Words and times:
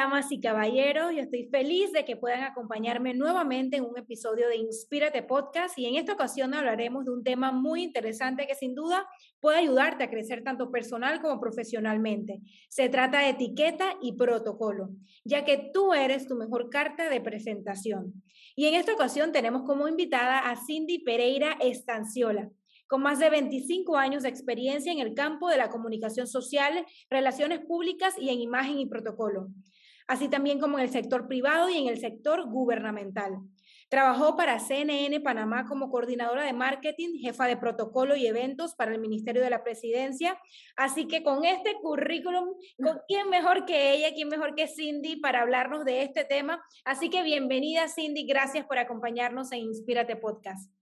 damas 0.00 0.32
y 0.32 0.40
caballeros. 0.40 1.12
Yo 1.12 1.20
estoy 1.20 1.44
feliz 1.50 1.92
de 1.92 2.06
que 2.06 2.16
puedan 2.16 2.42
acompañarme 2.42 3.12
nuevamente 3.12 3.76
en 3.76 3.84
un 3.84 3.98
episodio 3.98 4.48
de 4.48 4.56
Inspírate 4.56 5.22
Podcast 5.22 5.78
y 5.78 5.84
en 5.84 5.96
esta 5.96 6.14
ocasión 6.14 6.54
hablaremos 6.54 7.04
de 7.04 7.10
un 7.10 7.22
tema 7.22 7.52
muy 7.52 7.82
interesante 7.82 8.46
que 8.46 8.54
sin 8.54 8.74
duda 8.74 9.06
puede 9.40 9.58
ayudarte 9.58 10.02
a 10.02 10.08
crecer 10.08 10.42
tanto 10.42 10.70
personal 10.70 11.20
como 11.20 11.38
profesionalmente. 11.38 12.40
Se 12.70 12.88
trata 12.88 13.20
de 13.20 13.28
etiqueta 13.28 13.98
y 14.00 14.12
protocolo, 14.16 14.88
ya 15.22 15.44
que 15.44 15.70
tú 15.74 15.92
eres 15.92 16.26
tu 16.26 16.34
mejor 16.34 16.70
carta 16.70 17.10
de 17.10 17.20
presentación. 17.20 18.22
Y 18.56 18.68
en 18.68 18.76
esta 18.76 18.94
ocasión 18.94 19.32
tenemos 19.32 19.64
como 19.64 19.86
invitada 19.86 20.38
a 20.50 20.56
Cindy 20.56 21.00
Pereira 21.00 21.58
Estanciola 21.60 22.48
con 22.86 23.02
más 23.02 23.20
de 23.20 23.30
25 23.30 23.96
años 23.96 24.24
de 24.24 24.30
experiencia 24.30 24.90
en 24.90 24.98
el 24.98 25.14
campo 25.14 25.48
de 25.48 25.56
la 25.56 25.70
comunicación 25.70 26.26
social, 26.26 26.84
relaciones 27.08 27.60
públicas 27.60 28.16
y 28.18 28.30
en 28.30 28.40
imagen 28.40 28.80
y 28.80 28.86
protocolo, 28.86 29.46
así 30.10 30.28
también 30.28 30.58
como 30.58 30.76
en 30.76 30.84
el 30.84 30.90
sector 30.90 31.28
privado 31.28 31.70
y 31.70 31.76
en 31.76 31.86
el 31.86 32.00
sector 32.00 32.44
gubernamental. 32.50 33.38
Trabajó 33.88 34.36
para 34.36 34.58
CNN 34.58 35.20
Panamá 35.20 35.66
como 35.68 35.88
coordinadora 35.88 36.42
de 36.42 36.52
marketing, 36.52 37.20
jefa 37.20 37.46
de 37.46 37.56
protocolo 37.56 38.16
y 38.16 38.26
eventos 38.26 38.74
para 38.74 38.92
el 38.92 39.00
Ministerio 39.00 39.40
de 39.40 39.50
la 39.50 39.62
Presidencia. 39.62 40.36
Así 40.74 41.06
que 41.06 41.22
con 41.22 41.44
este 41.44 41.74
currículum, 41.80 42.56
¿con 42.82 42.98
quién 43.06 43.30
mejor 43.30 43.64
que 43.64 43.92
ella, 43.92 44.12
quién 44.12 44.28
mejor 44.28 44.56
que 44.56 44.66
Cindy 44.66 45.20
para 45.20 45.42
hablarnos 45.42 45.84
de 45.84 46.02
este 46.02 46.24
tema? 46.24 46.60
Así 46.84 47.08
que 47.08 47.22
bienvenida 47.22 47.86
Cindy, 47.86 48.26
gracias 48.26 48.66
por 48.66 48.78
acompañarnos 48.78 49.52
en 49.52 49.60
Inspírate 49.60 50.16
Podcast. 50.16 50.72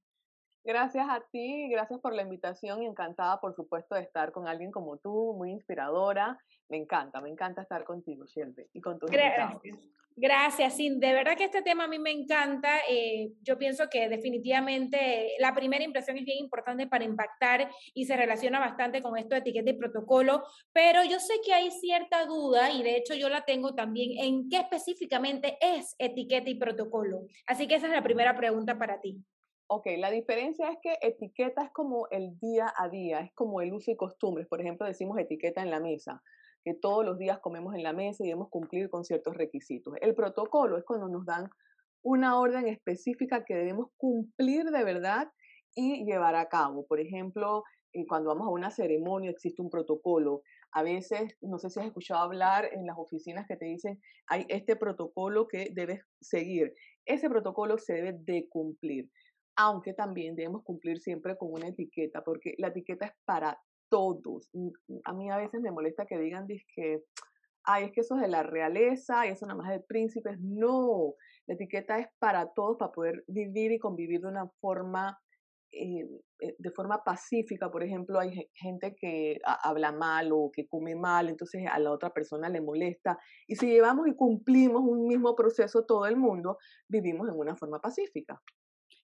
Gracias 0.68 1.06
a 1.08 1.22
ti, 1.32 1.66
gracias 1.70 1.98
por 1.98 2.12
la 2.12 2.20
invitación 2.20 2.82
y 2.82 2.86
encantada, 2.86 3.40
por 3.40 3.54
supuesto, 3.54 3.94
de 3.94 4.02
estar 4.02 4.32
con 4.32 4.46
alguien 4.46 4.70
como 4.70 4.98
tú, 4.98 5.32
muy 5.34 5.50
inspiradora. 5.50 6.38
Me 6.68 6.76
encanta, 6.76 7.22
me 7.22 7.30
encanta 7.30 7.62
estar 7.62 7.84
contigo 7.84 8.26
siempre 8.26 8.68
y 8.74 8.82
con 8.82 8.98
tus 8.98 9.10
Gracias. 9.10 9.78
Gracias, 10.14 10.76
Sin. 10.76 11.00
De 11.00 11.14
verdad 11.14 11.38
que 11.38 11.44
este 11.44 11.62
tema 11.62 11.84
a 11.84 11.88
mí 11.88 11.98
me 11.98 12.10
encanta. 12.10 12.80
Eh, 12.86 13.30
yo 13.40 13.56
pienso 13.56 13.88
que 13.88 14.10
definitivamente 14.10 15.36
la 15.38 15.54
primera 15.54 15.82
impresión 15.82 16.18
es 16.18 16.26
bien 16.26 16.36
importante 16.36 16.86
para 16.86 17.04
impactar 17.04 17.70
y 17.94 18.04
se 18.04 18.18
relaciona 18.18 18.60
bastante 18.60 19.00
con 19.00 19.16
esto 19.16 19.36
de 19.36 19.40
etiqueta 19.40 19.70
y 19.70 19.78
protocolo, 19.78 20.44
pero 20.74 21.02
yo 21.02 21.18
sé 21.18 21.32
que 21.42 21.54
hay 21.54 21.70
cierta 21.70 22.26
duda 22.26 22.70
y 22.72 22.82
de 22.82 22.96
hecho 22.98 23.14
yo 23.14 23.30
la 23.30 23.46
tengo 23.46 23.74
también 23.74 24.18
en 24.22 24.50
qué 24.50 24.58
específicamente 24.58 25.56
es 25.62 25.94
etiqueta 25.98 26.50
y 26.50 26.56
protocolo. 26.56 27.22
Así 27.46 27.66
que 27.66 27.76
esa 27.76 27.86
es 27.86 27.92
la 27.94 28.02
primera 28.02 28.36
pregunta 28.36 28.76
para 28.76 29.00
ti. 29.00 29.24
Ok, 29.70 29.84
la 29.98 30.10
diferencia 30.10 30.70
es 30.70 30.78
que 30.80 30.96
etiqueta 31.02 31.62
es 31.62 31.70
como 31.72 32.08
el 32.10 32.38
día 32.38 32.72
a 32.74 32.88
día, 32.88 33.20
es 33.20 33.34
como 33.34 33.60
el 33.60 33.74
uso 33.74 33.90
y 33.90 33.96
costumbres. 33.96 34.48
Por 34.48 34.62
ejemplo, 34.62 34.86
decimos 34.86 35.18
etiqueta 35.18 35.60
en 35.62 35.70
la 35.70 35.78
mesa, 35.78 36.22
que 36.64 36.72
todos 36.72 37.04
los 37.04 37.18
días 37.18 37.38
comemos 37.40 37.74
en 37.74 37.82
la 37.82 37.92
mesa 37.92 38.24
y 38.24 38.28
debemos 38.28 38.48
cumplir 38.48 38.88
con 38.88 39.04
ciertos 39.04 39.36
requisitos. 39.36 39.92
El 40.00 40.14
protocolo 40.14 40.78
es 40.78 40.84
cuando 40.84 41.08
nos 41.08 41.26
dan 41.26 41.50
una 42.02 42.40
orden 42.40 42.66
específica 42.66 43.44
que 43.44 43.56
debemos 43.56 43.88
cumplir 43.98 44.64
de 44.64 44.84
verdad 44.84 45.28
y 45.74 46.06
llevar 46.06 46.34
a 46.34 46.48
cabo. 46.48 46.86
Por 46.86 46.98
ejemplo, 46.98 47.62
eh, 47.92 48.06
cuando 48.06 48.30
vamos 48.30 48.46
a 48.46 48.50
una 48.50 48.70
ceremonia 48.70 49.30
existe 49.30 49.60
un 49.60 49.68
protocolo. 49.68 50.40
A 50.72 50.82
veces, 50.82 51.36
no 51.42 51.58
sé 51.58 51.68
si 51.68 51.78
has 51.78 51.84
escuchado 51.84 52.22
hablar 52.22 52.70
en 52.72 52.86
las 52.86 52.96
oficinas 52.96 53.46
que 53.46 53.58
te 53.58 53.66
dicen, 53.66 54.00
hay 54.28 54.46
este 54.48 54.76
protocolo 54.76 55.46
que 55.46 55.68
debes 55.74 56.00
seguir. 56.22 56.72
Ese 57.04 57.28
protocolo 57.28 57.76
se 57.76 57.92
debe 57.92 58.14
de 58.14 58.48
cumplir 58.48 59.10
aunque 59.58 59.92
también 59.92 60.36
debemos 60.36 60.62
cumplir 60.62 61.00
siempre 61.00 61.36
con 61.36 61.52
una 61.52 61.66
etiqueta, 61.66 62.22
porque 62.22 62.54
la 62.58 62.68
etiqueta 62.68 63.06
es 63.06 63.12
para 63.24 63.58
todos. 63.90 64.48
A 65.04 65.12
mí 65.12 65.30
a 65.30 65.36
veces 65.36 65.60
me 65.60 65.72
molesta 65.72 66.06
que 66.06 66.16
digan 66.16 66.46
que, 66.46 67.02
ay, 67.64 67.86
es 67.86 67.92
que 67.92 68.02
eso 68.02 68.14
es 68.14 68.22
de 68.22 68.28
la 68.28 68.44
realeza, 68.44 69.26
y 69.26 69.30
eso 69.30 69.46
nada 69.46 69.58
más 69.58 69.70
de 69.70 69.80
príncipes. 69.80 70.38
No, 70.40 71.14
la 71.48 71.54
etiqueta 71.54 71.98
es 71.98 72.06
para 72.20 72.52
todos, 72.54 72.76
para 72.78 72.92
poder 72.92 73.24
vivir 73.26 73.72
y 73.72 73.80
convivir 73.80 74.20
de 74.20 74.28
una 74.28 74.48
forma, 74.60 75.18
eh, 75.72 76.06
eh, 76.38 76.54
de 76.56 76.70
forma 76.70 77.02
pacífica. 77.02 77.68
Por 77.68 77.82
ejemplo, 77.82 78.20
hay 78.20 78.48
gente 78.54 78.94
que 78.94 79.40
habla 79.64 79.90
mal 79.90 80.30
o 80.30 80.52
que 80.52 80.68
come 80.68 80.94
mal, 80.94 81.28
entonces 81.28 81.64
a 81.68 81.80
la 81.80 81.90
otra 81.90 82.10
persona 82.10 82.48
le 82.48 82.60
molesta. 82.60 83.18
Y 83.48 83.56
si 83.56 83.66
llevamos 83.66 84.06
y 84.06 84.14
cumplimos 84.14 84.82
un 84.82 85.08
mismo 85.08 85.34
proceso 85.34 85.84
todo 85.84 86.06
el 86.06 86.16
mundo, 86.16 86.58
vivimos 86.88 87.28
en 87.28 87.36
una 87.36 87.56
forma 87.56 87.80
pacífica. 87.80 88.40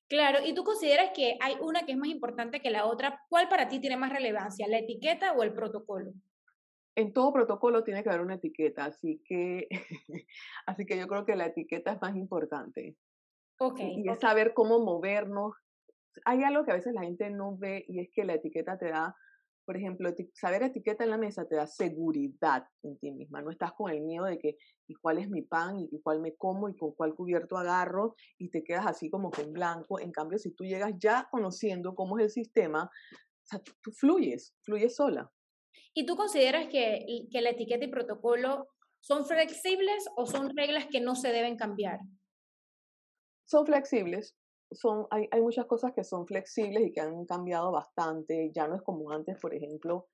Claro, 0.08 0.40
y 0.44 0.54
tú 0.54 0.64
consideras 0.64 1.10
que 1.14 1.36
hay 1.40 1.56
una 1.60 1.84
que 1.86 1.92
es 1.92 1.98
más 1.98 2.08
importante 2.08 2.60
que 2.60 2.70
la 2.70 2.86
otra. 2.86 3.22
¿Cuál 3.28 3.48
para 3.48 3.68
ti 3.68 3.80
tiene 3.80 3.96
más 3.96 4.12
relevancia, 4.12 4.68
la 4.68 4.78
etiqueta 4.78 5.32
o 5.32 5.42
el 5.42 5.54
protocolo? 5.54 6.12
En 6.96 7.12
todo 7.12 7.32
protocolo 7.32 7.82
tiene 7.82 8.02
que 8.02 8.10
haber 8.10 8.20
una 8.20 8.34
etiqueta, 8.34 8.84
así 8.84 9.20
que, 9.24 9.68
así 10.66 10.86
que 10.86 10.98
yo 10.98 11.08
creo 11.08 11.24
que 11.24 11.36
la 11.36 11.46
etiqueta 11.46 11.92
es 11.92 12.00
más 12.00 12.14
importante. 12.16 12.96
Okay, 13.58 14.02
y 14.04 14.08
es 14.08 14.20
saber 14.20 14.52
cómo 14.52 14.80
movernos. 14.80 15.54
Hay 16.24 16.42
algo 16.42 16.64
que 16.64 16.72
a 16.72 16.76
veces 16.76 16.92
la 16.92 17.02
gente 17.02 17.30
no 17.30 17.56
ve 17.56 17.84
y 17.88 18.00
es 18.00 18.10
que 18.12 18.24
la 18.24 18.34
etiqueta 18.34 18.78
te 18.78 18.90
da 18.90 19.16
por 19.64 19.76
ejemplo, 19.76 20.12
saber 20.34 20.62
etiqueta 20.62 21.04
en 21.04 21.10
la 21.10 21.18
mesa 21.18 21.46
te 21.46 21.56
da 21.56 21.66
seguridad 21.66 22.64
en 22.82 22.98
ti 22.98 23.10
misma. 23.10 23.42
No 23.42 23.50
estás 23.50 23.72
con 23.72 23.90
el 23.90 24.02
miedo 24.02 24.24
de 24.24 24.38
que, 24.38 24.56
¿y 24.86 24.94
cuál 24.94 25.18
es 25.18 25.28
mi 25.28 25.42
pan? 25.42 25.78
¿Y 25.90 26.00
cuál 26.00 26.20
me 26.20 26.34
como? 26.34 26.68
¿Y 26.68 26.76
con 26.76 26.92
cuál 26.92 27.14
cubierto 27.14 27.56
agarro? 27.56 28.14
Y 28.38 28.50
te 28.50 28.62
quedas 28.62 28.86
así 28.86 29.10
como 29.10 29.30
que 29.30 29.42
en 29.42 29.52
blanco. 29.52 29.98
En 30.00 30.12
cambio, 30.12 30.38
si 30.38 30.50
tú 30.50 30.64
llegas 30.64 30.92
ya 30.98 31.28
conociendo 31.30 31.94
cómo 31.94 32.18
es 32.18 32.24
el 32.24 32.30
sistema, 32.30 32.84
o 32.84 33.46
sea, 33.46 33.60
tú 33.60 33.90
fluyes, 33.92 34.54
fluyes 34.62 34.96
sola. 34.96 35.30
¿Y 35.94 36.06
tú 36.06 36.16
consideras 36.16 36.66
que, 36.68 37.26
que 37.30 37.40
la 37.40 37.50
etiqueta 37.50 37.84
y 37.84 37.88
protocolo 37.88 38.68
son 39.00 39.26
flexibles 39.26 40.08
o 40.16 40.26
son 40.26 40.56
reglas 40.56 40.86
que 40.90 41.00
no 41.00 41.14
se 41.14 41.28
deben 41.28 41.56
cambiar? 41.56 42.00
Son 43.46 43.66
flexibles, 43.66 44.36
son, 44.74 45.06
hay, 45.10 45.28
hay 45.30 45.40
muchas 45.40 45.66
cosas 45.66 45.92
que 45.92 46.04
son 46.04 46.26
flexibles 46.26 46.86
y 46.86 46.92
que 46.92 47.00
han 47.00 47.24
cambiado 47.26 47.72
bastante. 47.72 48.50
Ya 48.54 48.68
no 48.68 48.76
es 48.76 48.82
como 48.82 49.10
antes, 49.10 49.38
por 49.38 49.54
ejemplo, 49.54 50.08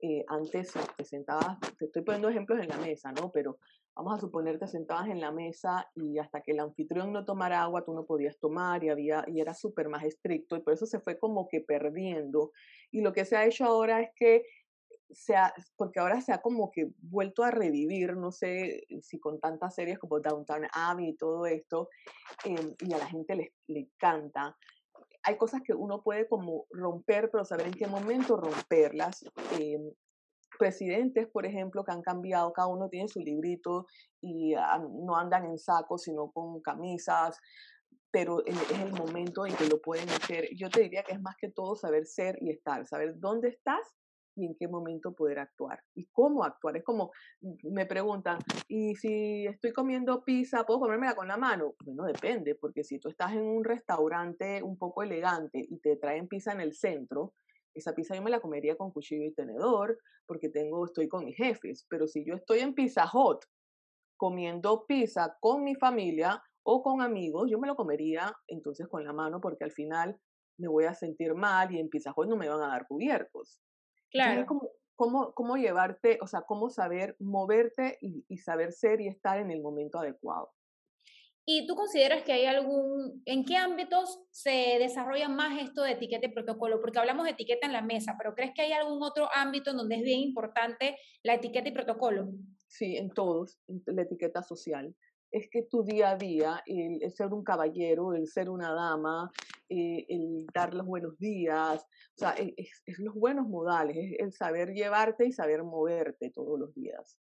eh, 0.00 0.24
antes 0.28 0.72
te 0.96 1.04
sentabas, 1.04 1.58
te 1.78 1.86
estoy 1.86 2.02
poniendo 2.02 2.28
ejemplos 2.28 2.60
en 2.60 2.68
la 2.68 2.78
mesa, 2.78 3.12
¿no? 3.12 3.30
Pero 3.30 3.58
vamos 3.94 4.16
a 4.16 4.20
suponer 4.20 4.58
te 4.58 4.66
sentabas 4.66 5.08
en 5.08 5.20
la 5.20 5.30
mesa 5.30 5.90
y 5.94 6.18
hasta 6.18 6.40
que 6.40 6.52
el 6.52 6.60
anfitrión 6.60 7.12
no 7.12 7.24
tomara 7.24 7.62
agua 7.62 7.84
tú 7.84 7.92
no 7.92 8.06
podías 8.06 8.38
tomar 8.38 8.82
y 8.82 8.88
había 8.88 9.24
y 9.26 9.40
era 9.40 9.52
súper 9.52 9.88
más 9.88 10.04
estricto 10.04 10.56
y 10.56 10.60
por 10.60 10.72
eso 10.72 10.86
se 10.86 11.00
fue 11.00 11.18
como 11.18 11.48
que 11.48 11.60
perdiendo 11.60 12.52
y 12.90 13.02
lo 13.02 13.12
que 13.12 13.24
se 13.24 13.36
ha 13.36 13.44
hecho 13.44 13.64
ahora 13.64 14.00
es 14.00 14.10
que 14.16 14.44
porque 15.76 16.00
ahora 16.00 16.20
se 16.20 16.32
ha 16.32 16.40
como 16.40 16.70
que 16.70 16.90
vuelto 16.98 17.42
a 17.42 17.50
revivir, 17.50 18.16
no 18.16 18.32
sé 18.32 18.86
si 19.02 19.18
con 19.18 19.40
tantas 19.40 19.74
series 19.74 19.98
como 19.98 20.20
Downtown 20.20 20.66
Abbey 20.72 21.10
y 21.10 21.16
todo 21.16 21.46
esto, 21.46 21.88
em, 22.44 22.74
y 22.80 22.92
a 22.92 22.98
la 22.98 23.06
gente 23.06 23.34
le, 23.34 23.54
le 23.66 23.80
encanta. 23.80 24.56
Hay 25.22 25.36
cosas 25.36 25.62
que 25.62 25.74
uno 25.74 26.02
puede 26.02 26.28
como 26.28 26.66
romper, 26.70 27.30
pero 27.30 27.44
saber 27.44 27.66
en 27.66 27.74
qué 27.74 27.86
momento 27.86 28.36
romperlas. 28.36 29.24
Em, 29.58 29.90
presidentes, 30.58 31.26
por 31.28 31.46
ejemplo, 31.46 31.84
que 31.84 31.92
han 31.92 32.02
cambiado, 32.02 32.52
cada 32.52 32.68
uno 32.68 32.88
tiene 32.88 33.08
su 33.08 33.20
librito 33.20 33.86
y 34.20 34.54
no 35.06 35.16
andan 35.16 35.46
en 35.46 35.58
sacos, 35.58 36.02
sino 36.02 36.30
con 36.30 36.60
camisas, 36.60 37.38
pero 38.10 38.44
es 38.44 38.56
el 38.78 38.92
momento 38.92 39.46
en 39.46 39.54
que 39.54 39.66
lo 39.66 39.80
pueden 39.80 40.08
hacer. 40.10 40.48
Yo 40.54 40.68
te 40.68 40.82
diría 40.82 41.02
que 41.02 41.12
es 41.12 41.20
más 41.20 41.36
que 41.40 41.50
todo 41.50 41.76
saber 41.76 42.06
ser 42.06 42.36
y 42.42 42.50
estar, 42.50 42.86
saber 42.86 43.14
dónde 43.18 43.48
estás 43.48 43.80
y 44.36 44.46
en 44.46 44.54
qué 44.54 44.68
momento 44.68 45.12
poder 45.12 45.38
actuar 45.38 45.82
y 45.94 46.06
cómo 46.06 46.44
actuar. 46.44 46.76
Es 46.76 46.84
como 46.84 47.10
mm, 47.40 47.72
me 47.72 47.86
preguntan, 47.86 48.38
¿y 48.68 48.94
si 48.96 49.46
estoy 49.46 49.72
comiendo 49.72 50.24
pizza, 50.24 50.64
puedo 50.64 50.80
comérmela 50.80 51.14
con 51.14 51.28
la 51.28 51.36
mano? 51.36 51.74
Bueno, 51.84 52.04
depende, 52.04 52.54
porque 52.54 52.84
si 52.84 52.98
tú 52.98 53.08
estás 53.08 53.32
en 53.32 53.42
un 53.42 53.64
restaurante 53.64 54.62
un 54.62 54.78
poco 54.78 55.02
elegante 55.02 55.64
y 55.68 55.78
te 55.78 55.96
traen 55.96 56.28
pizza 56.28 56.52
en 56.52 56.60
el 56.60 56.74
centro, 56.74 57.34
esa 57.74 57.94
pizza 57.94 58.14
yo 58.14 58.22
me 58.22 58.30
la 58.30 58.40
comería 58.40 58.76
con 58.76 58.90
cuchillo 58.90 59.24
y 59.24 59.34
tenedor 59.34 59.98
porque 60.26 60.48
tengo, 60.48 60.84
estoy 60.84 61.08
con 61.08 61.24
mis 61.24 61.36
jefes. 61.36 61.86
Pero 61.88 62.06
si 62.06 62.24
yo 62.24 62.34
estoy 62.34 62.60
en 62.60 62.74
Pizza 62.74 63.06
Hot 63.06 63.44
comiendo 64.16 64.84
pizza 64.86 65.36
con 65.40 65.64
mi 65.64 65.74
familia 65.74 66.42
o 66.62 66.82
con 66.82 67.00
amigos, 67.00 67.48
yo 67.50 67.58
me 67.58 67.66
lo 67.66 67.74
comería 67.74 68.32
entonces 68.48 68.86
con 68.88 69.04
la 69.04 69.12
mano 69.12 69.40
porque 69.40 69.64
al 69.64 69.72
final 69.72 70.18
me 70.58 70.68
voy 70.68 70.84
a 70.84 70.94
sentir 70.94 71.34
mal 71.34 71.72
y 71.74 71.80
en 71.80 71.88
Pizza 71.88 72.12
Hot 72.12 72.28
no 72.28 72.36
me 72.36 72.48
van 72.48 72.62
a 72.62 72.68
dar 72.68 72.86
cubiertos. 72.86 73.60
Claro. 74.10 74.46
cómo, 74.96 75.32
cómo, 75.34 75.56
llevarte, 75.56 76.18
o 76.20 76.26
sea, 76.26 76.42
cómo 76.42 76.68
saber 76.70 77.16
moverte 77.18 77.98
y, 78.00 78.36
saber 78.38 78.72
ser 78.72 79.00
y 79.00 79.08
estar 79.08 79.38
en 79.38 79.50
el 79.50 79.62
momento 79.62 79.98
adecuado. 79.98 80.52
¿Y 81.46 81.66
tú 81.66 81.74
consideras 81.74 82.22
que 82.22 82.32
hay 82.32 82.44
algún, 82.44 83.22
en 83.24 83.44
qué 83.44 83.56
ámbitos 83.56 84.20
se 84.30 84.76
desarrolla 84.78 85.28
más 85.28 85.60
esto 85.60 85.82
de 85.82 85.92
etiqueta 85.92 86.26
y 86.26 86.32
protocolo? 86.32 86.80
Porque 86.80 86.98
hablamos 86.98 87.24
de 87.24 87.30
etiqueta 87.30 87.66
en 87.66 87.72
la 87.72 87.82
mesa, 87.82 88.14
pero 88.18 88.34
¿crees 88.34 88.52
que 88.54 88.62
hay 88.62 88.72
algún 88.72 89.02
otro 89.02 89.28
ámbito 89.34 89.70
en 89.70 89.78
donde 89.78 89.96
es 89.96 90.02
bien 90.02 90.20
importante 90.20 90.96
la 91.22 91.34
etiqueta 91.34 91.68
y 91.68 91.72
protocolo? 91.72 92.28
Sí, 92.68 92.96
en 92.96 93.10
todos, 93.10 93.58
la 93.86 94.02
etiqueta 94.02 94.42
social 94.42 94.94
es 95.30 95.48
que 95.50 95.62
tu 95.62 95.84
día 95.84 96.10
a 96.10 96.16
día, 96.16 96.62
el, 96.66 97.00
ser 97.12 97.32
un 97.32 97.44
caballero, 97.44 98.14
el 98.14 98.26
ser 98.26 98.50
una 98.50 98.72
dama, 98.72 99.30
eh, 99.68 100.04
el 100.08 100.46
dar 100.52 100.74
los 100.74 100.86
buenos 100.86 101.16
días, 101.18 101.82
o 101.82 102.18
sea, 102.18 102.30
es, 102.32 102.82
los 102.98 103.14
buenos 103.14 103.46
modales, 103.46 103.96
es 103.96 104.18
el 104.18 104.32
saber 104.32 104.72
llevarte 104.72 105.26
y 105.26 105.32
saber 105.32 105.62
moverte 105.62 106.30
todos 106.30 106.58
los 106.58 106.74
días. 106.74 107.16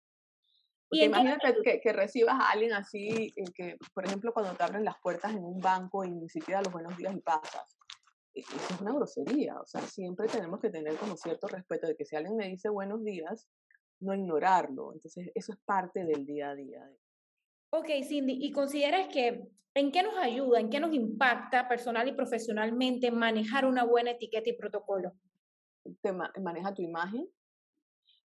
imagínate 0.92 1.56
que, 1.63 1.81
que, 1.81 1.94
recibas 1.94 2.36
a 2.36 2.52
alguien 2.52 2.74
así, 2.74 3.34
eh, 3.36 3.44
que, 3.56 3.78
por 3.94 4.06
ejemplo, 4.06 4.34
cuando 4.34 4.54
te 4.54 4.63
abren 4.63 4.86
las 4.86 5.00
puertas 5.01 5.34
en 5.34 5.44
un 5.44 5.60
banco 5.60 6.04
y 6.04 6.12
ni 6.12 6.30
siquiera 6.30 6.62
los 6.62 6.72
buenos 6.72 6.96
días 6.98 7.16
y 7.16 7.22
pasas. 7.22 7.78
E, 8.36 8.42
eso 8.42 8.74
es 8.75 8.81
una 8.81 8.94
grosería. 8.94 9.60
O 9.60 9.66
sea, 9.66 9.81
siempre 9.81 10.28
tenemos 10.28 10.60
que 10.60 10.69
tener 10.69 10.96
como 10.98 11.18
cierto 11.18 11.48
respeto 11.48 11.88
de 11.88 11.96
que 11.96 12.06
si 12.06 12.16
alguien 12.16 12.36
me 12.36 12.48
dice 12.48 12.69
buenos 12.69 13.04
días, 13.04 13.48
no 14.00 14.13
ignorarlo. 14.13 14.94
Entonces, 14.94 15.31
eso 15.34 15.54
es 15.54 15.60
parte 15.66 16.06
del 16.06 16.25
día 16.25 16.51
a 16.51 16.56
día. 16.56 16.88
Ok, 17.71 17.89
Cindy, 18.03 18.38
¿y 18.39 18.51
consideras 18.51 19.07
que 19.09 19.47
en 19.73 19.91
qué 19.91 20.03
nos 20.03 20.17
ayuda, 20.17 20.59
en 20.59 20.69
qué 20.69 20.79
nos 20.79 20.94
impacta 20.94 21.67
personal 21.67 22.07
y 22.07 22.13
profesionalmente 22.13 23.12
manejar 23.12 23.65
una 23.65 23.83
buena 23.83 24.12
etiqueta 24.12 24.50
y 24.50 24.53
protocolo? 24.53 25.12
Te 26.01 26.12
maneja 26.13 26.73
tu 26.73 26.81
imagen 26.81 27.27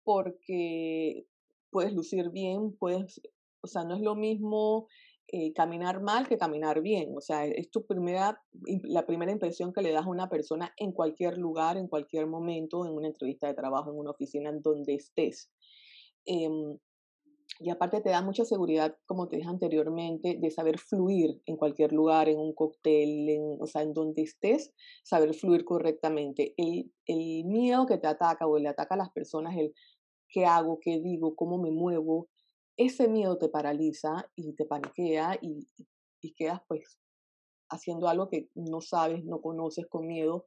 porque 0.04 1.26
puedes 1.70 1.94
lucir 1.94 2.30
bien, 2.30 2.76
puedes, 2.78 3.22
o 3.62 3.68
sea, 3.68 3.84
no 3.84 3.96
es 3.96 4.02
lo 4.02 4.16
mismo 4.16 4.88
eh, 5.34 5.54
caminar 5.54 6.02
mal 6.02 6.28
que 6.28 6.38
caminar 6.38 6.82
bien. 6.82 7.14
O 7.16 7.22
sea, 7.22 7.46
es 7.46 7.72
tu 7.72 7.86
primera, 7.86 8.42
la 8.84 9.06
primera 9.06 9.32
impresión 9.32 9.72
que 9.72 9.82
le 9.82 9.94
das 9.94 10.06
a 10.06 10.10
una 10.10 10.30
persona 10.30 10.74
en 10.76 10.92
cualquier 10.92 11.38
lugar, 11.38 11.78
en 11.78 11.88
cualquier 11.88 12.28
momento, 12.28 12.86
en 12.86 12.92
una 12.92 13.08
entrevista 13.08 13.48
de 13.48 13.54
trabajo, 13.54 13.92
en 13.92 13.98
una 13.98 14.12
oficina, 14.12 14.50
en 14.50 14.62
donde 14.62 14.96
estés. 14.96 15.50
Em, 16.26 16.78
y 17.64 17.70
aparte 17.70 18.02
te 18.02 18.10
da 18.10 18.22
mucha 18.22 18.44
seguridad, 18.44 18.98
como 19.06 19.28
te 19.28 19.38
dije 19.38 19.48
anteriormente, 19.48 20.38
de 20.40 20.52
saber 20.52 20.80
fluir 20.80 21.42
en 21.46 21.58
cualquier 21.58 21.94
lugar, 21.94 22.28
en 22.28 22.40
un 22.40 22.54
cóctel, 22.54 23.30
en, 23.30 23.58
o 23.60 23.68
sea, 23.68 23.84
en 23.84 23.94
donde 23.94 24.24
estés, 24.24 24.74
saber 25.04 25.34
fluir 25.34 25.64
correctamente. 25.64 26.54
El, 26.58 26.92
el 27.06 27.46
miedo 27.46 27.86
que 27.86 27.98
te 27.98 28.08
ataca 28.08 28.48
o 28.48 28.58
le 28.58 28.70
ataca 28.70 28.96
a 28.96 28.98
las 28.98 29.12
personas, 29.12 29.56
el 29.58 29.74
qué 30.28 30.46
hago, 30.46 30.80
qué 30.82 31.00
digo, 31.00 31.36
cómo 31.36 31.58
me 31.58 31.72
muevo, 31.72 32.30
ese 32.78 33.08
miedo 33.08 33.38
te 33.38 33.50
paraliza 33.50 34.30
y 34.36 34.54
te 34.54 34.66
paniquea 34.66 35.38
y, 35.42 35.68
y 36.22 36.34
quedas 36.34 36.62
pues 36.68 36.98
haciendo 37.70 38.08
algo 38.08 38.30
que 38.30 38.50
no 38.56 38.82
sabes, 38.82 39.24
no 39.24 39.42
conoces 39.42 39.88
con 39.88 40.08
miedo. 40.08 40.46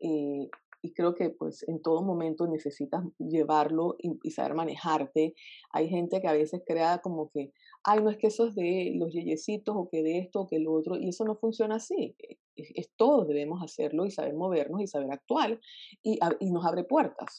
Eh, 0.00 0.48
y 0.82 0.92
creo 0.92 1.14
que 1.14 1.30
pues 1.30 1.66
en 1.68 1.82
todo 1.82 2.02
momento 2.02 2.46
necesitas 2.46 3.04
llevarlo 3.18 3.96
y, 3.98 4.30
saber 4.30 4.54
manejarte. 4.54 5.34
Hay 5.72 5.88
gente 5.88 6.20
que 6.20 6.28
a 6.28 6.32
veces 6.32 6.62
crea 6.66 6.98
como 6.98 7.30
que, 7.30 7.52
ay, 7.84 8.00
no 8.02 8.10
es 8.10 8.16
que 8.16 8.28
eso 8.28 8.48
es 8.48 8.54
de 8.54 8.92
los 8.96 9.12
yeyecitos 9.12 9.74
o 9.76 9.88
que 9.88 10.02
de 10.02 10.18
esto 10.18 10.40
o 10.40 10.48
que 10.48 10.58
lo 10.58 10.72
otro, 10.72 10.96
y 10.96 11.08
eso 11.08 11.24
no 11.24 11.36
funciona 11.36 11.76
así. 11.76 12.14
E, 12.18 12.38
es, 12.56 12.90
todos 12.96 13.28
debemos 13.28 13.62
hacerlo 13.62 14.06
y 14.06 14.10
saber 14.10 14.34
movernos 14.34 14.82
y 14.82 14.86
saber 14.86 15.10
actuar 15.12 15.58
y, 16.02 16.18
y 16.40 16.50
nos 16.50 16.64
abre 16.66 16.84
puertas. 16.84 17.38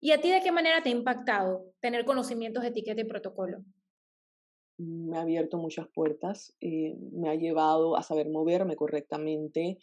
¿Y 0.00 0.10
a 0.10 0.20
ti 0.20 0.30
de 0.30 0.40
qué 0.40 0.50
manera 0.50 0.82
te 0.82 0.88
ha 0.88 0.92
impactado 0.92 1.72
tener 1.80 2.04
conocimientos 2.04 2.62
de 2.62 2.70
etiqueta 2.70 3.00
y 3.00 3.04
protocolo? 3.04 3.58
Me 4.78 5.16
ha 5.16 5.20
abierto 5.20 5.58
muchas 5.58 5.86
puertas, 5.94 6.56
eh, 6.60 6.96
me 7.12 7.28
ha 7.28 7.36
llevado 7.36 7.96
a 7.96 8.02
saber 8.02 8.28
moverme 8.28 8.74
correctamente, 8.74 9.78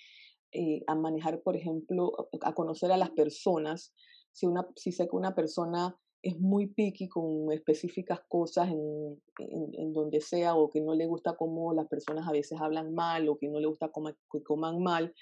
eh, 0.52 0.84
a 0.88 0.96
manejar, 0.96 1.42
por 1.42 1.56
ejemplo, 1.56 2.12
a 2.42 2.54
conocer 2.54 2.92
a 2.92 2.98
las 2.98 3.12
personas. 3.12 3.94
Si, 4.32 4.46
una, 4.46 4.68
si 4.76 4.92
sé 4.92 5.08
que 5.08 5.16
una 5.16 5.36
persona 5.36 5.98
es 6.22 6.40
muy 6.40 6.68
picky 6.68 7.08
con 7.08 7.52
específicas 7.52 8.20
cosas 8.28 8.70
en, 8.70 9.22
en, 9.38 9.94
donde 9.94 10.20
sea 10.20 10.56
o 10.56 10.70
que 10.70 10.82
no 10.82 10.94
le 10.94 11.06
gusta 11.06 11.36
cómo 11.38 11.74
las 11.74 11.88
personas 11.88 12.28
a 12.28 12.32
veces 12.32 12.60
hablan 12.60 12.94
mal 12.94 13.30
o 13.30 13.38
que 13.38 13.48
no 13.48 13.60
le 13.60 13.68
gusta 13.68 13.90
que 14.32 14.44
coman 14.44 14.82
mal, 14.82 15.14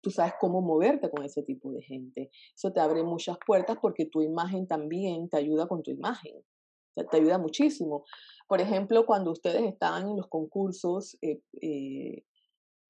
tú 0.00 0.10
sabes 0.10 0.34
cómo 0.40 0.60
moverte 0.60 1.10
con 1.10 1.24
ese 1.24 1.42
tipo 1.42 1.72
de 1.72 1.82
gente. 1.82 2.30
Eso 2.56 2.72
te 2.72 2.80
abre 2.80 3.02
muchas 3.02 3.36
puertas 3.46 3.78
porque 3.80 4.06
tu 4.06 4.22
imagen 4.22 4.66
también 4.66 5.28
te 5.28 5.38
ayuda 5.38 5.66
con 5.68 5.82
tu 5.82 5.90
imagen. 5.90 6.34
te 6.94 7.16
ayuda 7.16 7.38
muchísimo. 7.38 8.04
Por 8.48 8.60
ejemplo, 8.60 9.06
cuando 9.06 9.30
ustedes 9.30 9.62
están 9.62 10.08
en 10.08 10.16
los 10.16 10.28
concursos, 10.28 11.16
eh, 11.22 11.40
eh, 11.60 12.24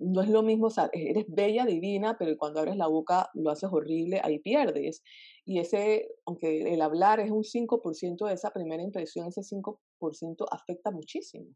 no 0.02 0.22
es 0.22 0.28
lo 0.28 0.43
mismo, 0.43 0.66
o 0.66 0.70
sea, 0.70 0.90
eres 0.93 1.26
bella, 1.28 1.64
divina, 1.64 2.16
pero 2.19 2.37
cuando 2.37 2.60
abres 2.60 2.76
la 2.76 2.87
boca 2.87 3.28
lo 3.34 3.50
haces 3.50 3.70
horrible, 3.72 4.20
ahí 4.22 4.38
pierdes. 4.38 5.02
Y 5.44 5.58
ese, 5.58 6.08
aunque 6.26 6.75
el 6.75 6.82
hablar 6.82 7.20
es 7.20 7.31
un 7.31 7.44
5% 7.44 8.26
de 8.26 8.34
esa 8.34 8.50
primera 8.50 8.82
impresión, 8.82 9.28
ese 9.28 9.43
5% 9.43 10.46
afecta 10.50 10.90
muchísimo. 10.90 11.46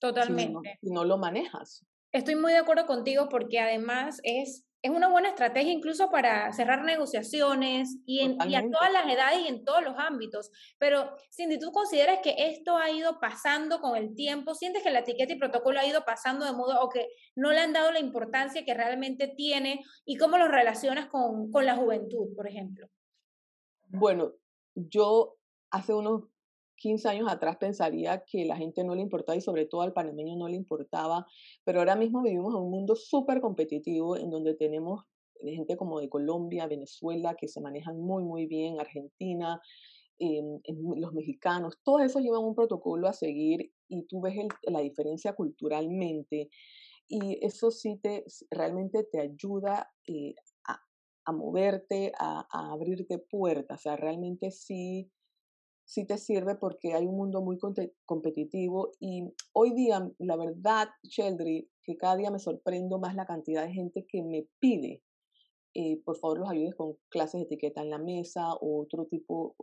Totalmente. 0.00 0.78
Si 0.80 0.90
no 0.90 1.04
lo 1.04 1.18
manejas. 1.18 1.84
Estoy 2.12 2.36
muy 2.36 2.52
de 2.52 2.58
acuerdo 2.58 2.86
contigo 2.86 3.28
porque 3.28 3.58
además 3.58 4.20
es, 4.22 4.64
es 4.84 4.90
una 4.90 5.08
buena 5.08 5.30
estrategia 5.30 5.72
incluso 5.72 6.10
para 6.10 6.52
cerrar 6.52 6.84
negociaciones 6.84 7.96
y, 8.04 8.20
en, 8.20 8.36
y, 8.46 8.54
a 8.54 8.68
todas 8.70 8.92
las 8.92 9.10
edades 9.10 9.40
y 9.40 9.48
en 9.48 9.64
todos 9.64 9.82
los 9.82 9.94
ámbitos. 9.96 10.50
Pero 10.78 11.16
Cindy, 11.34 11.58
¿tú 11.58 11.72
consideras 11.72 12.18
que 12.22 12.34
esto 12.36 12.76
ha 12.76 12.90
ido 12.90 13.18
pasando 13.18 13.80
con 13.80 13.96
el 13.96 14.14
tiempo? 14.14 14.54
¿Sientes 14.54 14.82
que 14.82 14.90
la 14.90 14.98
etiqueta 14.98 15.32
y 15.32 15.38
protocolo 15.38 15.80
ha 15.80 15.86
ido 15.86 16.04
pasando 16.04 16.44
de 16.44 16.52
modo 16.52 16.82
o 16.82 16.90
que 16.90 17.08
no 17.34 17.50
le 17.50 17.60
han 17.60 17.72
dado 17.72 17.92
la 17.92 17.98
importancia 17.98 18.66
que 18.66 18.74
realmente 18.74 19.28
tiene? 19.28 19.82
¿Y 20.04 20.18
cómo 20.18 20.36
lo 20.36 20.48
relacionas 20.48 21.06
con, 21.06 21.50
con 21.50 21.64
la 21.64 21.76
juventud, 21.76 22.36
por 22.36 22.46
ejemplo? 22.46 22.86
Bueno, 23.88 24.32
yo 24.74 25.38
hace 25.70 25.94
unos 25.94 26.24
15 26.84 27.08
años 27.08 27.32
atrás 27.32 27.56
pensaría 27.56 28.24
que 28.26 28.44
la 28.44 28.58
gente 28.58 28.84
no 28.84 28.94
le 28.94 29.00
importaba 29.00 29.34
y 29.34 29.40
sobre 29.40 29.64
todo 29.64 29.80
al 29.80 29.94
panameño 29.94 30.36
no 30.36 30.48
le 30.48 30.56
importaba, 30.56 31.26
pero 31.64 31.78
ahora 31.78 31.96
mismo 31.96 32.20
vivimos 32.20 32.54
en 32.54 32.60
un 32.60 32.70
mundo 32.70 32.94
súper 32.94 33.40
competitivo 33.40 34.18
en 34.18 34.28
donde 34.28 34.52
tenemos 34.54 35.04
gente 35.42 35.78
como 35.78 35.98
de 35.98 36.10
Colombia, 36.10 36.66
Venezuela, 36.66 37.36
que 37.36 37.48
se 37.48 37.62
manejan 37.62 37.98
muy, 37.98 38.22
muy 38.22 38.44
bien, 38.44 38.80
Argentina, 38.80 39.62
em, 40.18 40.60
los 40.98 41.14
mexicanos, 41.14 41.78
todos 41.82 42.02
esos 42.02 42.20
llevan 42.20 42.44
un 42.44 42.54
protocolo 42.54 43.08
a 43.08 43.14
seguir 43.14 43.72
y 43.88 44.02
tú 44.02 44.20
ves 44.20 44.34
la 44.64 44.80
diferencia 44.80 45.32
culturalmente 45.32 46.50
y 47.08 47.38
eso 47.40 47.70
sí 47.70 47.96
te 47.96 48.26
realmente 48.50 49.04
te 49.04 49.20
ayuda 49.20 49.90
eh, 50.06 50.34
a, 51.24 51.32
moverte, 51.32 52.12
a, 52.18 52.46
a, 52.52 52.72
abrirte 52.72 53.16
puertas, 53.18 53.80
o 53.80 53.82
sea, 53.84 53.96
realmente 53.96 54.50
sí 54.50 55.10
sí 55.84 56.06
te 56.06 56.18
sirve 56.18 56.56
porque 56.56 56.94
hay 56.94 57.06
un 57.06 57.16
mundo 57.16 57.42
muy 57.42 57.58
competitivo 58.04 58.90
y 59.00 59.24
hoy 59.52 59.74
día, 59.74 60.10
la 60.18 60.36
verdad, 60.36 60.88
Sheldry, 61.02 61.68
que 61.82 61.96
cada 61.96 62.16
día 62.16 62.30
me 62.30 62.38
sorprendo 62.38 62.98
más 62.98 63.14
la 63.14 63.26
cantidad 63.26 63.66
de 63.66 63.72
gente 63.72 64.06
que 64.08 64.22
me 64.22 64.48
pide, 64.58 65.02
eh, 65.74 66.00
por 66.04 66.16
favor, 66.18 66.38
los 66.38 66.50
ayudes 66.50 66.74
con 66.74 66.96
clases 67.08 67.40
de 67.40 67.44
etiqueta 67.46 67.82
en 67.82 67.90
la 67.90 67.98
mesa 67.98 68.54
o 68.54 68.80
otro 68.80 69.06
tipo, 69.06 69.56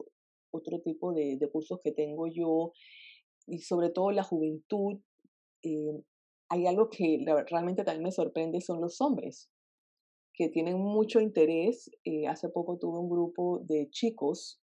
otro 0.52 0.82
tipo 0.82 1.14
de, 1.14 1.40
cursos 1.52 1.80
que 1.84 1.92
tengo 1.92 2.28
yo 2.28 2.74
y 3.48 3.60
sobre 3.60 3.90
todo 3.90 4.12
la 4.12 4.24
juventud. 4.24 5.00
Eh, 5.64 6.04
hay 6.50 6.68
algo 6.68 6.90
que 6.90 7.24
realmente 7.50 7.84
también 7.84 8.04
me 8.04 8.12
sorprende, 8.12 8.60
son 8.60 8.82
los 8.82 9.00
hombres 9.00 9.50
que 10.34 10.50
tienen 10.50 10.78
mucho 10.78 11.22
interés. 11.22 11.90
Eh, 12.04 12.28
hace 12.28 12.50
poco 12.50 12.78
tuve 12.78 13.00
un 13.00 13.10
grupo 13.10 13.60
de 13.60 13.90
chicos 13.90 14.62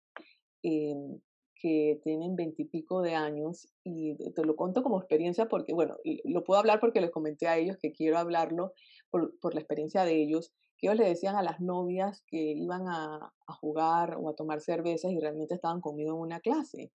que 1.63 2.01
tienen 2.03 2.35
veintipico 2.35 3.01
de 3.01 3.15
años 3.15 3.69
y 3.85 4.15
te 4.33 4.43
lo 4.43 4.57
cuento 4.57 4.83
como 4.83 4.99
experiencia 4.99 5.47
porque, 5.47 5.73
bueno, 5.73 5.95
lo 6.25 6.43
puedo 6.43 6.59
hablar 6.59 6.81
porque 6.81 6.99
les 6.99 7.09
comenté 7.09 7.47
a 7.47 7.57
ellos 7.57 7.77
que 7.81 7.93
quiero 7.93 8.17
hablarlo 8.17 8.73
por, 9.09 9.39
por 9.39 9.53
la 9.53 9.61
experiencia 9.61 10.03
de 10.03 10.21
ellos, 10.21 10.51
que 10.77 10.87
ellos 10.87 10.99
le 10.99 11.07
decían 11.07 11.37
a 11.37 11.41
las 11.41 11.61
novias 11.61 12.21
que 12.27 12.37
iban 12.37 12.89
a, 12.89 13.31
a 13.47 13.53
jugar 13.53 14.17
o 14.19 14.27
a 14.27 14.35
tomar 14.35 14.59
cervezas 14.59 15.13
y 15.13 15.19
realmente 15.21 15.55
estaban 15.55 15.79
conmigo 15.79 16.11
en 16.11 16.19
una 16.19 16.41
clase 16.41 16.91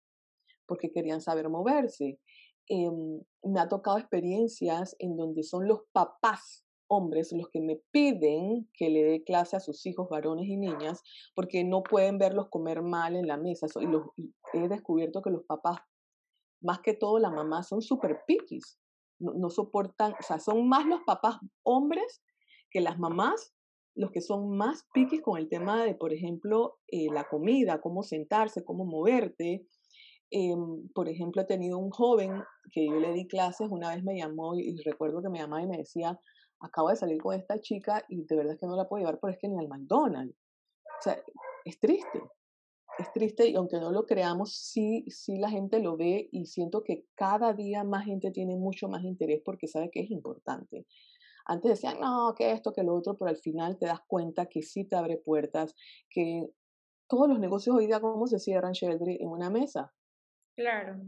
porque 0.66 0.92
querían 0.92 1.22
saber 1.22 1.48
moverse. 1.48 2.20
Eh, 2.68 2.92
me 3.44 3.62
ha 3.62 3.70
tocado 3.70 3.98
experiencias 3.98 4.98
en 5.00 5.16
donde 5.16 5.44
son 5.44 5.66
los 5.66 5.84
papás 5.94 6.67
hombres 6.88 7.32
los 7.34 7.50
que 7.50 7.62
me 7.62 7.82
piden 7.92 8.70
que 8.74 8.90
le 8.90 9.04
dé 9.04 9.24
clase 9.24 9.56
a 9.56 9.60
sus 9.60 9.86
hijos 9.86 10.10
varones 10.10 10.48
y 10.48 10.58
niñas 10.58 11.04
porque 11.36 11.64
no 11.64 11.84
pueden 11.84 12.18
verlos 12.18 12.50
comer 12.50 12.82
mal 12.82 13.16
en 13.16 13.28
la 13.28 13.38
mesa. 13.38 13.68
Y, 13.80 13.86
los, 13.86 14.04
he 14.54 14.68
descubierto 14.68 15.22
que 15.22 15.30
los 15.30 15.44
papás, 15.44 15.80
más 16.62 16.80
que 16.80 16.94
todo 16.94 17.20
la 17.20 17.30
mamá, 17.30 17.64
son 17.64 17.82
súper 17.82 18.22
piquis. 18.26 18.80
No, 19.20 19.50
soportan, 19.50 20.14
o 20.14 20.24
sea, 20.24 20.40
son 20.40 20.68
más 20.68 20.86
los 20.86 21.02
papás 21.02 21.38
hombres 21.64 22.22
que 22.70 22.82
las 22.82 23.00
mamás 23.00 23.54
los 23.96 24.12
que 24.12 24.22
son 24.22 24.56
más 24.56 24.88
piquis 24.94 25.24
con 25.24 25.40
el 25.40 25.50
tema 25.50 25.84
de, 25.84 25.96
por 25.96 26.14
ejemplo, 26.14 26.78
eh, 26.88 27.08
la 27.12 27.24
comida, 27.24 27.82
cómo 27.82 28.04
sentarse, 28.04 28.64
cómo 28.64 28.86
moverte. 28.86 29.66
Em, 30.30 30.88
por 30.94 31.10
ejemplo, 31.10 31.42
he 31.42 31.46
tenido 31.46 31.80
un 31.80 31.90
joven 31.90 32.44
que 32.72 32.86
yo 32.86 33.00
le 33.00 33.12
di 33.14 33.28
clases, 33.28 33.70
una 33.72 33.96
vez 33.96 34.04
me 34.04 34.16
llamó 34.16 34.56
y 34.56 34.76
recuerdo 34.84 35.24
que 35.24 35.30
me 35.30 35.40
llamaba 35.40 35.64
y 35.64 35.68
me 35.68 35.78
decía, 35.78 36.20
acabo 36.60 36.90
de 36.90 36.96
salir 36.96 37.22
con 37.22 37.36
esta 37.36 37.60
chica 37.60 38.04
y 38.10 38.24
de 38.26 38.36
verdad 38.36 38.54
es 38.54 38.60
que 38.60 38.68
no 38.68 38.76
la 38.76 38.88
puedo 38.88 39.02
llevar, 39.02 39.20
pero 39.20 39.34
es 39.34 39.40
que 39.40 39.48
ni 39.48 39.58
al 39.58 39.68
McDonald's. 39.68 40.36
O 41.00 41.02
sea, 41.02 41.22
es 41.66 41.80
triste, 41.80 42.22
es 42.98 43.12
triste 43.14 43.48
y 43.48 43.56
aunque 43.56 43.80
no 43.80 43.92
lo 43.92 44.06
creamos, 44.06 44.56
sí, 44.56 45.06
sí 45.08 45.38
la 45.38 45.50
gente 45.50 45.80
lo 45.80 45.98
ve 45.98 46.30
y 46.32 46.46
siento 46.46 46.84
que 46.84 47.06
cada 47.16 47.54
día 47.54 47.84
más 47.84 48.06
gente 48.06 48.32
tiene 48.32 48.56
mucho 48.56 48.88
más 48.88 49.04
interés 49.04 49.42
porque 49.44 49.68
sabe 49.68 49.90
que 49.92 50.02
es 50.02 50.12
importante. 50.12 50.88
Antes 51.46 51.72
decían, 51.72 52.00
no, 52.00 52.34
que 52.36 52.52
esto, 52.52 52.74
que 52.74 52.84
lo 52.84 52.96
otro, 52.96 53.18
pero 53.18 53.30
al 53.30 53.38
final 53.38 53.78
te 53.78 53.86
das 53.86 54.02
cuenta 54.08 54.48
que 54.48 54.64
sí 54.64 54.84
te 54.84 54.98
abre 54.98 55.18
puertas, 55.18 55.76
que 56.10 56.46
todos 57.08 57.30
los 57.30 57.40
negocios 57.40 57.76
hoy 57.76 57.88
día, 57.88 58.02
¿cómo 58.02 58.28
se 58.28 58.40
cierran, 58.40 58.74
Sheldry? 58.74 59.18
En 59.22 59.30
una 59.30 59.50
mesa. 59.50 59.94
Claro. 60.58 61.00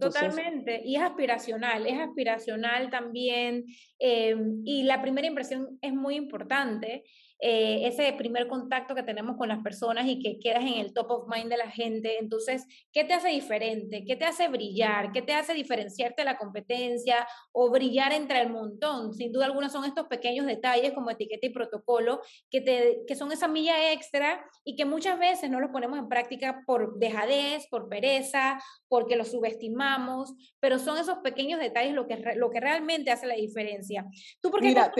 Totalmente, 0.00 0.80
y 0.84 0.96
es 0.96 1.02
aspiracional, 1.02 1.86
es 1.86 1.98
aspiracional 1.98 2.90
también, 2.90 3.64
em, 3.98 4.62
y 4.64 4.84
la 4.84 5.02
primera 5.02 5.26
impresión 5.26 5.78
es 5.82 5.92
muy 5.92 6.16
importante, 6.16 7.04
eh, 7.40 7.86
ese 7.86 8.12
primer 8.12 8.46
contacto 8.48 8.94
que 8.94 9.02
tenemos 9.02 9.36
con 9.36 9.48
las 9.48 9.62
personas 9.62 10.06
y 10.06 10.20
que 10.20 10.38
quedas 10.38 10.62
en 10.62 10.74
el 10.74 10.94
top 10.94 11.10
of 11.10 11.28
mind 11.28 11.50
de 11.50 11.56
la 11.56 11.70
gente. 11.70 12.18
Entonces, 12.18 12.66
¿qué 12.92 13.04
te 13.04 13.14
hace 13.14 13.28
diferente? 13.28 14.04
¿Qué 14.06 14.16
te 14.16 14.24
hace 14.24 14.48
brillar? 14.48 15.12
¿Qué 15.12 15.20
te 15.20 15.34
hace 15.34 15.52
diferenciarte 15.52 16.22
de 16.22 16.26
la 16.26 16.38
competencia 16.38 17.26
o 17.52 17.70
brillar 17.70 18.12
entre 18.12 18.40
el 18.40 18.50
montón? 18.50 19.12
Sin 19.14 19.32
duda 19.32 19.46
alguna 19.46 19.68
son 19.68 19.84
estos 19.84 20.06
pequeños 20.06 20.46
detalles 20.46 20.92
como 20.92 21.10
etiqueta 21.10 21.46
y 21.46 21.50
protocolo 21.50 22.20
que, 22.50 22.60
te, 22.60 23.02
que 23.06 23.14
son 23.14 23.32
esa 23.32 23.48
milla 23.48 23.92
extra 23.92 24.44
y 24.64 24.76
que 24.76 24.84
muchas 24.84 25.18
veces 25.18 25.50
no 25.50 25.60
los 25.60 25.70
ponemos 25.70 25.98
en 25.98 26.08
práctica 26.08 26.62
por 26.66 26.98
dejadez, 26.98 27.66
por 27.68 27.88
pereza, 27.88 28.58
porque 28.88 29.16
los 29.16 29.32
subestimamos, 29.32 30.32
pero 30.60 30.78
son 30.78 30.98
esos 30.98 31.18
pequeños 31.18 31.60
detalles 31.60 31.94
lo 31.94 32.06
que, 32.06 32.16
lo 32.36 32.50
que 32.50 32.60
realmente 32.60 33.10
hace 33.10 33.26
la 33.26 33.34
diferencia. 33.34 34.06
¿Tú 34.40 34.50
por 34.50 34.62
Mira, 34.62 34.92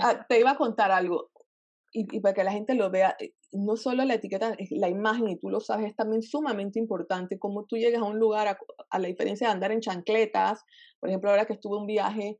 ah, 0.00 0.24
te 0.28 0.38
iba 0.38 0.52
a 0.52 0.56
contar 0.56 0.90
algo 0.90 1.30
y, 1.96 2.20
para 2.20 2.34
que 2.34 2.42
la 2.42 2.50
gente 2.50 2.74
lo 2.74 2.90
vea, 2.90 3.16
eh, 3.20 3.34
no 3.52 3.76
solo 3.76 4.04
la 4.04 4.14
etiqueta, 4.14 4.56
la 4.70 4.88
imagen, 4.88 5.28
y 5.28 5.36
tú 5.38 5.48
lo 5.48 5.60
sabes, 5.60 5.86
es 5.86 5.94
también 5.94 6.22
sumamente 6.22 6.80
importante 6.80 7.38
cómo 7.38 7.66
tú 7.66 7.76
llegas 7.76 8.02
a 8.02 8.04
un 8.04 8.18
lugar, 8.18 8.58
a, 8.90 8.98
la 8.98 9.06
diferencia 9.06 9.46
de 9.46 9.52
andar 9.52 9.70
en 9.70 9.80
chancletas, 9.80 10.64
por 10.98 11.08
ejemplo, 11.08 11.30
ahora 11.30 11.46
que 11.46 11.52
estuve 11.52 11.76
un 11.76 11.86
viaje, 11.86 12.38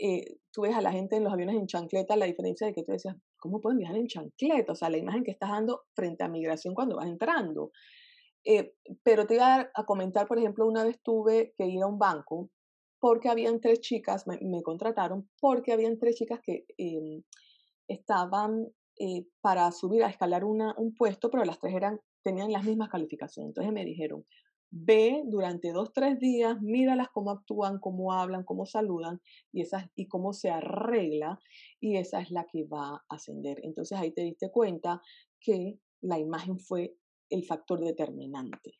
eh, 0.00 0.38
tú 0.50 0.62
ves 0.62 0.74
a 0.74 0.80
la 0.80 0.90
gente 0.90 1.16
en 1.16 1.24
los 1.24 1.32
aviones 1.34 1.56
en 1.56 1.66
chancletas, 1.66 2.16
la 2.16 2.24
diferencia 2.24 2.66
de 2.66 2.72
que 2.72 2.82
tú 2.82 2.92
decías, 2.92 3.14
¿cómo 3.36 3.60
pueden 3.60 3.78
viajar 3.78 3.98
en 3.98 4.06
chancleta? 4.06 4.72
O 4.72 4.74
sea, 4.74 4.88
la 4.88 4.96
imagen 4.96 5.22
que 5.22 5.32
estás 5.32 5.50
dando 5.50 5.82
frente 5.94 6.24
a 6.24 6.28
migración 6.28 6.74
cuando 6.74 6.96
vas 6.96 7.06
entrando. 7.06 7.72
Eh, 8.42 8.72
pero 9.02 9.26
te 9.26 9.34
iba 9.34 9.70
a, 9.74 9.84
comentar, 9.84 10.26
por 10.26 10.38
ejemplo, 10.38 10.66
una 10.66 10.82
vez 10.82 10.98
tuve 11.02 11.52
que 11.58 11.66
ir 11.66 11.82
a 11.82 11.86
un 11.86 11.98
banco 11.98 12.50
porque 12.98 13.28
habían 13.28 13.60
tres 13.60 13.80
chicas, 13.80 14.26
me, 14.26 14.38
me 14.40 14.62
contrataron 14.62 15.28
porque 15.38 15.74
habían 15.74 15.98
tres 15.98 16.16
chicas 16.16 16.40
que 16.42 16.64
em, 16.78 17.22
estaban 17.86 18.66
eh, 18.98 19.26
para 19.40 19.70
subir 19.72 20.04
a 20.04 20.08
escalar 20.08 20.44
una, 20.44 20.74
un 20.78 20.94
puesto, 20.94 21.30
pero 21.30 21.44
las 21.44 21.58
tres 21.58 21.74
eran, 21.74 22.00
tenían 22.22 22.52
las 22.52 22.64
mismas 22.64 22.88
calificaciones. 22.88 23.50
Entonces 23.50 23.72
me 23.72 23.84
dijeron, 23.84 24.24
ve 24.70 25.22
durante 25.26 25.72
dos, 25.72 25.92
tres 25.92 26.18
días, 26.18 26.60
míralas 26.60 27.08
cómo 27.12 27.30
actúan, 27.30 27.78
cómo 27.78 28.12
hablan, 28.12 28.44
cómo 28.44 28.66
saludan 28.66 29.20
y, 29.52 29.62
esas, 29.62 29.86
y 29.94 30.08
cómo 30.08 30.32
se 30.32 30.50
arregla 30.50 31.38
y 31.80 31.96
esa 31.96 32.20
es 32.20 32.30
la 32.30 32.46
que 32.50 32.64
va 32.64 32.96
a 32.96 33.04
ascender. 33.08 33.60
Entonces 33.62 33.98
ahí 33.98 34.12
te 34.12 34.22
diste 34.22 34.50
cuenta 34.50 35.00
que 35.40 35.78
la 36.00 36.18
imagen 36.18 36.58
fue 36.58 36.96
el 37.30 37.44
factor 37.44 37.80
determinante. 37.80 38.74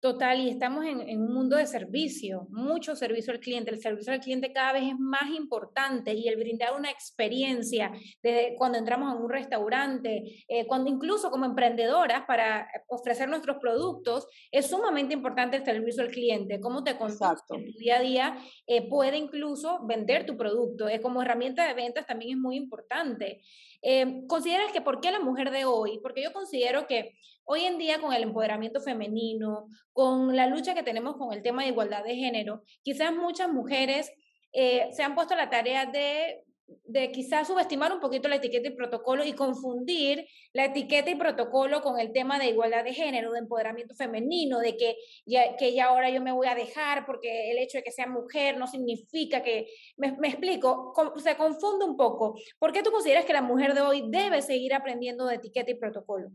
Total, 0.00 0.40
y 0.40 0.48
estamos 0.48 0.86
en, 0.86 1.20
un 1.20 1.34
mundo 1.34 1.56
de 1.56 1.66
servicio, 1.66 2.46
mucho 2.48 2.96
servicio 2.96 3.34
al 3.34 3.38
cliente. 3.40 3.70
El 3.70 3.82
servicio 3.82 4.14
al 4.14 4.20
cliente 4.20 4.50
cada 4.50 4.72
vez 4.72 4.84
es 4.84 4.98
más 4.98 5.28
importante 5.36 6.14
y 6.14 6.26
el 6.26 6.36
brindar 6.36 6.74
una 6.74 6.90
experiencia 6.90 7.92
desde 8.22 8.54
cuando 8.56 8.78
entramos 8.78 9.12
a 9.12 9.16
un 9.16 9.28
restaurante, 9.28 10.42
eh, 10.48 10.66
cuando 10.66 10.88
incluso 10.88 11.30
como 11.30 11.44
emprendedoras 11.44 12.24
para 12.26 12.66
ofrecer 12.88 13.28
nuestros 13.28 13.58
productos, 13.58 14.26
es 14.50 14.68
sumamente 14.68 15.12
importante 15.12 15.58
el 15.58 15.66
servicio 15.66 16.02
al 16.02 16.10
cliente. 16.10 16.60
Cómo 16.60 16.82
te 16.82 16.96
conduces 16.96 17.20
en 17.50 17.70
tu 17.70 17.78
día 17.78 17.98
a 17.98 18.00
día 18.00 18.38
eh, 18.66 18.88
puede 18.88 19.18
incluso 19.18 19.84
vender 19.86 20.24
tu 20.24 20.34
producto. 20.34 20.88
es 20.88 21.02
como 21.02 21.20
herramienta 21.20 21.68
de 21.68 21.74
ventas 21.74 22.06
también 22.06 22.30
es 22.30 22.38
muy 22.38 22.56
importante. 22.56 23.42
Eh, 23.82 24.22
¿Consideras 24.26 24.72
que 24.72 24.80
por 24.80 25.00
qué 25.00 25.10
la 25.10 25.20
mujer 25.20 25.50
de 25.50 25.66
hoy? 25.66 26.00
Porque 26.02 26.22
yo 26.22 26.32
considero 26.32 26.86
que 26.86 27.16
hoy 27.44 27.64
en 27.64 27.78
día 27.78 28.00
con 28.00 28.12
el 28.12 28.22
empoderamiento 28.22 28.80
femenino, 28.80 29.68
con 29.92 30.36
la 30.36 30.46
lucha 30.46 30.74
que 30.74 30.82
tenemos 30.82 31.16
con 31.16 31.32
el 31.32 31.42
tema 31.42 31.62
de 31.62 31.68
igualdad 31.68 32.04
de 32.04 32.16
género, 32.16 32.62
quizás 32.82 33.14
muchas 33.14 33.50
mujeres 33.50 34.10
eh, 34.52 34.88
se 34.92 35.02
han 35.02 35.14
puesto 35.14 35.34
la 35.34 35.50
tarea 35.50 35.86
de 35.86 36.44
de 36.84 37.10
quizás 37.10 37.46
subestimar 37.46 37.92
un 37.92 38.00
poquito 38.00 38.28
la 38.28 38.36
etiqueta 38.36 38.68
y 38.68 38.74
protocolo 38.74 39.24
y 39.24 39.32
confundir 39.32 40.26
la 40.52 40.66
etiqueta 40.66 41.10
y 41.10 41.14
protocolo 41.14 41.82
con 41.82 41.98
el 41.98 42.12
tema 42.12 42.38
de 42.38 42.46
igualdad 42.46 42.84
de 42.84 42.94
género, 42.94 43.32
de 43.32 43.40
empoderamiento 43.40 43.94
femenino, 43.94 44.58
de 44.58 44.76
que 44.76 44.96
ya, 45.26 45.56
que 45.56 45.72
ya 45.74 45.86
ahora 45.86 46.10
yo 46.10 46.20
me 46.20 46.32
voy 46.32 46.46
a 46.46 46.54
dejar 46.54 47.06
porque 47.06 47.50
el 47.50 47.58
hecho 47.58 47.78
de 47.78 47.84
que 47.84 47.92
sea 47.92 48.06
mujer 48.06 48.56
no 48.56 48.66
significa 48.66 49.42
que, 49.42 49.66
me, 49.96 50.12
me 50.18 50.28
explico, 50.28 50.92
se 51.22 51.36
confunde 51.36 51.84
un 51.84 51.96
poco. 51.96 52.38
¿Por 52.58 52.72
qué 52.72 52.82
tú 52.82 52.90
consideras 52.90 53.24
que 53.24 53.32
la 53.32 53.42
mujer 53.42 53.74
de 53.74 53.80
hoy 53.80 54.04
debe 54.08 54.42
seguir 54.42 54.74
aprendiendo 54.74 55.26
de 55.26 55.36
etiqueta 55.36 55.70
y 55.70 55.74
protocolo? 55.74 56.30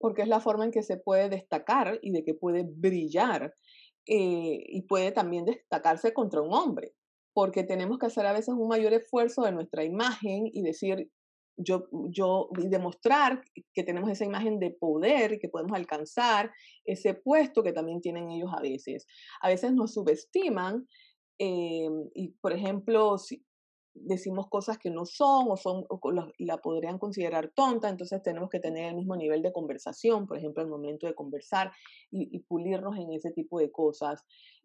Porque 0.00 0.22
es 0.22 0.28
la 0.28 0.40
forma 0.40 0.64
en 0.64 0.72
que 0.72 0.82
se 0.82 0.96
puede 0.96 1.28
destacar 1.28 2.00
y 2.02 2.10
de 2.10 2.24
que 2.24 2.34
puede 2.34 2.64
brillar 2.66 3.54
eh, 4.06 4.64
y 4.66 4.82
puede 4.82 5.12
también 5.12 5.44
destacarse 5.44 6.12
contra 6.12 6.40
un 6.40 6.52
hombre 6.52 6.94
porque 7.32 7.62
tenemos 7.64 7.98
que 7.98 8.06
hacer 8.06 8.26
a 8.26 8.32
veces 8.32 8.54
un 8.54 8.68
mayor 8.68 8.92
esfuerzo 8.92 9.42
de 9.42 9.52
nuestra 9.52 9.84
imagen 9.84 10.50
y 10.52 10.62
decir, 10.62 11.10
yo, 11.56 11.84
yo, 12.10 12.48
y 12.58 12.68
demostrar 12.68 13.42
que 13.74 13.82
tenemos 13.82 14.10
esa 14.10 14.24
imagen 14.24 14.58
de 14.58 14.70
poder, 14.70 15.38
que 15.38 15.48
podemos 15.48 15.76
alcanzar 15.76 16.50
ese 16.84 17.14
puesto 17.14 17.62
que 17.62 17.72
también 17.72 18.00
tienen 18.00 18.30
ellos 18.30 18.50
a 18.56 18.60
veces. 18.60 19.06
A 19.42 19.48
veces 19.48 19.72
nos 19.72 19.94
subestiman 19.94 20.86
eh, 21.38 21.88
y, 22.14 22.28
por 22.40 22.52
ejemplo, 22.52 23.18
si 23.18 23.44
decimos 23.94 24.48
cosas 24.48 24.78
que 24.78 24.90
no 24.90 25.04
son 25.04 25.50
o, 25.50 25.56
son, 25.56 25.86
la, 26.38 26.58
podrían 26.58 26.98
considerar 26.98 27.52
tonta, 27.54 27.88
entonces 27.88 28.22
tenemos 28.22 28.48
que 28.48 28.60
tener 28.60 28.86
el 28.86 28.96
mismo 28.96 29.16
nivel 29.16 29.42
de 29.42 29.52
conversación, 29.52 30.26
por 30.26 30.38
ejemplo, 30.38 30.62
el 30.62 30.68
momento 30.68 31.06
de 31.06 31.14
conversar 31.14 31.72
y, 32.10 32.38
pulirnos 32.40 32.96
en 32.96 33.12
ese 33.12 33.30
tipo 33.30 33.58
de 33.58 33.70
cosas. 33.70 34.24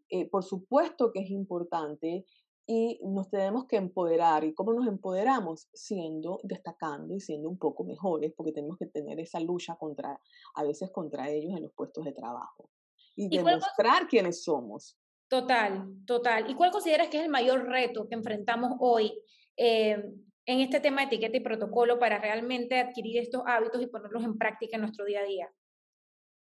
Eh, 0.10 0.30
por 0.30 0.44
supuesto 0.44 1.12
que 1.12 1.22
es 1.22 1.30
importante 1.32 2.26
y 2.68 3.00
nos 3.04 3.30
tenemos 3.30 3.66
que 3.66 3.78
empoderar. 3.78 4.44
¿Y 4.44 4.54
cómo 4.54 4.74
nos 4.74 4.88
empoderamos? 4.88 5.70
Siendo, 5.74 6.40
destacando 6.44 7.14
y 7.14 7.20
siendo 7.20 7.50
un 7.50 7.58
poco 7.58 7.84
mejores, 7.84 8.34
porque 8.36 8.52
tenemos 8.52 8.78
que 8.78 8.88
tener 8.88 9.20
esa 9.20 9.40
lucha 9.40 9.76
contra, 9.76 10.20
a 10.56 10.64
veces 10.64 10.92
contra 10.92 11.30
ellos 11.30 11.56
en 11.56 11.64
los 11.64 11.74
puestos 11.74 12.06
de 12.06 12.14
trabajo. 12.14 12.70
Y, 13.16 13.30
demostrar 13.30 14.08
quiénes 14.08 14.44
somos. 14.44 14.98
Total, 15.36 15.86
total. 16.06 16.50
¿Y 16.50 16.56
cuál 16.56 16.72
consideras 16.72 17.10
que 17.10 17.18
es 17.18 17.24
el 17.24 17.30
mayor 17.30 17.68
reto 17.68 18.08
que 18.08 18.16
enfrentamos 18.16 18.72
hoy 18.80 19.22
eh, 19.58 20.02
en 20.46 20.60
este 20.62 20.80
tema 20.80 21.02
de 21.02 21.08
etiqueta 21.08 21.36
y 21.36 21.42
protocolo 21.42 22.00
para 22.00 22.20
realmente 22.20 22.80
adquirir 22.80 23.18
estos 23.18 23.42
hábitos 23.46 23.82
y 23.82 23.88
ponerlos 23.88 24.24
en 24.24 24.38
práctica 24.38 24.78
en 24.78 24.84
nuestro 24.84 25.04
día 25.04 25.20
a 25.20 25.26
día? 25.26 25.54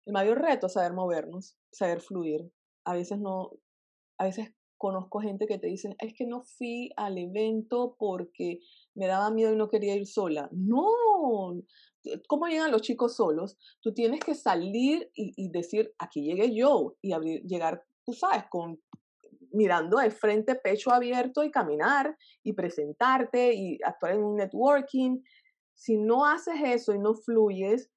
El 0.06 0.12
mayor 0.12 0.40
reto 0.40 0.68
es 0.68 0.74
saber 0.74 0.92
movernos, 0.92 1.56
saber 1.72 2.00
fluir. 2.00 2.48
A 2.84 2.94
veces 2.94 3.18
no, 3.18 3.50
a 4.16 4.26
veces 4.26 4.54
conozco 4.76 5.18
gente 5.18 5.46
que 5.46 5.58
te 5.58 5.66
dice, 5.66 5.96
es 5.98 6.14
que 6.14 6.24
no 6.24 6.44
fui 6.44 6.92
al 6.96 7.18
evento 7.18 7.96
porque 7.98 8.60
me 8.94 9.08
daba 9.08 9.32
miedo 9.32 9.52
y 9.52 9.56
no 9.56 9.68
quería 9.68 9.96
ir 9.96 10.06
sola. 10.06 10.48
No, 10.52 10.86
¿cómo 12.28 12.46
llegan 12.46 12.70
los 12.70 12.82
chicos 12.82 13.16
solos? 13.16 13.58
Tú 13.80 13.92
tienes 13.92 14.20
que 14.20 14.36
salir 14.36 15.10
y, 15.14 15.50
decir, 15.50 15.92
aquí 15.98 16.22
llegué 16.22 16.54
yo 16.54 16.96
y 17.02 17.12
abrir, 17.12 17.42
llegar, 17.42 17.84
tú 18.08 18.14
sabes, 18.14 18.44
con 18.48 18.80
mirando 19.52 19.98
de 19.98 20.10
frente, 20.10 20.54
pecho 20.54 20.90
abierto 20.90 21.44
y 21.44 21.50
caminar 21.50 22.16
y 22.42 22.54
presentarte 22.54 23.52
y 23.52 23.78
actuar 23.84 24.14
en 24.14 24.24
un 24.24 24.36
networking. 24.36 25.20
Si 25.74 25.98
no 25.98 26.24
haces 26.24 26.54
eso 26.64 26.94
y 26.94 26.98
no 26.98 27.14
fluyes, 27.14 27.90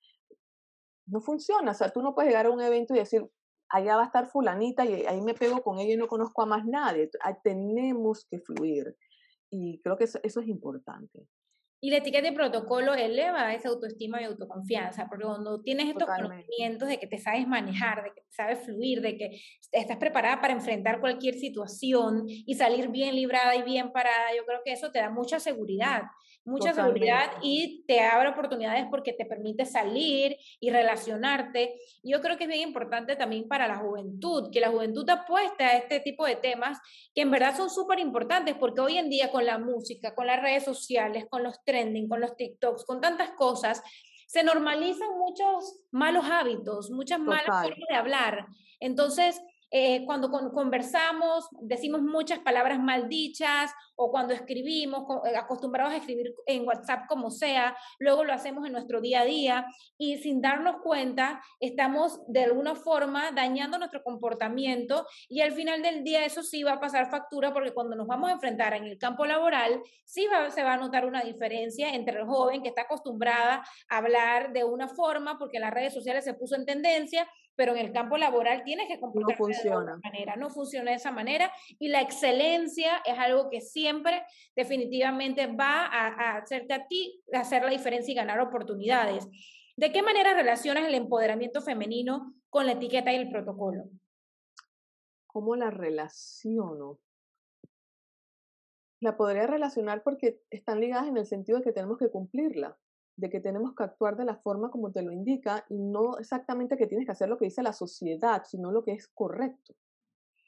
no 1.06 1.22
funciona. 1.22 1.72
O 1.72 1.74
sea, 1.74 1.92
tú 1.92 2.02
no 2.02 2.14
puedes 2.14 2.30
llegar 2.30 2.48
a 2.48 2.50
un 2.50 2.60
evento 2.60 2.94
y 2.94 3.00
decir, 3.00 3.26
allá 3.70 3.96
va 3.96 4.02
a 4.02 4.08
estar 4.08 4.28
fulanita 4.28 4.84
y 4.84 5.06
ahí 5.06 5.22
me 5.22 5.34
pego 5.34 5.64
con 5.64 5.80
ella 5.80 5.94
y 5.94 5.98
no 5.98 6.10
conozco 6.10 6.42
a 6.42 6.46
más 6.46 6.66
nadie. 6.66 7.10
Tenemos 7.42 8.28
que 8.30 8.40
fluir 8.40 8.98
y 9.50 9.80
creo 9.82 9.96
que 9.96 10.04
eso, 10.04 10.20
es 10.22 10.48
importante. 10.50 11.26
Y 11.84 11.90
la 11.90 11.98
etiqueta 11.98 12.30
de 12.30 12.36
protocolo 12.36 12.94
eleva 12.94 13.54
esa 13.54 13.70
autoestima 13.70 14.22
y 14.22 14.26
autoconfianza, 14.26 15.08
porque 15.10 15.26
cuando 15.26 15.62
tienes 15.62 15.90
estos 15.90 16.08
conocimientos 16.08 16.88
de 16.88 17.00
que 17.00 17.08
te 17.08 17.18
sabes 17.18 17.48
manejar, 17.48 18.04
de 18.04 18.12
que 18.14 18.22
te 18.22 18.32
sabes 18.32 18.60
fluir, 18.60 19.02
de 19.02 19.18
que 19.18 19.42
estás 19.72 19.98
preparada 19.98 20.40
para 20.42 20.54
enfrentar 20.54 21.00
cualquier 21.00 21.34
situación 21.34 22.26
y 22.28 22.54
salir 22.54 22.90
bien 22.90 23.16
librada 23.16 23.56
y 23.56 23.64
bien 23.64 23.92
parada, 23.92 24.36
yo 24.38 24.46
creo 24.46 24.60
que 24.64 24.74
eso 24.74 24.92
te 24.92 25.00
da 25.00 25.10
mucha 25.10 25.40
seguridad 25.40 26.04
mucha 26.44 26.74
seguridad 26.74 27.32
y 27.42 27.84
te 27.86 28.02
abre 28.02 28.30
oportunidades 28.30 28.86
porque 28.90 29.14
te 29.14 29.26
permite 29.26 29.66
salir 29.66 30.38
y 30.60 30.72
relacionarte. 30.72 31.76
Yo 32.04 32.22
creo 32.22 32.38
que 32.38 32.46
es 32.46 32.50
bien 32.50 32.68
importante 32.68 33.16
también 33.16 33.48
para 33.48 33.68
la 33.68 33.78
juventud, 33.78 34.50
que 34.52 34.60
la 34.60 34.70
juventud 34.70 35.08
apuesta 35.10 35.68
a 35.68 35.78
este 35.78 36.00
tipo 36.00 36.26
de 36.26 36.36
temas 36.36 36.80
que 37.14 37.22
en 37.22 37.32
verdad 37.32 37.56
son 37.56 37.70
súper 37.70 38.00
importantes 38.00 38.56
porque 38.56 38.82
hoy 38.82 38.98
en 38.98 39.10
día 39.10 39.32
con 39.32 39.46
la 39.46 39.60
música, 39.60 40.16
con 40.16 40.28
las 40.28 40.42
redes 40.42 40.64
sociales, 40.64 41.26
con 41.30 41.44
los 41.44 41.60
trending, 41.72 42.10
con 42.10 42.20
los 42.20 42.36
TikToks, 42.36 42.86
con 42.86 43.00
tantas 43.00 43.32
cosas, 43.32 43.82
se 44.28 44.44
normalizan 44.44 45.18
muchos 45.18 45.82
malos 45.92 46.26
hábitos, 46.26 46.92
muchas 46.92 47.20
malas 47.20 47.46
formas 47.46 47.88
de 47.90 47.96
hablar. 47.96 48.46
Entonces, 48.80 49.42
eh, 49.74 50.04
cuando 50.06 50.30
conversamos, 50.30 51.48
decimos 51.62 52.02
muchas 52.02 52.40
palabras 52.40 52.78
mal 52.80 53.08
dichas 53.08 53.72
o 53.96 54.12
cuando 54.12 54.34
escribimos, 54.34 55.06
eh, 55.26 55.38
acostumbrados 55.38 55.94
a 55.94 55.98
escribir 55.98 56.36
en 56.46 56.68
WhatsApp 56.68 57.08
como 57.08 57.32
sea, 57.32 57.78
luego 57.98 58.26
lo 58.26 58.34
hacemos 58.34 58.66
en 58.66 58.74
nuestro 58.74 59.00
día 59.00 59.22
a 59.22 59.26
día 59.26 59.66
y 59.98 60.18
sin 60.18 60.42
darnos 60.42 60.82
cuenta 60.84 61.42
estamos 61.62 62.20
de 62.28 62.44
alguna 62.44 62.76
forma 62.76 63.32
dañando 63.32 63.78
nuestro 63.78 64.04
comportamiento 64.04 65.08
y 65.30 65.40
al 65.40 65.54
final 65.54 65.82
del 65.82 66.04
día 66.04 66.26
eso 66.26 66.44
sí 66.44 66.64
va 66.64 66.74
a 66.74 66.80
pasar 66.82 67.10
factura 67.10 67.54
porque 67.54 67.74
cuando 67.74 67.96
nos 67.96 68.08
vamos 68.08 68.30
a 68.30 68.34
enfrentar 68.34 68.74
en 68.74 68.84
el 68.84 68.98
campo 68.98 69.26
laboral, 69.26 69.82
sí 70.04 70.28
se 70.54 70.64
va 70.64 70.74
a 70.74 70.78
notar 70.78 71.06
una 71.06 71.22
diferencia 71.22 71.96
entre 71.96 72.20
el 72.20 72.26
joven 72.26 72.62
que 72.62 72.70
está 72.70 72.82
acostumbrada 72.82 73.64
a 73.88 73.98
hablar 73.98 74.52
de 74.52 74.66
una 74.66 74.90
forma 74.90 75.38
porque 75.40 75.58
en 75.58 75.62
las 75.62 75.74
redes 75.74 75.94
sociales 75.94 76.26
se 76.26 76.34
puso 76.34 76.56
en 76.56 76.66
tendencia 76.66 77.26
pero 77.62 77.76
en 77.76 77.86
el 77.86 77.94
campo 77.94 78.18
laboral 78.18 78.64
tienes 78.64 78.88
que 78.88 79.00
comportarte 79.00 79.44
de 79.70 79.76
otra 79.76 79.98
manera, 80.04 80.36
no 80.36 80.50
funciona 80.50 80.90
de 80.90 80.98
esa 80.98 81.12
manera 81.12 81.52
y 81.78 81.90
la 81.90 82.02
excelencia 82.02 83.04
es 83.06 83.20
algo 83.20 83.52
que 83.52 83.62
siempre 83.62 84.24
definitivamente 84.56 85.46
va 85.46 85.86
a, 85.86 86.38
hacerte 86.38 86.74
a 86.74 86.88
ti 86.88 87.22
hacer 87.32 87.62
la 87.62 87.70
diferencia 87.70 88.14
y 88.14 88.16
ganar 88.16 88.40
oportunidades. 88.40 89.28
¿De 89.78 89.92
qué 89.92 90.02
manera 90.02 90.34
relacionas 90.34 90.88
el 90.88 90.96
empoderamiento 90.96 91.62
femenino 91.62 92.34
con 92.50 92.66
la 92.66 92.72
etiqueta 92.72 93.14
y 93.14 93.18
el 93.18 93.30
protocolo? 93.30 93.84
¿Cómo 95.28 95.56
la 95.56 95.70
relaciono? 95.70 96.98
La 99.02 99.18
podría 99.18 99.46
relacionar 99.46 100.02
porque 100.02 100.42
están 100.50 100.80
ligadas 100.80 101.08
en 101.08 101.18
el 101.18 101.28
sentido 101.28 101.60
de 101.60 101.66
que 101.66 101.74
tenemos 101.74 102.00
que 102.00 102.10
cumplirla 102.10 102.76
de 103.22 103.30
que 103.30 103.40
tenemos 103.40 103.76
que 103.76 103.84
actuar 103.84 104.18
de 104.18 104.26
la 104.26 104.36
forma 104.36 104.72
como 104.72 104.92
te 104.92 105.04
lo 105.04 105.12
indica 105.12 105.64
y 105.70 105.78
no 105.78 106.18
exactamente 106.18 106.76
que 106.76 106.88
tienes 106.88 107.06
que 107.06 107.12
hacer 107.12 107.30
lo 107.30 107.38
que 107.38 107.46
dice 107.46 107.62
la 107.62 107.72
sociedad, 107.72 108.44
sino 108.46 108.72
lo 108.72 108.84
que 108.84 108.94
es 108.94 109.08
correcto. 109.10 109.76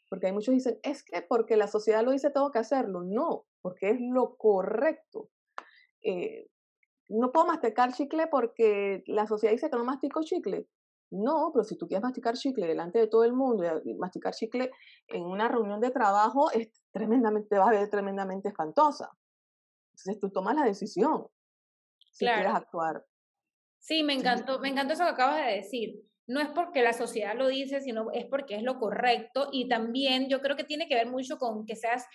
Porque 0.09 0.25
hay 0.25 0.33
muchos 0.33 0.47
que 0.47 0.55
dicen, 0.55 0.79
es 0.81 1.03
que 1.03 1.21
porque 1.21 1.55
la 1.55 1.67
sociedad 1.67 2.03
lo 2.03 2.11
dice 2.11 2.31
tengo 2.31 2.49
que 2.49 2.57
hacerlo. 2.57 3.03
No, 3.03 3.45
porque 3.61 3.91
es 3.91 3.97
lo 4.01 4.35
correcto. 4.37 5.29
Eh, 6.01 6.49
no 7.09 7.31
puedo 7.31 7.45
masticar 7.45 7.93
chicle 7.93 8.25
porque 8.25 9.03
la 9.05 9.27
sociedad 9.27 9.53
dice 9.53 9.69
que 9.69 9.77
no 9.77 9.85
mastico 9.85 10.23
chicle. 10.23 10.67
No, 11.11 11.51
pero 11.53 11.63
si 11.63 11.77
tú 11.77 11.87
quieres 11.87 12.01
masticar 12.01 12.33
chicle 12.35 12.65
delante 12.65 12.97
de 12.97 13.05
todo 13.05 13.23
el 13.23 13.33
mundo 13.33 13.63
y 13.85 13.93
masticar 13.93 14.33
chicle 14.33 14.71
en 15.09 15.23
una 15.23 15.47
reunión 15.47 15.79
de 15.79 15.91
trabajo, 15.91 16.49
es 16.49 16.71
tremendamente, 16.91 17.55
va 17.55 17.67
a 17.67 17.71
ver 17.71 17.87
tremendamente 17.91 18.49
espantosa. 18.49 19.11
Entonces 19.91 20.19
tú 20.19 20.31
tomas 20.31 20.55
la 20.55 20.65
decisión 20.65 21.27
si 22.13 22.25
quieres 22.25 22.53
actuar. 22.53 23.05
Sí, 23.79 24.03
me 24.03 24.13
encantó, 24.13 24.59
me 24.59 24.69
encantó 24.69 24.93
eso 24.93 25.03
que 25.03 25.09
acabas 25.09 25.45
de 25.45 25.55
decir. 25.55 26.03
No 26.25 26.39
es 26.39 26.47
porque 26.47 26.81
la 26.81 26.93
sociedad 26.93 27.35
lo 27.35 27.47
dice, 27.47 27.81
sino 27.81 28.09
es 28.11 28.25
porque 28.25 28.55
es 28.55 28.63
lo 28.63 28.79
correcto 28.79 29.49
y 29.51 29.67
también 29.67 30.29
yo 30.29 30.41
creo 30.41 30.55
que 30.55 30.63
tiene 30.63 30.87
que 30.87 30.95
ver 30.95 31.07
mucho 31.07 31.37
con 31.37 31.65
que 31.65 31.75
seas 31.75 32.05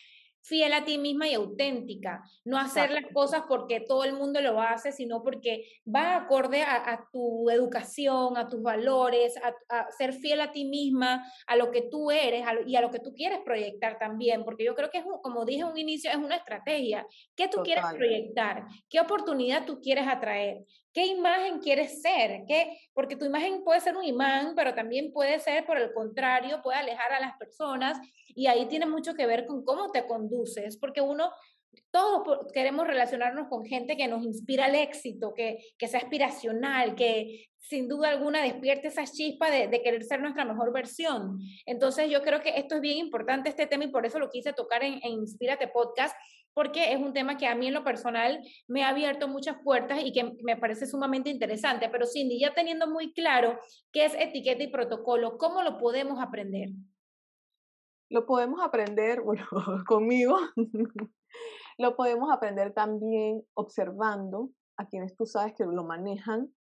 fiel 0.48 0.72
a 0.72 0.84
ti 0.84 0.96
misma 0.96 1.28
y 1.28 1.34
auténtica, 1.34 2.22
no 2.44 2.58
hacer 2.58 2.90
las 2.90 3.04
cosas 3.12 3.42
porque 3.46 3.80
todo 3.80 4.04
el 4.04 4.14
mundo 4.14 4.40
lo 4.40 4.60
hace, 4.60 4.92
sino 4.92 5.22
porque 5.22 5.64
va 5.86 6.16
acorde 6.16 6.62
a, 6.62 7.06
tu 7.12 7.50
educación, 7.50 8.36
a 8.36 8.48
tus 8.48 8.62
valores, 8.62 9.34
a, 9.68 9.86
ser 9.92 10.14
fiel 10.14 10.40
a 10.40 10.50
ti 10.50 10.64
misma, 10.64 11.24
a 11.46 11.56
lo 11.56 11.70
que 11.70 11.82
tú 11.82 12.10
eres 12.10 12.44
y 12.66 12.76
a 12.76 12.80
lo 12.80 12.90
que 12.90 12.98
tú 12.98 13.14
quieres 13.14 13.40
proyectar 13.44 13.98
también, 13.98 14.44
porque 14.44 14.64
yo 14.64 14.74
creo 14.74 14.90
que 14.90 14.98
es, 14.98 15.04
como 15.22 15.44
dije 15.44 15.60
en 15.60 15.68
un 15.68 15.78
inicio, 15.78 16.10
es 16.10 16.16
una 16.16 16.36
estrategia. 16.36 17.06
¿Qué 17.36 17.48
tú 17.48 17.62
quieres 17.62 17.84
proyectar? 17.92 18.64
¿Qué 18.88 19.00
oportunidad 19.00 19.66
tú 19.66 19.80
quieres 19.80 20.06
atraer? 20.08 20.64
¿Qué 20.92 21.06
imagen 21.06 21.60
quieres 21.60 22.00
ser? 22.00 22.44
¿Qué? 22.48 22.78
Porque 22.94 23.16
tu 23.16 23.26
imagen 23.26 23.62
puede 23.62 23.80
ser 23.80 23.96
un 23.96 24.04
imán, 24.04 24.54
pero 24.56 24.74
también 24.74 25.12
puede 25.12 25.38
ser, 25.38 25.66
por 25.66 25.76
el 25.76 25.92
contrario, 25.92 26.62
puede 26.62 26.78
alejar 26.78 27.12
a 27.12 27.20
las 27.20 27.36
personas 27.36 27.98
y 28.38 28.46
ahí 28.46 28.66
tiene 28.66 28.86
mucho 28.86 29.14
que 29.14 29.26
ver 29.26 29.46
con 29.46 29.64
cómo 29.64 29.90
te 29.90 30.06
conduces, 30.06 30.37
porque 30.80 31.00
uno, 31.00 31.30
todos 31.90 32.46
queremos 32.52 32.86
relacionarnos 32.86 33.48
con 33.48 33.64
gente 33.64 33.96
que 33.96 34.08
nos 34.08 34.24
inspira 34.24 34.66
el 34.66 34.74
éxito, 34.74 35.34
que, 35.34 35.58
que 35.78 35.88
sea 35.88 36.00
aspiracional, 36.00 36.94
que 36.94 37.48
sin 37.58 37.88
duda 37.88 38.08
alguna 38.08 38.42
despierte 38.42 38.88
esa 38.88 39.04
chispa 39.04 39.50
de, 39.50 39.68
de, 39.68 39.82
querer 39.82 40.02
ser 40.04 40.20
nuestra 40.20 40.44
mejor 40.44 40.72
versión. 40.72 41.38
Entonces 41.66 42.10
yo 42.10 42.22
creo 42.22 42.40
que 42.40 42.50
esto 42.56 42.76
es 42.76 42.80
bien 42.80 42.98
importante, 42.98 43.48
este 43.48 43.66
tema, 43.66 43.84
y 43.84 43.88
por 43.88 44.06
eso 44.06 44.18
lo 44.18 44.30
quise 44.30 44.52
tocar 44.52 44.82
en, 44.82 44.94
en 45.02 45.12
Inspírate 45.12 45.68
Podcast, 45.68 46.14
porque 46.54 46.92
es 46.92 46.98
un 46.98 47.12
tema 47.12 47.36
que 47.36 47.46
a 47.46 47.54
mí 47.54 47.68
en 47.68 47.74
lo 47.74 47.84
personal 47.84 48.40
me 48.66 48.82
ha 48.82 48.88
abierto 48.88 49.28
muchas 49.28 49.56
puertas 49.62 50.00
y 50.02 50.12
que 50.12 50.32
me 50.42 50.56
parece 50.56 50.86
sumamente 50.86 51.30
interesante. 51.30 51.88
Pero 51.88 52.06
Cindy, 52.06 52.40
ya 52.40 52.52
teniendo 52.52 52.88
muy 52.88 53.12
claro 53.12 53.58
qué 53.92 54.06
es 54.06 54.14
etiqueta 54.14 54.62
y 54.62 54.68
protocolo, 54.68 55.38
¿cómo 55.38 55.62
lo 55.62 55.78
podemos 55.78 56.20
aprender? 56.20 56.70
Lo 58.10 58.26
podemos 58.26 58.62
aprender, 58.62 59.20
bueno, 59.24 59.44
conmigo, 59.86 60.36
lo 61.78 61.96
podemos 61.96 62.30
aprender 62.30 62.72
también 62.72 63.42
observando 63.54 64.50
a 64.76 64.86
quienes 64.86 65.16
tú 65.16 65.26
sabes 65.26 65.54
que 65.54 65.64
lo 65.64 65.84
manejan, 65.84 66.52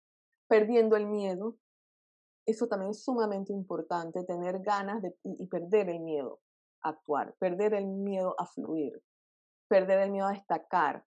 perdiendo 0.48 0.96
el 0.96 1.06
miedo. 1.06 1.56
Eso 2.46 2.68
también 2.68 2.92
es 2.92 3.04
sumamente 3.04 3.52
importante, 3.52 4.24
tener 4.24 4.60
ganas 4.60 5.02
de, 5.02 5.14
y 5.24 5.46
perder 5.46 5.88
el 5.90 6.00
miedo 6.00 6.40
a 6.82 6.90
actuar, 6.90 7.34
perder 7.38 7.74
el 7.74 7.86
miedo 7.86 8.34
a 8.38 8.46
fluir 8.46 9.02
perder 9.68 10.00
el 10.00 10.10
miedo 10.10 10.26
a 10.26 10.32
destacar 10.32 11.04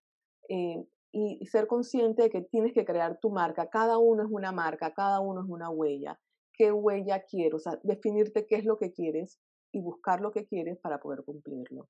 eh, 0.50 0.86
y 1.12 1.44
ser 1.48 1.68
consciente 1.68 2.24
de 2.24 2.30
que 2.30 2.42
tienes 2.42 2.74
que 2.74 2.86
crear 2.86 3.20
tu 3.20 3.32
marca. 3.32 3.70
Cada 3.70 3.98
uno 3.98 4.24
es 4.24 4.30
una 4.30 4.52
marca, 4.52 4.94
cada 4.94 5.20
uno 5.20 5.42
es 5.42 5.50
una 5.50 5.70
huella. 5.70 6.20
¿Qué 6.54 6.72
huella 6.72 7.24
quiero? 7.24 7.58
O 7.58 7.60
sea, 7.60 7.80
definirte 7.84 8.46
qué 8.46 8.56
es 8.56 8.66
lo 8.66 8.78
que 8.78 8.94
quieres 8.94 9.40
y 9.72 9.82
buscar 9.82 10.22
lo 10.22 10.32
que 10.32 10.46
quieres 10.46 10.78
para 10.80 11.00
poder 11.00 11.24
cumplirlo. 11.24 11.88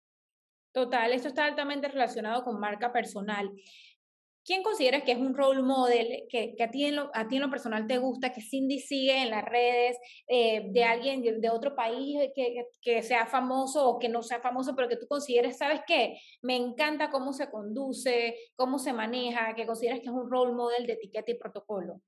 Total, 0.71 1.11
esto 1.11 1.29
está 1.29 1.45
altamente 1.45 1.87
relacionado 1.87 2.43
con 2.43 2.59
marca 2.59 2.91
personal. 2.91 3.51
¿Quién 4.45 4.63
consideras 4.63 5.03
que 5.03 5.11
es 5.11 5.19
un 5.19 5.35
role 5.35 5.61
model 5.61 6.25
que, 6.29 6.55
a, 6.59 6.71
ti 6.71 6.85
en 6.85 6.95
lo, 6.95 7.11
a 7.13 7.27
ti 7.27 7.35
en 7.35 7.41
lo 7.41 7.49
personal 7.49 7.85
te 7.85 7.97
gusta, 7.97 8.31
que 8.31 8.41
Cindy 8.41 8.79
sigue 8.79 9.21
en 9.21 9.29
las 9.29 9.45
redes, 9.45 9.97
eh, 10.27 10.71
de 10.71 10.83
alguien 10.83 11.21
de, 11.21 11.49
otro 11.49 11.75
país 11.75 12.17
que, 12.33 12.65
que, 12.81 13.03
sea 13.03 13.27
famoso 13.27 13.87
o 13.87 13.99
que 13.99 14.09
no 14.09 14.23
sea 14.23 14.39
famoso, 14.39 14.75
pero 14.75 14.87
que 14.87 14.95
tú 14.95 15.07
consideres, 15.07 15.57
¿sabes 15.57 15.81
qué? 15.85 16.19
Me 16.41 16.55
encanta 16.55 17.11
cómo 17.11 17.33
se 17.33 17.49
conduce, 17.51 18.35
cómo 18.55 18.79
se 18.79 18.93
maneja, 18.93 19.53
que 19.53 19.67
consideras 19.67 19.99
que 19.99 20.05
es 20.05 20.11
un 20.11 20.31
role 20.31 20.53
model 20.53 20.87
de 20.87 20.93
etiqueta 20.93 21.31
y 21.31 21.37
protocolo. 21.37 22.01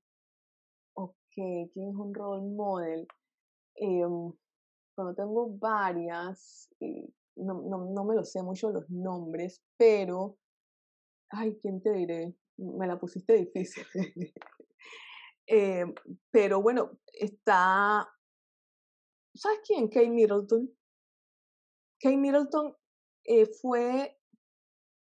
Ok, 0.94 1.14
¿quién 1.34 1.90
es 1.90 1.96
un 1.96 2.12
role 2.12 2.42
model? 2.42 3.06
Eh, 3.76 4.02
bueno, 4.96 5.14
tengo 5.14 5.48
varias, 5.58 6.68
eh, 6.80 7.08
no, 7.36 7.62
no, 7.62 7.90
no 7.90 8.04
me 8.04 8.14
lo 8.14 8.24
sé 8.24 8.42
mucho 8.42 8.70
los 8.70 8.88
nombres, 8.90 9.62
pero 9.76 10.38
ay, 11.30 11.58
¿quién 11.60 11.80
te 11.82 11.92
diré? 11.92 12.34
Me 12.58 12.86
la 12.86 12.98
pusiste 12.98 13.34
difícil. 13.34 13.84
Eh, 15.48 15.84
pero 16.30 16.62
bueno, 16.62 17.00
está, 17.12 18.08
¿sabes 19.34 19.58
quién? 19.66 19.88
Kate 19.88 20.08
Middleton. 20.08 20.72
Kate 22.00 22.16
Middleton 22.16 22.74
eh, 23.24 23.46
fue, 23.60 24.16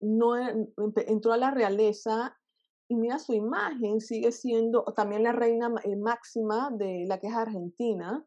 no 0.01 0.37
entró 0.39 1.33
a 1.33 1.37
la 1.37 1.51
realeza 1.51 2.39
y 2.89 2.95
mira 2.95 3.19
su 3.19 3.35
imagen, 3.35 4.01
sigue 4.01 4.31
siendo 4.31 4.85
también 4.97 5.25
la 5.25 5.33
reina 5.33 5.69
máxima 5.99 6.71
de 6.71 7.05
la 7.07 7.19
que 7.19 7.27
es 7.27 7.35
argentina 7.35 8.25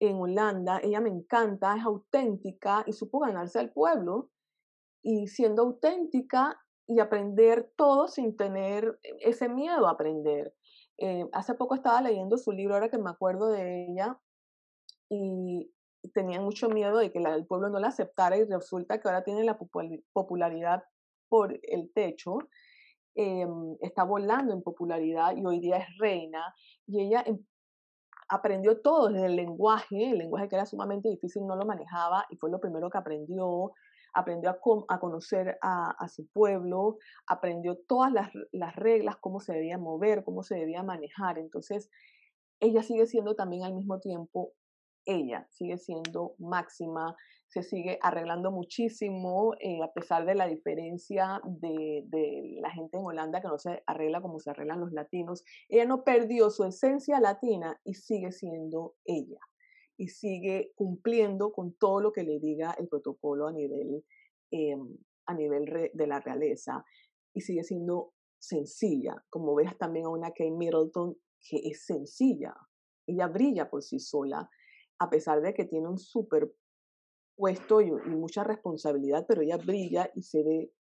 en 0.00 0.16
Holanda. 0.16 0.80
Ella 0.82 1.00
me 1.00 1.10
encanta, 1.10 1.76
es 1.76 1.84
auténtica 1.84 2.84
y 2.86 2.92
supo 2.92 3.20
ganarse 3.20 3.58
al 3.58 3.72
pueblo. 3.72 4.30
Y 5.02 5.28
siendo 5.28 5.62
auténtica, 5.62 6.58
y 6.88 7.00
aprender 7.00 7.70
todo 7.76 8.08
sin 8.08 8.36
tener 8.36 8.98
ese 9.20 9.48
miedo 9.48 9.86
a 9.86 9.92
aprender. 9.92 10.54
Eh, 10.96 11.28
hace 11.32 11.54
poco 11.54 11.74
estaba 11.74 12.00
leyendo 12.00 12.38
su 12.38 12.50
libro, 12.50 12.74
ahora 12.74 12.88
que 12.88 12.98
me 12.98 13.10
acuerdo 13.10 13.50
de 13.50 13.86
ella, 13.86 14.18
y 15.10 15.70
tenía 16.14 16.40
mucho 16.40 16.70
miedo 16.70 16.98
de 16.98 17.12
que 17.12 17.18
el 17.18 17.46
pueblo 17.46 17.68
no 17.68 17.78
la 17.78 17.88
aceptara 17.88 18.38
y 18.38 18.44
resulta 18.44 19.00
que 19.00 19.08
ahora 19.08 19.22
tiene 19.22 19.44
la 19.44 19.58
popularidad 20.12 20.82
por 21.28 21.58
el 21.62 21.92
techo. 21.92 22.38
Em, 23.14 23.76
está 23.80 24.04
volando 24.04 24.54
en 24.54 24.62
popularidad 24.62 25.36
y 25.36 25.44
hoy 25.44 25.60
día 25.60 25.78
es 25.78 25.98
reina 25.98 26.54
y 26.86 27.00
ella 27.02 27.22
em, 27.26 27.44
aprendió 28.28 28.80
todo 28.80 29.08
desde 29.08 29.26
el 29.26 29.36
lenguaje, 29.36 30.10
el 30.10 30.18
lenguaje 30.18 30.48
que 30.48 30.56
era 30.56 30.66
sumamente 30.66 31.08
difícil 31.08 31.46
no 31.46 31.56
lo 31.56 31.64
manejaba 31.64 32.26
y 32.30 32.36
fue 32.36 32.50
lo 32.50 32.60
primero 32.60 32.90
que 32.90 32.98
aprendió, 32.98 33.72
aprendió 34.12 34.50
a, 34.50 34.98
conocer 35.00 35.58
a, 35.62 36.08
su 36.08 36.26
pueblo, 36.28 36.98
aprendió 37.26 37.78
todas 37.86 38.12
las, 38.12 38.30
las, 38.52 38.76
reglas, 38.76 39.16
cómo 39.16 39.40
se 39.40 39.54
debía 39.54 39.78
mover, 39.78 40.24
cómo 40.24 40.42
se 40.42 40.56
debía 40.56 40.82
manejar. 40.82 41.38
Entonces, 41.38 41.90
ella 42.60 42.82
sigue 42.82 43.06
siendo 43.06 43.34
también 43.34 43.64
al 43.64 43.74
mismo 43.74 44.00
tiempo 44.00 44.52
ella, 45.04 45.46
sigue 45.50 45.78
siendo 45.78 46.34
máxima, 46.38 47.16
se 47.48 47.62
sigue 47.62 47.98
arreglando 48.02 48.50
muchísimo, 48.50 49.54
eh, 49.60 49.82
a 49.82 49.92
pesar 49.92 50.26
de 50.26 50.34
la 50.34 50.46
diferencia 50.46 51.40
de, 51.44 52.04
de, 52.06 52.58
la 52.60 52.70
gente 52.70 52.98
en 52.98 53.04
Holanda 53.04 53.40
que 53.40 53.48
no 53.48 53.58
se 53.58 53.82
arregla 53.86 54.20
como 54.20 54.38
se 54.38 54.50
arreglan 54.50 54.80
los 54.80 54.92
latinos. 54.92 55.44
Ella 55.68 55.86
no 55.86 56.04
perdió 56.04 56.50
su 56.50 56.64
esencia 56.64 57.20
latina 57.20 57.80
y 57.84 57.94
sigue 57.94 58.32
siendo 58.32 58.94
ella. 59.04 59.40
y 60.00 60.10
sigue 60.10 60.70
cumpliendo 60.76 61.50
con 61.50 61.74
todo 61.74 62.00
lo 62.00 62.12
que 62.12 62.22
le 62.22 62.38
diga 62.38 62.72
el 62.78 62.86
protocolo 62.86 63.48
a 63.48 63.52
nivel, 63.52 64.04
em, 64.52 64.96
a 65.26 65.34
nivel 65.34 65.90
de 65.92 66.06
la 66.06 66.20
realeza 66.20 66.84
y 67.34 67.40
sigue 67.40 67.64
siendo 67.64 68.12
sencilla, 68.38 69.24
como 69.28 69.56
ves 69.56 69.76
también 69.76 70.06
a 70.06 70.10
una 70.10 70.28
Kate 70.28 70.52
Middleton 70.52 71.16
que 71.40 71.56
es 71.64 71.84
sencilla, 71.84 72.54
ella 73.08 73.26
brilla 73.26 73.68
por 73.68 73.82
sí 73.82 73.98
sola, 73.98 74.48
a 75.00 75.10
pesar 75.10 75.40
de 75.40 75.54
que 75.54 75.64
tiene 75.64 75.88
un 75.88 75.98
super 75.98 76.52
puesto 77.38 77.80
y, 77.80 77.90
mucha 77.90 78.42
responsabilidad, 78.42 79.24
pero 79.26 79.40
ella 79.40 79.56
brilla 79.56 80.10
y 80.14 80.22
se 80.22 80.42
ve, 80.42 80.72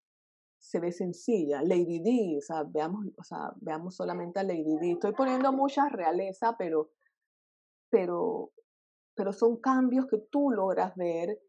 se 0.60 0.80
ve 0.80 0.92
sencilla. 0.92 1.62
Lady 1.62 2.00
D, 2.00 2.38
o 2.40 2.42
sea, 2.42 2.64
veamos, 2.64 3.06
o 3.16 3.24
sea, 3.24 3.54
veamos 3.58 3.96
solamente 3.96 4.40
a 4.40 4.44
Lady 4.44 4.76
D. 4.82 4.92
Estoy 4.94 5.14
poniendo 5.14 5.54
mucha 5.54 5.88
realeza, 5.88 6.56
pero, 6.58 6.90
pero, 7.90 8.52
pero 9.16 9.32
son 9.32 9.58
cambios 9.58 10.08
que 10.08 10.18
tú 10.18 10.50
logras 10.50 10.96
ver 10.96 11.40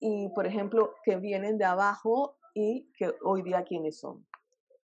y, 0.00 0.28
por 0.34 0.46
ejemplo, 0.46 0.94
que 1.04 1.16
vienen 1.16 1.56
de 1.56 1.64
abajo 1.64 2.36
y 2.52 2.90
que 2.98 3.14
hoy 3.22 3.42
día 3.42 3.62
quiénes 3.62 4.00
son. 4.00 4.26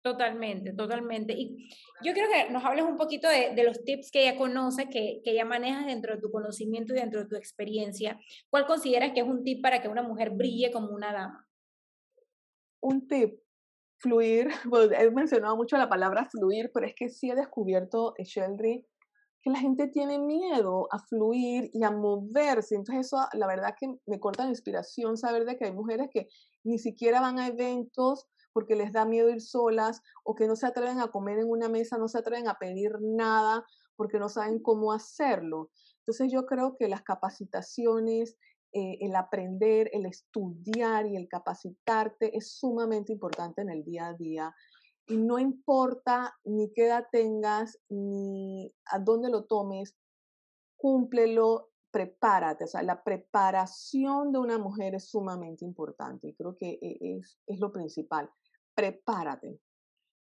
Totalmente, 0.02 0.72
totalmente. 0.72 1.32
Y 1.32 1.68
yo 2.02 2.12
quiero 2.12 2.28
que 2.28 2.50
nos 2.50 2.64
hables 2.64 2.84
un 2.84 2.96
poquito 2.96 3.28
de, 3.28 3.54
de 3.54 3.62
los 3.62 3.84
tips 3.84 4.10
que 4.10 4.24
ya 4.24 4.36
conoces, 4.36 4.86
que, 4.90 5.20
que, 5.24 5.32
ya 5.32 5.44
manejas 5.44 5.86
dentro 5.86 6.14
de 6.14 6.20
tu 6.20 6.30
conocimiento 6.30 6.92
y 6.92 6.96
dentro 6.96 7.20
de 7.20 7.28
tu 7.28 7.36
experiencia. 7.36 8.18
¿Cuál 8.50 8.66
consideras 8.66 9.12
que 9.12 9.20
es 9.20 9.26
un 9.26 9.44
tip 9.44 9.62
para 9.62 9.80
que 9.80 9.88
una 9.88 10.02
mujer 10.02 10.30
brille 10.30 10.72
como 10.72 10.88
una 10.88 11.12
dama? 11.12 11.48
Un 12.80 13.06
tip, 13.06 13.38
fluir. 13.98 14.48
Pues 14.68 14.90
he 14.90 15.08
mencionado 15.12 15.56
mucho 15.56 15.76
la 15.76 15.88
palabra 15.88 16.28
fluir, 16.28 16.72
pero 16.74 16.86
es 16.86 16.94
que 16.96 17.08
sí 17.08 17.30
he 17.30 17.36
descubierto, 17.36 18.14
Sheldry, 18.18 18.84
que 19.40 19.50
la 19.50 19.60
gente 19.60 19.86
tiene 19.86 20.18
miedo 20.18 20.88
a 20.90 20.98
fluir 20.98 21.70
y 21.72 21.84
a 21.84 21.92
moverse. 21.92 22.74
Entonces 22.74 23.06
eso, 23.06 23.18
la 23.34 23.46
verdad 23.46 23.74
que 23.78 23.86
me 24.06 24.18
corta 24.18 24.44
la 24.44 24.50
inspiración 24.50 25.16
saber 25.16 25.44
de 25.44 25.56
que 25.56 25.66
hay 25.66 25.72
mujeres 25.72 26.08
que 26.12 26.26
ni 26.64 26.78
siquiera 26.78 27.20
van 27.20 27.38
a 27.38 27.46
eventos 27.46 28.26
porque 28.52 28.76
les 28.76 28.92
da 28.92 29.04
miedo 29.04 29.28
ir 29.30 29.40
solas 29.40 30.02
o 30.24 30.34
que 30.34 30.46
no 30.46 30.56
se 30.56 30.66
atreven 30.66 31.00
a 31.00 31.10
comer 31.10 31.38
en 31.38 31.50
una 31.50 31.68
mesa, 31.68 31.98
no 31.98 32.08
se 32.08 32.18
atreven 32.18 32.48
a 32.48 32.58
pedir 32.58 32.92
nada 33.00 33.64
porque 33.96 34.18
no 34.18 34.28
saben 34.28 34.60
cómo 34.60 34.92
hacerlo. 34.92 35.70
Entonces 35.98 36.32
yo 36.32 36.46
creo 36.46 36.76
que 36.76 36.88
las 36.88 37.02
capacitaciones, 37.02 38.36
eh, 38.72 38.98
el 39.00 39.14
aprender, 39.14 39.90
el 39.92 40.06
estudiar 40.06 41.06
y 41.06 41.16
el 41.16 41.28
capacitarte 41.28 42.36
es 42.36 42.52
sumamente 42.52 43.12
importante 43.12 43.62
en 43.62 43.70
el 43.70 43.84
día 43.84 44.08
a 44.08 44.14
día. 44.14 44.54
Y 45.06 45.16
no 45.16 45.38
importa 45.38 46.34
ni 46.44 46.72
qué 46.72 46.86
edad 46.86 47.06
tengas, 47.12 47.78
ni 47.88 48.72
a 48.86 48.98
dónde 48.98 49.30
lo 49.30 49.44
tomes, 49.44 49.96
cúmplelo, 50.76 51.72
prepárate, 51.92 52.64
o 52.64 52.66
sea, 52.66 52.82
la 52.82 53.04
preparación 53.04 54.32
de 54.32 54.38
una 54.38 54.58
mujer 54.58 54.94
es 54.94 55.10
sumamente 55.10 55.64
importante 55.64 56.28
y 56.28 56.34
creo 56.34 56.56
que 56.56 56.78
e, 56.80 57.18
es, 57.18 57.38
es 57.46 57.60
lo 57.60 57.70
principal 57.70 58.30
prepárate. 58.74 59.60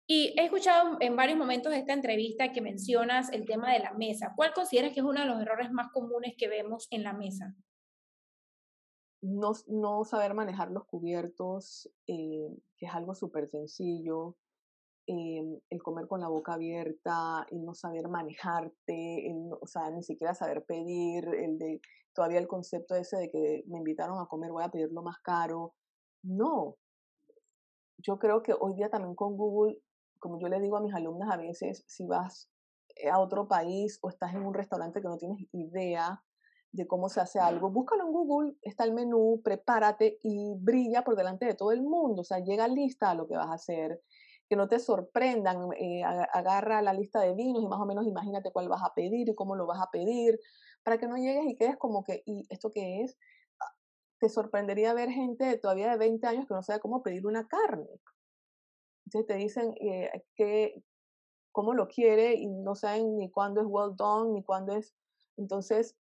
Y 0.10 0.34
he 0.40 0.46
escuchado 0.46 0.98
en 1.02 1.18
varios 1.18 1.38
momentos 1.38 1.72
de 1.72 1.80
esta 1.80 1.92
entrevista 1.92 2.54
que 2.54 2.62
mencionas 2.62 3.30
el 3.34 3.46
tema 3.46 3.74
de 3.74 3.80
la 3.80 3.94
mesa. 3.94 4.32
¿Cuál 4.38 4.54
consideras 4.54 4.94
que 4.94 5.02
es 5.02 5.06
uno 5.06 5.20
de 5.20 5.28
los 5.28 5.42
errores 5.42 5.70
más 5.72 5.92
comunes 5.92 6.34
que 6.38 6.48
vemos 6.48 6.88
en 6.92 7.04
la 7.04 7.12
mesa? 7.12 7.54
No, 9.22 9.52
no 9.68 10.06
saber 10.06 10.34
manejar 10.34 10.72
los 10.72 10.86
cubiertos, 10.86 11.90
eh, 12.08 12.48
que 12.78 12.86
es 12.86 12.94
algo 12.94 13.16
súper 13.16 13.50
sencillo. 13.50 14.38
Eh, 15.08 15.44
el 15.70 15.84
comer 15.84 16.08
con 16.08 16.22
la 16.22 16.30
boca 16.30 16.54
abierta, 16.54 17.46
el 17.52 17.66
no 17.66 17.74
saber 17.74 18.08
manejarte, 18.08 19.28
el 19.30 19.50
o 19.60 19.68
sea, 19.68 19.90
ni 19.90 20.04
siquiera 20.04 20.34
saber 20.34 20.64
pedir, 20.66 21.26
el 21.28 21.58
de 21.58 21.82
todavía 22.14 22.40
el 22.40 22.48
concepto 22.48 22.96
ese 22.96 23.18
de 23.18 23.30
que 23.30 23.64
me 23.68 23.78
invitaron 23.78 24.20
a 24.20 24.26
comer, 24.28 24.52
voy 24.52 24.64
a 24.64 24.70
pedir 24.70 24.92
lo 24.92 25.02
más 25.02 25.20
caro. 25.20 25.74
No, 26.24 26.78
yo 27.98 28.20
creo 28.20 28.44
que 28.44 28.54
hoy 28.60 28.76
día 28.76 28.90
también 28.90 29.16
con 29.16 29.38
Google, 29.38 29.80
como 30.20 30.40
yo 30.40 30.48
le 30.48 30.60
digo 30.60 30.78
a 30.78 30.82
mis 30.82 30.94
alumnas 30.94 31.30
a 31.32 31.38
veces, 31.38 31.84
si 31.88 32.06
vas 32.06 32.50
eh, 32.96 33.10
a 33.10 33.20
otro 33.20 33.48
país 33.48 34.00
o 34.02 34.10
estás 34.10 34.34
en 34.34 34.46
un 34.46 34.54
restaurante 34.54 35.02
que 35.02 35.08
no 35.08 35.18
tienes 35.18 35.40
idea 35.52 36.24
de 36.72 36.86
cómo 36.88 37.10
se 37.10 37.22
hace 37.22 37.40
algo, 37.40 37.72
búscalo 37.72 38.06
en 38.06 38.12
Google, 38.12 38.56
está 38.62 38.84
el 38.84 38.94
menú, 38.94 39.42
prepárate 39.44 40.20
y 40.22 40.54
brilla 40.60 41.04
por 41.04 41.16
delante 41.16 41.46
de 41.46 41.56
todo 41.56 41.72
el 41.72 41.82
mundo, 41.82 42.22
o 42.22 42.26
sea, 42.26 42.40
llega 42.40 42.68
lista 42.68 43.12
a 43.12 43.16
lo 43.16 43.28
que 43.28 43.36
vas 43.36 43.48
a 43.48 43.54
hacer, 43.54 44.02
que 44.50 44.56
no 44.56 44.68
te 44.68 44.80
sorprendan, 44.80 45.70
eh, 45.80 46.04
agarra 46.04 46.82
la 46.82 46.94
lista 46.94 47.22
de 47.22 47.34
vinos 47.34 47.64
y 47.64 47.68
más 47.68 47.80
o 47.80 47.86
menos 47.86 48.06
imagínate 48.06 48.52
cuál 48.52 48.70
vas 48.70 48.84
a 48.84 48.94
pedir 48.94 49.30
y 49.30 49.36
cómo 49.36 49.56
lo 49.56 49.66
vas 49.66 49.82
a 49.82 49.90
pedir, 49.92 50.40
para 50.84 50.98
que 50.98 51.08
no 51.08 51.18
llegues 51.18 51.46
y 51.48 51.56
quedes 51.56 51.78
como 51.78 52.04
que, 52.04 52.22
¿y 52.26 52.46
esto 52.50 52.72
qué 52.74 53.02
es? 53.02 53.18
Te 54.20 54.30
sorprendería 54.30 54.94
ver 54.94 55.10
gente 55.10 55.58
todavía 55.58 55.92
de 55.92 55.98
20 55.98 56.28
años 56.28 56.48
que 56.48 56.54
no 56.54 56.64
sabe 56.64 56.80
cómo 56.80 57.04
pedir 57.04 57.26
una 57.26 57.48
carne. 57.48 57.88
Entonces 59.06 59.28
te 59.28 59.36
dicen 59.36 59.74
eh, 59.80 60.26
que 60.36 60.84
cómo 61.52 61.74
lo 61.74 61.88
quiere 61.88 62.36
y 62.36 62.48
no 62.48 62.76
saben 62.76 63.18
ni 63.18 63.32
cuándo 63.32 63.62
es 63.62 63.68
well 63.68 63.96
done, 63.96 64.32
ni 64.34 64.44
cuándo 64.44 64.76
es... 64.76 64.94
Entonces, 65.38 65.96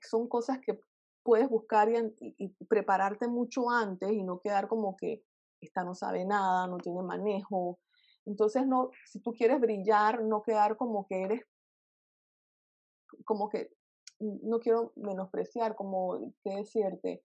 son 0.00 0.28
cosas 0.28 0.58
que 0.60 0.78
puedes 1.22 1.48
buscar 1.48 1.90
y, 1.90 2.34
y, 2.38 2.48
prepararte 2.66 3.28
mucho 3.28 3.68
antes 3.68 4.10
y 4.12 4.22
no 4.22 4.40
quedar 4.40 4.68
como 4.68 4.96
que 4.96 5.22
esta 5.60 5.84
no 5.84 5.94
sabe 5.94 6.24
nada, 6.24 6.66
no 6.66 6.78
tiene 6.78 7.02
manejo. 7.02 7.78
Entonces, 8.24 8.66
no, 8.66 8.90
si 9.06 9.20
tú 9.20 9.32
quieres 9.32 9.60
brillar, 9.60 10.22
no 10.22 10.42
quedar 10.42 10.76
como 10.76 11.06
que 11.06 11.22
eres, 11.22 11.42
como 13.24 13.48
que, 13.48 13.70
no 14.18 14.60
quiero 14.60 14.92
menospreciar, 14.96 15.76
como, 15.76 16.32
¿qué 16.42 16.56
decirte? 16.56 17.22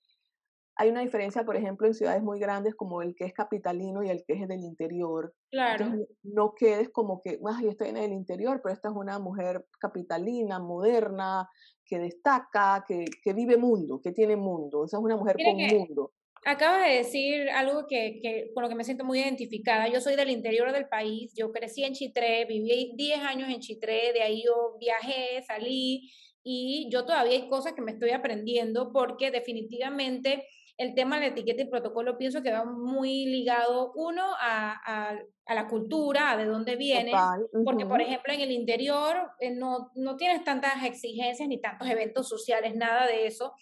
Hay 0.82 0.89
una 0.89 1.02
diferencia, 1.02 1.44
por 1.44 1.56
ejemplo, 1.56 1.86
en 1.86 1.94
ciudades 1.94 2.24
muy 2.24 2.39
grandes 2.39 2.74
como 2.74 3.04
el 3.04 3.15
que 3.15 3.26
es 3.26 3.34
capitalino 3.34 4.04
y 4.04 4.10
el 4.10 4.24
que 4.26 4.34
es 4.34 4.48
del 4.48 4.62
interior. 4.62 5.32
Claro. 5.52 5.94
no 6.24 6.54
quedes 6.56 6.89
como 6.89 7.22
que, 7.22 7.39
yo 7.39 7.70
estoy 7.70 7.89
en 7.89 7.98
el 7.98 8.13
interior, 8.13 8.62
pero 8.63 8.74
esta 8.74 8.89
es 8.89 8.96
una 8.96 9.20
mujer 9.20 9.65
capitalina, 9.80 10.60
moderna, 10.60 11.48
que 11.86 12.00
destaca, 12.00 12.84
que, 12.88 13.06
que 13.24 13.34
vive 13.34 13.58
mundo, 13.58 14.02
que 14.04 14.12
tiene 14.12 14.36
mundo. 14.36 14.86
Esa 14.86 14.98
es 14.98 15.04
una 15.04 15.17
mujer 15.17 15.36
con 15.44 15.56
mundo. 15.56 16.13
Acabas 16.44 16.88
de 16.88 16.96
decir 16.96 17.50
algo 17.52 17.86
que, 17.88 18.20
que, 18.20 18.52
con 18.56 18.63
lo 18.63 18.70
que 18.70 18.74
me 18.74 18.84
siento 18.84 19.06
muy 19.06 19.20
identificada. 19.20 19.88
Yo 19.88 20.02
soy 20.02 20.15
del 20.15 20.32
interior 20.32 20.72
del 20.72 20.88
país, 20.88 21.32
yo 21.38 21.52
crecí 21.52 21.84
en 21.84 21.94
Chitré, 21.94 22.46
viví 22.46 22.94
10 22.96 23.20
años 23.20 23.50
en 23.50 23.60
Chitré, 23.60 24.13
de 24.13 24.24
ahí 24.24 24.44
yo 24.44 24.78
viajé, 24.80 25.44
salí 25.46 26.10
y 26.44 26.89
yo 26.91 27.06
todavía 27.06 27.34
hay 27.34 27.48
cosas 27.48 27.74
que 27.74 27.82
me 27.82 27.91
estoy 27.91 28.12
aprendiendo 28.12 28.91
porque 28.91 29.30
definitivamente 29.30 30.44
el 30.82 30.96
tema 30.96 31.15
de 31.15 31.22
la 31.22 31.28
etiqueta 31.28 31.62
y 31.62 31.65
protocolo 31.65 32.17
pienso 32.17 32.41
que 32.41 32.52
va 32.52 32.65
muy 32.65 33.26
ligado, 33.26 33.91
uno, 33.96 34.24
a, 34.39 35.15
la 35.48 35.67
cultura, 35.67 36.32
a 36.32 36.38
de 36.38 36.46
dónde 36.46 36.76
vienes, 36.76 37.13
porque 37.65 37.86
por 37.86 38.02
ejemplo 38.02 38.34
en 38.34 38.41
el 38.41 38.52
interior 38.52 39.32
eh, 39.39 39.52
no, 39.52 39.91
no 39.96 40.15
tienes 40.15 40.44
tantas 40.44 40.84
exigencias 40.84 41.48
ni 41.48 41.60
tantos 41.60 41.89
eventos 41.89 42.28
sociales, 42.28 42.76
nada 42.76 43.06
de 43.06 43.28
eso. 43.28 43.54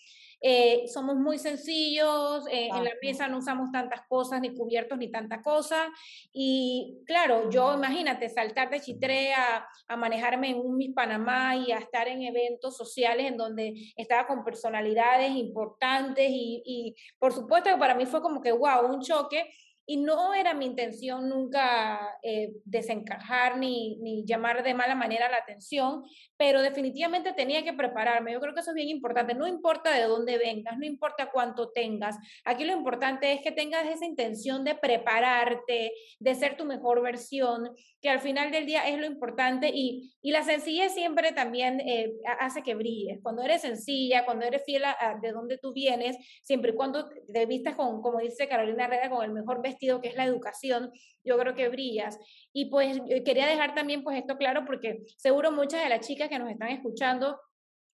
Eh, 0.42 0.88
somos 0.88 1.18
muy 1.18 1.38
sencillos, 1.38 2.48
eh, 2.48 2.70
en 2.74 2.84
la 2.84 2.92
mesa 3.02 3.28
no 3.28 3.40
usamos 3.40 3.72
tantas 3.72 4.02
cosas, 4.08 4.40
ni 4.42 4.54
cubiertos, 4.54 4.98
ni 4.98 5.12
tanta 5.12 5.42
cosa. 5.42 5.90
Y 6.32 7.00
claro, 7.06 7.50
yo 7.50 7.74
imagínate 7.74 8.30
saltar 8.30 8.70
de 8.70 8.80
Chitré 8.80 9.34
a, 9.34 9.68
a 9.88 9.98
manejarme 9.98 10.52
en 10.52 10.60
un 10.60 10.78
Miss 10.78 10.94
Panamá 10.94 11.56
y 11.56 11.72
a 11.72 11.78
estar 11.78 12.08
en 12.08 12.22
eventos 12.22 12.78
sociales 12.78 13.28
en 13.28 13.38
donde 13.38 13.74
estaba 13.96 14.28
con 14.28 14.44
personalidades 14.44 15.32
importantes 15.32 16.30
y, 16.30 16.62
y 16.66 16.96
por 17.18 17.34
supuesto 17.34 17.70
que 17.70 17.78
para 17.78 17.96
mí 17.96 18.06
fue 18.06 18.22
como 18.22 18.42
que, 18.42 18.52
wow, 18.52 18.86
un 18.86 19.02
choque 19.02 19.50
y 19.90 19.98
no 19.98 20.36
era 20.36 20.54
mi 20.54 20.68
intención 20.68 21.28
nunca 21.28 22.16
eh, 22.22 22.52
desencajar 22.64 23.58
ni, 23.58 23.98
ni, 24.02 24.24
llamar 24.24 24.62
de 24.62 24.76
mala 24.76 24.94
manera 24.94 25.32
la 25.32 25.38
atención, 25.38 26.04
pero 26.38 26.62
definitivamente 26.62 27.34
tenía 27.34 27.64
que 27.64 27.74
prepararme. 27.74 28.34
Yo 28.34 28.40
creo 28.40 28.54
que 28.54 28.60
eso 28.60 28.70
es 28.70 28.76
bien 28.76 28.90
importante. 28.90 29.34
No 29.34 29.48
importa 29.48 29.92
de 29.92 30.04
dónde 30.04 30.38
vengas, 30.38 30.78
no 30.78 30.86
importa 30.86 31.32
cuánto 31.32 31.72
tengas. 31.72 32.18
Aquí 32.46 32.66
lo 32.66 32.74
importante 32.74 33.34
es 33.34 33.42
que 33.42 33.52
tengas 33.52 33.84
esa 33.88 34.06
intención 34.06 34.64
de 34.64 34.76
prepararte, 34.76 35.92
de 36.20 36.36
ser 36.36 36.56
tu 36.56 36.66
mejor 36.66 37.02
versión, 37.02 37.72
que 38.00 38.12
al 38.12 38.20
final 38.20 38.52
del 38.52 38.68
día 38.68 38.88
es 38.88 39.00
lo 39.00 39.08
importante 39.08 39.72
y, 39.74 40.14
y 40.22 40.32
la 40.32 40.44
sencillez 40.44 40.94
siempre 40.94 41.32
también 41.32 41.80
eh, 41.80 42.14
hace 42.40 42.62
que 42.62 42.76
brilles. 42.76 43.22
Cuando 43.24 43.42
eres 43.42 43.64
sencilla, 43.64 44.24
cuando 44.24 44.46
eres 44.46 44.64
fiel 44.66 44.84
a, 44.86 45.18
de 45.20 45.32
dónde 45.32 45.58
tú 45.58 45.74
vienes, 45.74 46.16
siempre 46.44 46.74
y 46.74 46.76
cuando 46.76 47.10
te 47.10 47.48
vistas 47.48 47.74
con, 47.76 48.04
como 48.04 48.20
dice 48.20 48.48
Carolina 48.48 48.86
Herrera, 48.86 49.10
con 49.10 49.26
el 49.26 49.32
mejor 49.32 49.64
vestido 49.64 49.79
que 49.80 50.10
es 50.10 50.16
la 50.16 50.26
educación, 50.26 50.92
yo 51.24 51.38
creo 51.38 51.56
que 51.56 51.70
brillas. 51.70 52.18
Y 52.54 52.66
pues 52.66 53.00
quería 53.26 53.48
dejar 53.48 53.76
también 53.76 54.04
pues 54.04 54.18
esto 54.18 54.38
claro 54.38 54.66
porque 54.66 55.04
seguro 55.18 55.52
muchas 55.52 55.84
de 55.84 55.90
las 55.90 56.06
chicas 56.06 56.30
que 56.30 56.40
nos 56.40 56.50
están 56.50 56.70
escuchando 56.70 57.40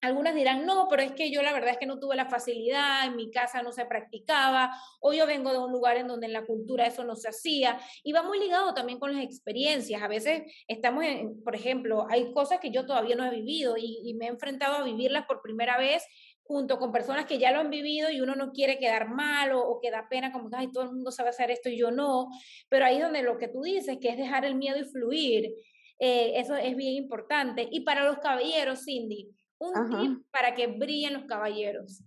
algunas 0.02 0.34
dirán, 0.34 0.64
no, 0.64 0.86
pero 0.88 1.02
es 1.02 1.12
que 1.12 1.30
yo 1.30 1.42
la 1.42 1.52
verdad 1.52 1.70
es 1.70 1.78
que 1.78 1.86
no 1.86 1.98
tuve 1.98 2.16
la 2.16 2.24
facilidad, 2.24 3.06
en 3.06 3.16
mi 3.16 3.30
casa 3.30 3.62
no 3.62 3.70
se 3.70 3.84
practicaba, 3.84 4.72
o 5.00 5.12
yo 5.12 5.26
vengo 5.26 5.52
de 5.52 5.58
un 5.58 5.72
lugar 5.72 5.98
en 5.98 6.08
donde 6.08 6.26
en 6.26 6.32
la 6.32 6.46
cultura 6.46 6.86
eso 6.86 7.04
no 7.04 7.16
se 7.16 7.28
hacía, 7.28 7.78
y 8.02 8.12
va 8.12 8.22
muy 8.22 8.38
ligado 8.38 8.72
también 8.72 8.98
con 8.98 9.14
las 9.14 9.22
experiencias. 9.22 10.02
A 10.02 10.08
veces 10.08 10.42
estamos, 10.66 11.04
en, 11.04 11.42
por 11.42 11.54
ejemplo, 11.54 12.06
hay 12.08 12.32
cosas 12.32 12.60
que 12.60 12.70
yo 12.70 12.86
todavía 12.86 13.14
no 13.14 13.26
he 13.26 13.30
vivido 13.30 13.76
y, 13.76 14.00
y 14.02 14.14
me 14.14 14.26
he 14.26 14.28
enfrentado 14.28 14.76
a 14.76 14.84
vivirlas 14.84 15.26
por 15.26 15.42
primera 15.42 15.76
vez 15.76 16.02
junto 16.42 16.78
con 16.78 16.90
personas 16.90 17.26
que 17.26 17.38
ya 17.38 17.52
lo 17.52 17.60
han 17.60 17.70
vivido 17.70 18.10
y 18.10 18.20
uno 18.20 18.34
no 18.34 18.52
quiere 18.52 18.78
quedar 18.78 19.08
mal 19.08 19.52
o, 19.52 19.60
o 19.60 19.80
que 19.80 19.90
da 19.90 20.08
pena 20.08 20.32
como 20.32 20.50
que 20.50 20.56
Ay, 20.56 20.72
todo 20.72 20.84
el 20.84 20.92
mundo 20.92 21.12
sabe 21.12 21.28
hacer 21.28 21.50
esto 21.50 21.68
y 21.68 21.78
yo 21.78 21.90
no, 21.90 22.28
pero 22.68 22.84
ahí 22.84 22.96
es 22.96 23.02
donde 23.02 23.22
lo 23.22 23.38
que 23.38 23.48
tú 23.48 23.62
dices, 23.62 23.98
que 24.00 24.08
es 24.08 24.16
dejar 24.16 24.44
el 24.44 24.56
miedo 24.56 24.78
y 24.78 24.84
fluir, 24.84 25.54
eh, 26.00 26.40
eso 26.40 26.56
es 26.56 26.74
bien 26.76 26.94
importante. 26.94 27.68
Y 27.70 27.80
para 27.80 28.04
los 28.04 28.18
caballeros, 28.18 28.84
Cindy, 28.84 29.30
un 29.58 29.90
tip 29.90 30.26
para 30.30 30.54
que 30.54 30.66
brillen 30.66 31.12
los 31.12 31.24
caballeros. 31.24 32.02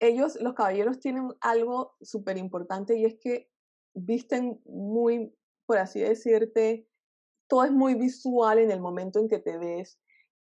Ellos, 0.00 0.36
los 0.40 0.54
caballeros, 0.54 0.98
tienen 0.98 1.28
algo 1.40 1.96
súper 2.00 2.36
importante 2.36 2.98
y 2.98 3.04
es 3.04 3.16
que 3.20 3.48
visten 3.94 4.60
muy, 4.64 5.32
por 5.66 5.78
así 5.78 6.00
decirte, 6.00 6.88
todo 7.48 7.64
es 7.64 7.72
muy 7.72 7.94
visual 7.94 8.58
en 8.58 8.70
el 8.70 8.80
momento 8.80 9.20
en 9.20 9.28
que 9.28 9.38
te 9.38 9.56
ves 9.56 9.98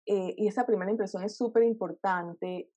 eh, 0.06 0.34
y 0.36 0.46
esa 0.46 0.66
primera 0.66 0.90
impresión 0.90 1.22
es 1.24 1.36
súper 1.36 1.64
importante, 1.64 2.70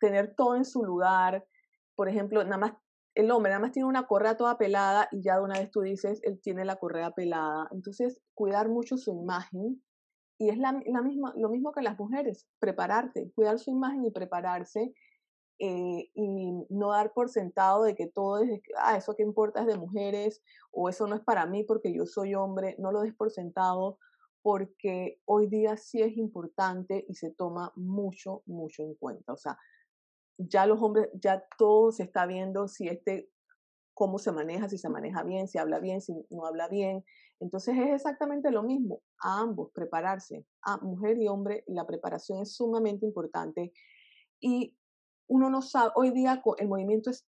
tener 0.00 0.34
todo 0.34 0.56
en 0.56 0.64
su 0.64 0.84
lugar, 0.84 1.46
por 1.94 2.08
ejemplo, 2.08 2.42
nada 2.44 2.58
más 2.58 2.72
el 3.14 3.30
hombre 3.30 3.50
nada 3.50 3.60
más 3.60 3.72
tiene 3.72 3.88
una 3.88 4.06
correa 4.06 4.36
toda 4.36 4.58
pelada 4.58 5.08
y 5.12 5.22
ya 5.22 5.36
de 5.36 5.44
una 5.44 5.58
vez 5.58 5.70
tú 5.70 5.82
dices, 5.82 6.20
él 6.24 6.40
tiene 6.42 6.64
la 6.64 6.76
correa 6.76 7.12
pelada. 7.12 7.68
Entonces, 7.70 8.20
cuidar 8.34 8.68
mucho 8.68 8.96
su 8.96 9.12
imagen 9.12 9.82
y 10.36 10.48
es 10.48 10.58
la, 10.58 10.72
misma, 10.72 11.32
lo 11.36 11.48
mismo 11.48 11.72
que 11.72 11.82
las 11.82 11.98
mujeres, 11.98 12.48
prepararte, 12.58 13.30
cuidar 13.36 13.58
su 13.60 13.70
imagen 13.70 14.04
y 14.04 14.10
prepararse 14.10 14.92
eh, 15.60 16.10
y 16.12 16.52
no 16.70 16.90
dar 16.90 17.12
por 17.12 17.28
sentado 17.28 17.84
de 17.84 17.94
que 17.94 18.08
todo 18.08 18.38
es, 18.38 18.60
ah, 18.78 18.96
eso 18.96 19.14
que 19.14 19.22
importa 19.22 19.60
es 19.60 19.66
de 19.68 19.78
mujeres 19.78 20.42
o 20.72 20.88
eso 20.88 21.06
no 21.06 21.14
es 21.14 21.22
para 21.22 21.46
mí 21.46 21.62
porque 21.62 21.94
yo 21.94 22.06
soy 22.06 22.34
hombre, 22.34 22.74
no 22.80 22.90
lo 22.90 23.02
des 23.02 23.14
por 23.14 23.30
sentado 23.30 23.98
porque 24.44 25.22
hoy 25.24 25.46
día 25.46 25.78
sí 25.78 26.02
es 26.02 26.18
importante 26.18 27.06
y 27.08 27.14
se 27.14 27.30
toma 27.30 27.72
mucho, 27.76 28.42
mucho 28.44 28.82
en 28.82 28.94
cuenta. 28.94 29.32
O 29.32 29.38
sea, 29.38 29.58
ya 30.36 30.66
los 30.66 30.82
hombres, 30.82 31.08
ya 31.14 31.42
todo 31.56 31.92
se 31.92 32.02
está 32.02 32.26
viendo 32.26 32.68
si 32.68 32.86
este, 32.86 33.30
cómo 33.94 34.18
se 34.18 34.32
maneja, 34.32 34.68
si 34.68 34.76
se 34.76 34.90
maneja 34.90 35.22
bien, 35.22 35.48
si 35.48 35.56
habla 35.56 35.78
bien, 35.78 36.02
si 36.02 36.12
no 36.28 36.44
habla 36.44 36.68
bien. 36.68 37.02
Entonces 37.40 37.74
es 37.78 37.94
exactamente 37.94 38.50
lo 38.50 38.62
mismo, 38.62 39.00
a 39.22 39.40
ambos 39.40 39.70
prepararse, 39.72 40.44
a 40.60 40.76
mujer 40.76 41.16
y 41.22 41.26
hombre, 41.26 41.64
la 41.66 41.86
preparación 41.86 42.42
es 42.42 42.54
sumamente 42.54 43.06
importante 43.06 43.72
y 44.40 44.76
uno 45.26 45.48
no 45.48 45.62
sabe, 45.62 45.90
hoy 45.94 46.10
día 46.10 46.42
el 46.58 46.68
movimiento 46.68 47.08
es, 47.08 47.26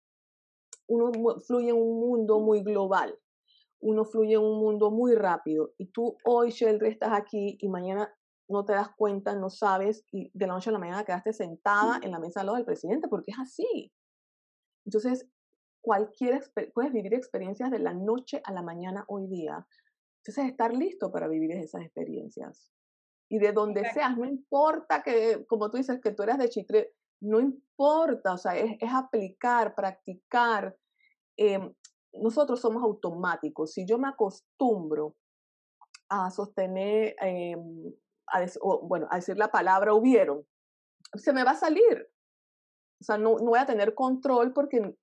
uno 0.88 1.14
fluye 1.40 1.70
en 1.70 1.78
un 1.78 1.98
mundo 1.98 2.42
muy 2.42 2.62
global, 2.62 3.18
uno 3.86 4.04
fluye 4.04 4.34
en 4.34 4.42
un 4.42 4.60
mundo 4.60 4.90
muy 4.90 5.14
rápido 5.14 5.74
y 5.78 5.88
tú 5.88 6.18
hoy, 6.24 6.50
Sheldry, 6.50 6.90
estás 6.90 7.14
aquí 7.14 7.58
y 7.62 7.70
mañana 7.70 8.12
no 8.48 8.66
te 8.66 8.74
das 8.74 8.90
cuenta, 8.96 9.36
no 9.36 9.50
sabes 9.50 10.04
y 10.12 10.32
de 10.34 10.48
la 10.48 10.54
noche 10.54 10.72
a 10.72 10.74
la 10.74 10.80
mañana 10.80 11.04
quedaste 11.04 11.34
sentada 11.34 12.00
en 12.02 12.12
la 12.12 12.20
mesa 12.20 12.40
al 12.40 12.48
lado 12.48 12.58
del 12.58 12.66
presidente 12.66 13.08
porque 13.08 13.32
es 13.32 13.40
así. 13.40 13.92
Entonces, 14.86 15.28
cualquier, 15.82 16.42
puedes 16.74 16.92
vivir 16.94 17.14
experiencias 17.14 17.70
de 17.70 17.80
la 17.80 17.94
noche 17.94 18.42
a 18.44 18.52
la 18.52 18.64
mañana 18.64 19.06
hoy 19.08 19.28
día. 19.28 19.68
Entonces, 20.24 20.52
estar 20.52 20.74
listo 20.74 21.12
para 21.12 21.28
vivir 21.28 21.52
esas 21.52 21.84
experiencias. 21.84 22.72
Y 23.30 23.38
de 23.38 23.52
donde 23.52 23.88
seas, 23.92 24.18
no 24.18 24.26
importa 24.26 25.04
que, 25.04 25.46
como 25.48 25.70
tú 25.70 25.78
dices, 25.78 26.00
que 26.02 26.12
tú 26.12 26.24
eras 26.24 26.40
de 26.40 26.50
Chitre, 26.50 26.94
no 27.22 27.40
importa, 27.40 28.34
o 28.34 28.38
sea, 28.38 28.56
es, 28.58 28.78
aplicar, 28.92 29.76
practicar. 29.76 30.76
Em, 31.38 31.74
nosotros 32.22 32.60
somos 32.60 32.84
automáticos. 32.84 33.74
Si 33.74 33.86
yo 33.86 33.98
me 33.98 34.08
acostumbro 34.08 35.16
a 36.10 36.30
sostener 36.32 37.16
em, 37.22 37.94
a 38.28 38.46
bueno, 38.84 39.08
a 39.10 39.18
decir 39.18 39.38
la 39.38 39.52
palabra 39.52 39.94
hubieron, 39.94 40.46
se 41.14 41.34
me 41.34 41.44
va 41.44 41.52
a 41.52 41.56
salir. 41.56 42.08
O 43.02 43.04
sea, 43.04 43.18
no, 43.18 43.38
no 43.38 43.46
voy 43.46 43.60
a 43.60 43.66
tener 43.66 43.94
control 43.94 44.54
porque 44.54 44.96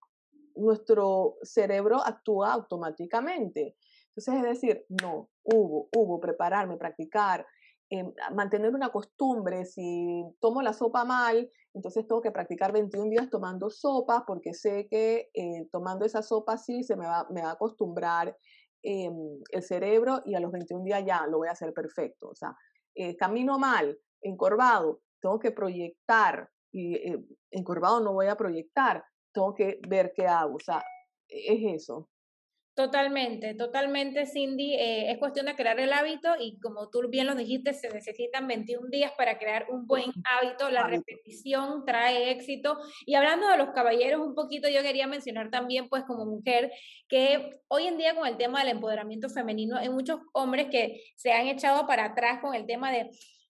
nuestro 0.56 1.36
cerebro 1.42 2.00
actúa 2.04 2.52
automáticamente. 2.52 3.76
Entonces, 4.08 4.34
es 4.34 4.42
decir, 4.42 4.84
no, 4.88 5.30
hubo, 5.42 5.88
hubo, 5.96 6.20
prepararme, 6.20 6.76
practicar, 6.76 7.46
em, 7.92 8.10
mantener 8.34 8.74
una 8.74 8.88
costumbre. 8.90 9.66
Si 9.66 10.24
tomo 10.40 10.62
la 10.62 10.72
sopa 10.72 11.04
mal, 11.04 11.50
entonces 11.74 12.06
tengo 12.06 12.22
que 12.22 12.30
practicar 12.30 12.72
21 12.72 13.10
días 13.10 13.28
tomando 13.28 13.68
sopa 13.68 14.24
porque 14.26 14.54
sé 14.54 14.88
que 14.88 15.28
eh, 15.34 15.68
tomando 15.70 16.06
esa 16.06 16.22
sopa 16.22 16.56
sí 16.56 16.84
se 16.84 16.96
me 16.96 17.06
va, 17.06 17.26
me 17.28 17.42
va 17.42 17.50
a 17.50 17.52
acostumbrar 17.52 18.34
em, 18.82 19.14
el 19.50 19.62
cerebro 19.62 20.22
y 20.24 20.34
a 20.34 20.40
los 20.40 20.50
21 20.52 20.84
días 20.84 21.04
ya 21.04 21.26
lo 21.26 21.36
voy 21.36 21.48
a 21.48 21.52
hacer 21.52 21.74
perfecto. 21.74 22.30
O 22.30 22.34
sea, 22.34 22.56
eh, 22.94 23.14
camino 23.14 23.58
mal, 23.58 23.98
encorvado, 24.22 25.02
tengo 25.20 25.38
que 25.38 25.50
proyectar 25.50 26.48
y 26.72 26.94
eh, 26.94 27.22
encorvado 27.50 28.00
no 28.00 28.14
voy 28.14 28.28
a 28.28 28.36
proyectar, 28.36 29.04
tengo 29.34 29.54
que 29.54 29.80
ver 29.86 30.14
qué 30.16 30.26
hago, 30.26 30.54
o 30.54 30.60
sea, 30.60 30.82
es 31.28 31.82
eso. 31.82 32.08
Totalmente, 32.74 33.52
totalmente, 33.52 34.24
Cindy. 34.24 34.74
Eh, 34.74 35.10
es 35.10 35.18
cuestión 35.18 35.44
de 35.44 35.54
crear 35.54 35.78
el 35.78 35.92
hábito 35.92 36.30
y 36.40 36.58
como 36.58 36.88
tú 36.88 37.06
bien 37.06 37.26
lo 37.26 37.34
dijiste, 37.34 37.74
se 37.74 37.90
necesitan 37.90 38.46
21 38.46 38.88
días 38.88 39.12
para 39.12 39.38
crear 39.38 39.66
un 39.68 39.86
buen 39.86 40.10
hábito. 40.24 40.70
La 40.70 40.86
repetición 40.86 41.84
trae 41.84 42.30
éxito. 42.30 42.78
Y 43.04 43.14
hablando 43.14 43.46
de 43.48 43.58
los 43.58 43.70
caballeros 43.74 44.22
un 44.26 44.34
poquito, 44.34 44.70
yo 44.70 44.80
quería 44.80 45.06
mencionar 45.06 45.50
también, 45.50 45.90
pues 45.90 46.04
como 46.04 46.24
mujer, 46.24 46.72
que 47.08 47.60
hoy 47.68 47.88
en 47.88 47.98
día 47.98 48.14
con 48.14 48.26
el 48.26 48.38
tema 48.38 48.60
del 48.60 48.70
empoderamiento 48.70 49.28
femenino, 49.28 49.76
hay 49.76 49.90
muchos 49.90 50.20
hombres 50.32 50.68
que 50.70 51.02
se 51.14 51.30
han 51.30 51.48
echado 51.48 51.86
para 51.86 52.06
atrás 52.06 52.38
con 52.40 52.54
el 52.54 52.64
tema 52.64 52.90
de 52.90 53.10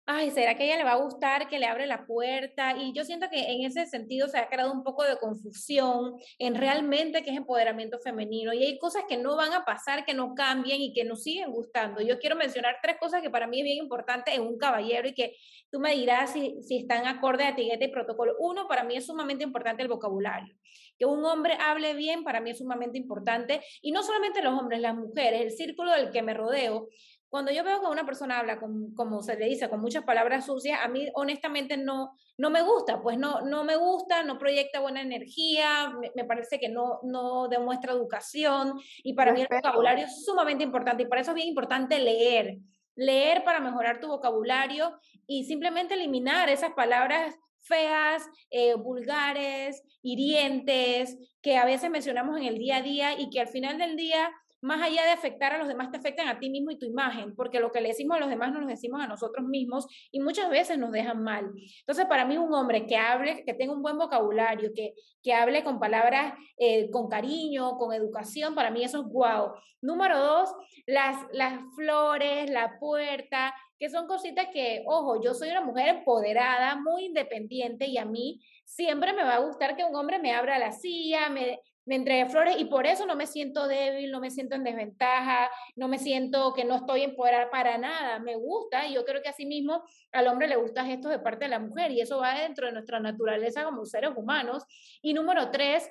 ay, 0.06 0.30
¿será 0.30 0.56
que 0.56 0.64
ella 0.64 0.76
le 0.76 0.84
va 0.84 0.92
a 0.92 1.02
gustar 1.02 1.48
que 1.48 1.58
le 1.58 1.66
abre 1.66 1.86
la 1.86 2.06
puerta? 2.06 2.76
Y 2.76 2.92
yo 2.92 3.04
siento 3.04 3.28
que 3.30 3.52
en 3.52 3.64
ese 3.64 3.86
sentido 3.86 4.28
se 4.28 4.38
ha 4.38 4.48
creado 4.48 4.72
un 4.72 4.82
poco 4.82 5.02
de 5.02 5.16
confusión 5.16 6.16
en 6.38 6.54
realmente 6.54 7.22
qué 7.22 7.30
es 7.30 7.36
empoderamiento 7.36 7.98
femenino. 8.00 8.52
Y 8.52 8.64
hay 8.64 8.78
cosas 8.78 9.04
que 9.08 9.16
no 9.16 9.36
van 9.36 9.52
a 9.52 9.64
pasar, 9.64 10.04
que 10.04 10.12
no 10.12 10.34
cambien 10.34 10.82
y 10.82 10.92
que 10.92 11.04
nos 11.04 11.22
siguen 11.22 11.50
gustando. 11.50 12.02
Yo 12.02 12.18
quiero 12.18 12.36
mencionar 12.36 12.76
tres 12.82 12.96
cosas 13.00 13.22
que 13.22 13.30
para 13.30 13.46
mí 13.46 13.60
es 13.60 13.64
bien 13.64 13.78
importante 13.78 14.34
en 14.34 14.42
un 14.42 14.58
caballero 14.58 15.08
y 15.08 15.14
que 15.14 15.36
tú 15.70 15.80
me 15.80 15.94
dirás 15.94 16.32
si, 16.32 16.62
si 16.62 16.78
están 16.78 17.06
acorde 17.06 17.44
a 17.44 17.50
etiqueta 17.50 17.84
y 17.84 17.88
protocolo. 17.88 18.34
Uno, 18.38 18.68
para 18.68 18.84
mí 18.84 18.96
es 18.96 19.06
sumamente 19.06 19.44
importante 19.44 19.82
el 19.82 19.88
vocabulario. 19.88 20.54
Que 20.98 21.06
un 21.06 21.24
hombre 21.24 21.54
hable 21.60 21.94
bien, 21.94 22.24
para 22.24 22.40
mí 22.40 22.50
es 22.50 22.58
sumamente 22.58 22.98
importante. 22.98 23.62
Y 23.80 23.90
no 23.90 24.02
solamente 24.02 24.42
los 24.42 24.58
hombres, 24.58 24.80
las 24.80 24.94
mujeres, 24.94 25.40
el 25.40 25.50
círculo 25.50 25.92
del 25.92 26.10
que 26.10 26.22
me 26.22 26.34
rodeo 26.34 26.88
cuando 27.34 27.50
yo 27.50 27.64
veo 27.64 27.80
que 27.80 27.88
una 27.88 28.06
persona 28.06 28.38
habla, 28.38 28.60
con, 28.60 28.94
como 28.94 29.20
se 29.20 29.34
le 29.34 29.46
dice, 29.46 29.68
con 29.68 29.80
muchas 29.80 30.04
palabras 30.04 30.46
sucias, 30.46 30.78
a 30.80 30.86
mí 30.86 31.08
honestamente 31.14 31.76
no, 31.76 32.12
no 32.38 32.48
me 32.48 32.62
gusta, 32.62 33.02
pues 33.02 33.18
no, 33.18 33.40
no 33.40 33.64
me 33.64 33.74
gusta, 33.74 34.22
no 34.22 34.38
proyecta 34.38 34.78
buena 34.78 35.02
energía, 35.02 35.92
me, 36.14 36.24
parece 36.24 36.60
que 36.60 36.68
no, 36.68 37.00
no 37.02 37.48
demuestra 37.48 37.92
educación 37.92 38.74
y 39.02 39.14
para 39.14 39.32
mí 39.32 39.40
el 39.40 39.48
vocabulario 39.50 40.04
es 40.04 40.24
sumamente 40.24 40.62
importante 40.62 41.02
y 41.02 41.06
por 41.06 41.18
eso 41.18 41.32
es 41.32 41.34
bien 41.34 41.48
importante 41.48 41.98
leer, 41.98 42.58
leer 42.94 43.42
para 43.42 43.58
mejorar 43.58 43.98
tu 43.98 44.06
vocabulario 44.06 44.96
y 45.26 45.42
simplemente 45.42 45.94
eliminar 45.94 46.48
esas 46.48 46.72
palabras 46.74 47.34
feas, 47.62 48.22
eh, 48.50 48.74
vulgares, 48.74 49.82
hirientes, 50.02 51.16
que 51.42 51.56
a 51.56 51.64
veces 51.64 51.90
mencionamos 51.90 52.38
en 52.38 52.44
el 52.44 52.58
día 52.58 52.76
a 52.76 52.82
día 52.82 53.18
y 53.18 53.28
que 53.28 53.40
al 53.40 53.48
final 53.48 53.76
del 53.78 53.96
día 53.96 54.30
más 54.64 54.80
allá 54.80 55.04
de 55.04 55.10
afectar 55.10 55.52
a 55.52 55.58
los 55.58 55.68
demás, 55.68 55.90
te 55.90 55.98
afectan 55.98 56.26
a 56.26 56.38
ti 56.38 56.48
mismo 56.48 56.70
y 56.70 56.78
tu 56.78 56.86
imagen, 56.86 57.36
porque 57.36 57.60
lo 57.60 57.70
que 57.70 57.82
le 57.82 57.88
decimos 57.88 58.16
a 58.16 58.20
los 58.20 58.30
demás 58.30 58.50
no 58.50 58.60
nos 58.60 58.70
decimos 58.70 59.02
a 59.02 59.06
nosotros 59.06 59.46
mismos 59.46 59.86
y 60.10 60.20
muchas 60.20 60.48
veces 60.48 60.78
nos 60.78 60.90
dejan 60.90 61.22
mal. 61.22 61.52
Entonces, 61.80 62.06
para 62.06 62.24
mí, 62.24 62.38
un 62.38 62.52
hombre 62.54 62.86
que 62.86 62.96
hable, 62.96 63.44
que 63.44 63.52
tenga 63.52 63.74
un 63.74 63.82
buen 63.82 63.98
vocabulario, 63.98 64.70
que, 64.74 64.94
que 65.22 65.34
hable 65.34 65.62
con 65.64 65.78
palabras 65.78 66.32
eh, 66.56 66.90
con 66.90 67.08
cariño, 67.08 67.76
con 67.76 67.92
educación, 67.92 68.54
para 68.54 68.70
mí 68.70 68.82
eso 68.82 69.02
es 69.02 69.06
guau. 69.06 69.52
Número 69.82 70.18
dos, 70.18 70.50
las, 70.86 71.18
las 71.32 71.60
flores, 71.76 72.48
la 72.48 72.78
puerta, 72.80 73.54
que 73.78 73.90
son 73.90 74.06
cositas 74.06 74.46
que, 74.50 74.82
ojo, 74.86 75.20
yo 75.22 75.34
soy 75.34 75.50
una 75.50 75.60
mujer 75.60 75.88
empoderada, 75.88 76.76
muy 76.76 77.04
independiente 77.04 77.84
y 77.84 77.98
a 77.98 78.06
mí 78.06 78.40
siempre 78.64 79.12
me 79.12 79.24
va 79.24 79.34
a 79.34 79.44
gustar 79.44 79.76
que 79.76 79.84
un 79.84 79.94
hombre 79.94 80.18
me 80.18 80.32
abra 80.32 80.58
la 80.58 80.72
silla, 80.72 81.28
me, 81.28 81.60
me 81.86 81.96
entregué 81.96 82.28
flores 82.28 82.56
y 82.58 82.64
por 82.66 82.86
eso 82.86 83.06
no 83.06 83.16
me 83.16 83.26
siento 83.26 83.68
débil, 83.68 84.10
no 84.10 84.20
me 84.20 84.30
siento 84.30 84.54
en 84.54 84.64
desventaja, 84.64 85.50
no 85.76 85.88
me 85.88 85.98
siento 85.98 86.52
que 86.54 86.64
no 86.64 86.76
estoy 86.76 87.02
empoderada 87.02 87.50
para 87.50 87.78
nada, 87.78 88.18
me 88.18 88.36
gusta 88.36 88.86
y 88.86 88.94
yo 88.94 89.04
creo 89.04 89.22
que 89.22 89.28
así 89.28 89.46
mismo 89.46 89.84
al 90.12 90.28
hombre 90.28 90.48
le 90.48 90.56
gusta 90.56 90.90
esto 90.90 91.08
de 91.08 91.18
parte 91.18 91.44
de 91.44 91.50
la 91.50 91.58
mujer 91.58 91.90
y 91.90 92.00
eso 92.00 92.18
va 92.18 92.38
dentro 92.38 92.66
de 92.66 92.72
nuestra 92.72 93.00
naturaleza 93.00 93.64
como 93.64 93.84
seres 93.84 94.12
humanos. 94.16 94.64
Y 95.02 95.14
número 95.14 95.50
tres, 95.50 95.90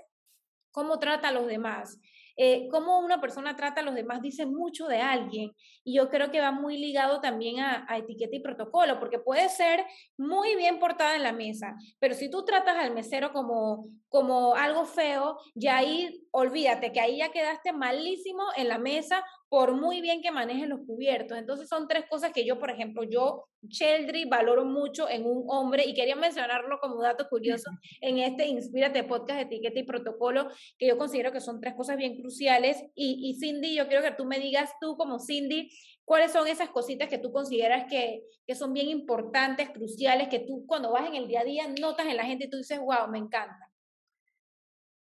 cómo 0.72 1.00
trata 1.00 1.30
a 1.30 1.32
los 1.32 1.48
demás. 1.48 2.00
Eh, 2.36 2.67
cómo 2.72 3.00
una 3.00 3.22
persona 3.22 3.56
trata 3.56 3.82
a 3.82 3.84
los 3.84 3.93
demás 3.93 4.22
dice 4.22 4.46
mucho 4.46 4.88
de 4.88 5.02
alguien. 5.02 5.52
Y 5.84 5.96
yo 5.96 6.10
creo 6.10 6.32
que 6.32 6.41
va 6.41 6.52
muy 6.52 6.78
ligado 6.78 7.22
también 7.22 7.60
a, 7.60 7.86
etiqueta 7.98 8.36
y 8.36 8.39
protocolo, 8.39 9.00
porque 9.00 9.19
puede 9.19 9.50
ser 9.50 9.86
muy 10.17 10.56
bien 10.56 10.80
portada 10.80 11.15
en 11.15 11.24
la 11.24 11.32
mesa, 11.32 11.76
pero 12.00 12.15
si 12.15 12.30
tú 12.30 12.43
tratas 12.43 12.78
al 12.78 12.93
mesero 12.93 13.32
como, 13.32 13.88
como 14.10 14.56
algo 14.56 14.86
feo, 14.86 15.38
ya 15.54 15.78
ahí 15.78 16.26
olvídate 16.32 16.91
que 16.91 17.00
ahí 17.00 17.17
ya 17.17 17.32
quedaste 17.32 17.72
malísimo 17.72 18.43
en 18.56 18.67
la 18.67 18.78
mesa 18.78 19.24
por 19.54 19.80
muy 19.80 20.02
bien 20.02 20.24
que 20.24 20.32
manejen 20.32 20.68
los 20.68 20.80
cubiertos. 20.80 21.38
Entonces 21.38 21.70
son 21.70 21.88
tres 21.88 22.06
cosas 22.10 22.32
que 22.34 22.44
yo, 22.44 22.58
por 22.58 22.72
ejemplo, 22.72 23.04
yo, 23.04 23.46
Sheldry, 23.62 24.26
valoro 24.26 24.66
mucho 24.66 25.08
en 25.08 25.28
un 25.28 25.44
hombre 25.48 25.86
y 25.86 25.94
quería 25.94 26.16
mencionarlo 26.16 26.80
como 26.82 27.00
dato 27.00 27.30
curioso 27.30 27.70
en 28.02 28.18
este 28.18 28.48
Inspírate 28.48 29.04
Podcast, 29.04 29.42
Etiqueta 29.42 29.78
y 29.78 29.84
Protocolo, 29.84 30.50
que 30.80 30.88
yo 30.88 30.98
considero 30.98 31.32
que 31.32 31.39
son 31.39 31.62
tres 31.62 31.76
cosas 31.76 31.98
bien 31.98 32.20
cruciales. 32.20 32.84
Y, 32.96 33.30
y 33.30 33.39
Cindy, 33.39 33.76
yo 33.76 33.88
quiero 33.88 34.02
que 34.02 34.16
tú 34.18 34.26
me 34.26 34.39
digas, 34.39 34.72
tú 34.82 34.98
como 34.98 35.20
Cindy, 35.20 35.70
¿Cuáles 36.06 36.34
son 36.34 36.48
esas 36.50 36.70
cositas 36.70 37.08
que 37.08 37.18
tú 37.18 37.32
consideras 37.32 37.86
que, 37.89 38.24
que, 38.46 38.56
son 38.56 38.74
bien 38.74 38.89
importantes, 38.89 39.70
cruciales, 39.70 40.28
que 40.28 40.39
tú 40.39 40.66
cuando 40.68 40.92
vas 40.92 41.08
en 41.08 41.16
el 41.16 41.30
día 41.30 41.39
a 41.39 41.46
día 41.46 41.66
notas 41.80 42.08
en 42.08 42.18
la 42.18 42.26
gente 42.26 42.48
y 42.48 42.50
tú 42.50 42.58
dices, 42.58 42.78
wow, 42.78 43.08
me 43.10 43.20
encanta? 43.20 43.73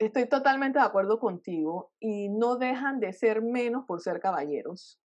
Estoy 0.00 0.26
totalmente 0.26 0.78
de 0.78 0.84
acuerdo 0.86 1.20
contigo 1.20 1.92
y 2.00 2.30
no 2.30 2.56
dejan 2.56 3.00
de 3.00 3.12
ser 3.12 3.42
menos 3.42 3.84
por 3.84 4.00
ser 4.00 4.18
caballeros. 4.18 4.98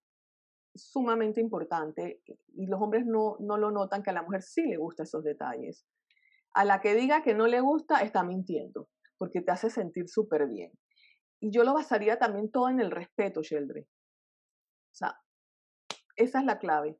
Sumamente 0.74 1.42
importante 1.42 2.22
y 2.54 2.68
los 2.68 2.82
hombres 2.82 3.06
no, 3.06 3.36
no 3.42 3.58
lo 3.58 3.72
notan 3.72 4.04
que 4.04 4.12
a 4.12 4.14
la 4.14 4.24
mujer 4.24 4.42
sí 4.42 4.62
le 4.66 4.78
gustan 4.78 5.04
esos 5.04 5.22
detalles. 5.22 5.86
A 6.54 6.64
la 6.64 6.80
que 6.80 6.96
diga 6.96 7.24
que 7.24 7.34
no 7.34 7.46
le 7.46 7.60
gusta 7.60 8.04
está 8.04 8.24
mintiendo 8.24 8.88
porque 9.18 9.42
te 9.42 9.52
hace 9.52 9.70
sentir 9.70 10.08
súper 10.08 10.48
bien. 10.48 10.72
Y 11.42 11.52
yo 11.52 11.66
lo 11.66 11.74
basaría 11.74 12.18
también 12.18 12.50
todo 12.50 12.70
en 12.70 12.80
el 12.80 12.90
respeto, 12.90 13.42
Sheldry. 13.42 13.82
O 13.82 14.96
sea, 14.96 15.20
esa 16.16 16.40
es 16.40 16.46
la 16.46 16.58
clave. 16.58 16.98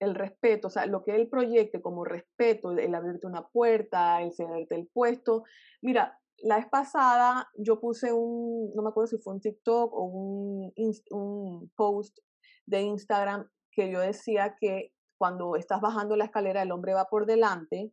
El 0.00 0.14
respeto, 0.14 0.68
o 0.68 0.70
sea, 0.70 0.86
lo 0.86 1.04
que 1.04 1.14
él 1.14 1.28
proyecte 1.28 1.82
como 1.82 2.06
respeto, 2.06 2.70
el 2.70 2.94
abrirte 2.94 3.26
una 3.26 3.46
puerta, 3.48 4.22
el 4.22 4.32
cederte 4.32 4.76
el 4.76 4.86
puesto. 4.86 5.44
Mira, 5.82 6.18
la 6.42 6.56
vez 6.56 6.66
pasada 6.70 7.48
yo 7.56 7.80
puse 7.80 8.12
un, 8.12 8.72
no 8.74 8.82
me 8.82 8.90
acuerdo 8.90 9.08
si 9.08 9.18
fue 9.18 9.34
un 9.34 9.40
TikTok 9.40 9.92
o 9.92 10.04
un, 10.04 11.72
post 11.76 12.18
de 12.66 12.82
Instagram 12.82 13.48
que 13.72 13.90
yo 13.90 14.00
decía 14.00 14.56
que 14.58 14.92
cuando 15.18 15.56
estás 15.56 15.80
bajando 15.80 16.16
la 16.16 16.24
escalera 16.24 16.62
el 16.62 16.72
hombre 16.72 16.94
va 16.94 17.06
por 17.06 17.26
delante 17.26 17.92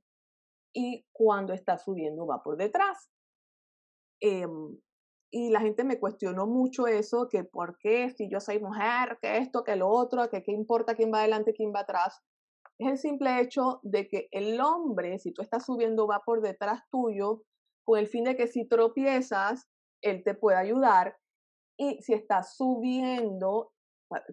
y 0.73 1.05
cuando 1.11 1.53
estás 1.53 1.83
subiendo 1.83 2.27
va 2.27 2.43
por 2.43 2.57
detrás. 2.57 3.09
Em, 4.19 4.77
y 5.31 5.49
la 5.49 5.59
gente 5.59 5.83
me 5.83 5.99
cuestionó 5.99 6.47
mucho 6.47 6.87
eso, 6.87 7.27
que 7.29 7.43
por 7.43 7.77
qué, 7.77 8.09
si 8.09 8.29
yo 8.29 8.39
soy 8.39 8.59
mujer, 8.59 9.17
que 9.21 9.37
esto, 9.37 9.63
que 9.63 9.75
lo 9.75 9.89
otro, 9.89 10.29
que 10.29 10.43
qué 10.43 10.51
importa 10.51 10.95
quién 10.95 11.11
va 11.13 11.19
adelante, 11.19 11.53
quién 11.53 11.73
va 11.73 11.81
atrás. 11.81 12.21
Es 12.77 12.87
el 12.89 12.97
simple 12.97 13.41
hecho 13.41 13.79
de 13.83 14.07
que 14.07 14.27
el 14.31 14.59
hombre, 14.61 15.17
si 15.19 15.31
tú 15.31 15.41
estás 15.41 15.65
subiendo, 15.65 16.07
va 16.07 16.21
por 16.25 16.41
detrás 16.41 16.81
tuyo, 16.89 17.43
con 17.85 17.99
el 17.99 18.07
fin 18.07 18.25
de 18.25 18.35
que 18.35 18.47
si 18.47 18.67
tropiezas, 18.67 19.69
él 20.01 20.23
te 20.23 20.33
puede 20.33 20.57
ayudar. 20.57 21.17
Y 21.77 22.01
si 22.01 22.13
estás 22.13 22.55
subiendo, 22.57 23.73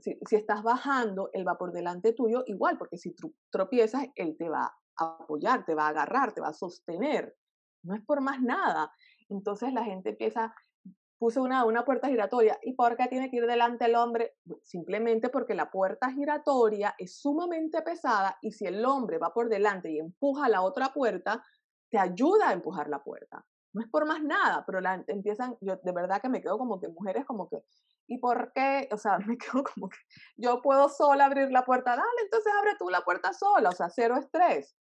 si, 0.00 0.18
si 0.28 0.36
estás 0.36 0.62
bajando, 0.62 1.30
él 1.32 1.46
va 1.46 1.58
por 1.58 1.72
delante 1.72 2.12
tuyo, 2.12 2.42
igual, 2.46 2.78
porque 2.78 2.98
si 2.98 3.14
tropiezas, 3.50 4.06
él 4.16 4.36
te 4.38 4.48
va 4.48 4.72
a 4.98 5.16
apoyar, 5.22 5.64
te 5.64 5.74
va 5.74 5.86
a 5.86 5.90
agarrar, 5.90 6.32
te 6.32 6.40
va 6.40 6.48
a 6.48 6.54
sostener. 6.54 7.36
No 7.84 7.94
es 7.94 8.04
por 8.04 8.20
más 8.20 8.40
nada. 8.40 8.92
Entonces 9.28 9.72
la 9.72 9.84
gente 9.84 10.10
empieza, 10.10 10.54
puse 11.18 11.40
una, 11.40 11.64
una 11.64 11.84
puerta 11.84 12.08
giratoria. 12.08 12.58
¿Y 12.62 12.74
por 12.74 12.96
qué 12.96 13.08
tiene 13.08 13.30
que 13.30 13.38
ir 13.38 13.46
delante 13.46 13.86
el 13.86 13.96
hombre? 13.96 14.36
Simplemente 14.62 15.28
porque 15.28 15.54
la 15.54 15.70
puerta 15.70 16.10
giratoria 16.12 16.94
es 16.98 17.20
sumamente 17.20 17.82
pesada 17.82 18.38
y 18.40 18.52
si 18.52 18.66
el 18.66 18.84
hombre 18.84 19.18
va 19.18 19.32
por 19.32 19.48
delante 19.48 19.90
y 19.90 19.98
empuja 19.98 20.48
la 20.48 20.62
otra 20.62 20.92
puerta, 20.92 21.42
te 21.92 21.98
ayuda 21.98 22.48
a 22.48 22.52
empujar 22.54 22.88
la 22.88 23.04
puerta. 23.04 23.44
No 23.74 23.82
es 23.82 23.88
por 23.88 24.06
más 24.06 24.22
nada, 24.22 24.64
pero 24.66 24.80
la, 24.80 25.04
empiezan, 25.06 25.56
yo 25.60 25.76
de 25.76 25.92
verdad 25.92 26.20
que 26.20 26.28
me 26.28 26.40
quedo 26.40 26.58
como 26.58 26.80
que 26.80 26.88
mujeres 26.88 27.24
como 27.26 27.48
que, 27.48 27.62
¿y 28.06 28.18
por 28.18 28.52
qué? 28.54 28.88
O 28.92 28.96
sea, 28.96 29.18
me 29.26 29.36
quedo 29.36 29.62
como 29.62 29.88
que 29.88 29.98
yo 30.36 30.60
puedo 30.62 30.88
sola 30.88 31.26
abrir 31.26 31.50
la 31.52 31.64
puerta, 31.64 31.90
dale, 31.90 32.22
entonces 32.22 32.52
abre 32.58 32.72
tú 32.78 32.88
la 32.88 33.02
puerta 33.02 33.32
sola, 33.32 33.68
o 33.68 33.72
sea, 33.72 33.90
cero 33.90 34.16
estrés. 34.16 34.74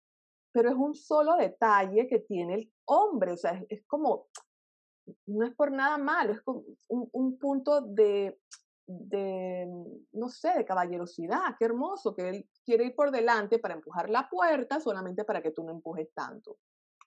Pero 0.53 0.71
es 0.71 0.77
un 0.77 0.95
solo 0.95 1.37
detalle 1.37 2.09
que 2.09 2.21
tiene 2.21 2.55
el 2.55 2.73
hombre, 2.87 3.33
o 3.33 3.37
sea, 3.37 3.61
es 3.69 3.85
como, 3.87 4.29
no 5.27 5.47
es 5.47 5.55
por 5.55 5.73
nada 5.73 5.99
malo, 5.99 6.33
es 6.33 6.41
un, 6.47 7.09
un 7.13 7.39
punto 7.39 7.81
de, 7.81 8.41
de, 8.87 9.69
no 10.13 10.29
sé, 10.29 10.53
de 10.55 10.65
caballerosidad, 10.65 11.57
qué 11.59 11.65
hermoso, 11.65 12.15
que 12.15 12.29
él 12.29 12.49
quiere 12.65 12.87
ir 12.87 12.95
por 12.95 13.11
delante 13.11 13.59
para 13.59 13.75
empujar 13.75 14.11
la 14.11 14.29
puerta 14.29 14.81
solamente 14.81 15.25
para 15.25 15.43
que 15.43 15.53
tú 15.53 15.63
no 15.65 15.73
empujes 15.73 16.13
tanto. 16.13 16.59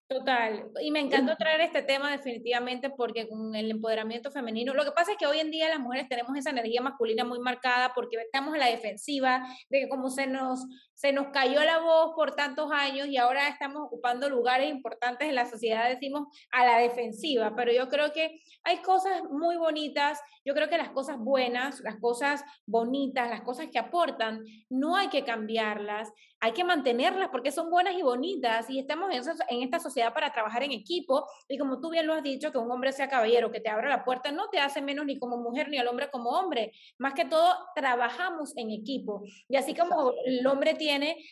Total, 0.07 0.69
y 0.81 0.91
me 0.91 0.99
encanta 0.99 1.37
traer 1.37 1.61
este 1.61 1.81
tema 1.81 2.11
definitivamente 2.11 2.89
porque 2.89 3.27
con 3.27 3.55
el 3.55 3.71
empoderamiento 3.71 4.31
femenino, 4.31 4.73
lo 4.73 4.83
que 4.83 4.91
pasa 4.91 5.13
es 5.13 5.17
que 5.17 5.25
hoy 5.25 5.39
en 5.39 5.49
día 5.49 5.69
las 5.69 5.79
mujeres 5.79 6.09
tenemos 6.09 6.37
esa 6.37 6.49
energía 6.49 6.81
masculina 6.81 7.23
muy 7.23 7.39
marcada 7.39 7.93
porque 7.95 8.17
estamos 8.17 8.53
en 8.53 8.59
la 8.59 8.67
defensiva, 8.67 9.47
de 9.69 9.79
que 9.79 9.89
como 9.89 10.09
se 10.09 10.27
nos, 10.27 10.65
se 10.95 11.11
nos 11.11 11.27
cayó 11.27 11.63
la 11.63 11.79
voz 11.79 12.13
por 12.15 12.35
tantos 12.35 12.71
años 12.71 13.07
y 13.07 13.17
ahora 13.17 13.47
estamos 13.47 13.83
ocupando 13.83 14.29
lugares 14.29 14.69
importantes 14.69 15.27
en 15.27 15.35
la 15.35 15.45
sociedad, 15.45 15.89
decimos 15.89 16.27
a 16.51 16.65
la 16.65 16.77
defensiva, 16.77 17.53
pero 17.55 17.71
yo 17.71 17.89
creo 17.89 18.13
que 18.13 18.39
hay 18.63 18.77
cosas 18.81 19.23
muy 19.29 19.57
bonitas, 19.57 20.19
yo 20.45 20.53
creo 20.53 20.69
que 20.69 20.77
las 20.77 20.89
cosas 20.89 21.17
buenas, 21.17 21.79
las 21.81 21.97
cosas 21.97 22.43
bonitas, 22.65 23.29
las 23.29 23.41
cosas 23.41 23.67
que 23.71 23.79
aportan, 23.79 24.43
no 24.69 24.95
hay 24.95 25.07
que 25.07 25.23
cambiarlas, 25.23 26.11
hay 26.39 26.51
que 26.51 26.65
mantenerlas 26.65 27.29
porque 27.29 27.51
son 27.51 27.69
buenas 27.69 27.95
y 27.95 28.01
bonitas 28.01 28.69
y 28.69 28.77
estamos 28.77 29.09
en, 29.13 29.21
en 29.47 29.63
esta 29.63 29.79
sociedad 29.79 30.13
para 30.13 30.33
trabajar 30.33 30.61
en 30.63 30.73
equipo. 30.73 31.25
Y 31.47 31.57
como 31.57 31.79
tú 31.79 31.89
bien 31.89 32.05
lo 32.05 32.13
has 32.13 32.21
dicho, 32.21 32.51
que 32.51 32.57
un 32.57 32.69
hombre 32.69 32.91
sea 32.91 33.07
caballero, 33.07 33.49
que 33.49 33.61
te 33.61 33.69
abra 33.69 33.87
la 33.87 34.03
puerta, 34.03 34.29
no 34.33 34.49
te 34.49 34.59
hace 34.59 34.81
menos 34.81 35.05
ni 35.05 35.17
como 35.17 35.37
mujer 35.37 35.69
ni 35.69 35.77
al 35.77 35.87
hombre 35.87 36.09
como 36.11 36.31
hombre, 36.31 36.73
más 36.97 37.13
que 37.13 37.23
todo 37.23 37.55
trabajamos 37.75 38.57
en 38.57 38.71
equipo. 38.71 39.23
Y 39.47 39.55
así 39.55 39.73
como 39.73 40.11
el 40.25 40.45
hombre 40.45 40.73
tiene 40.73 40.82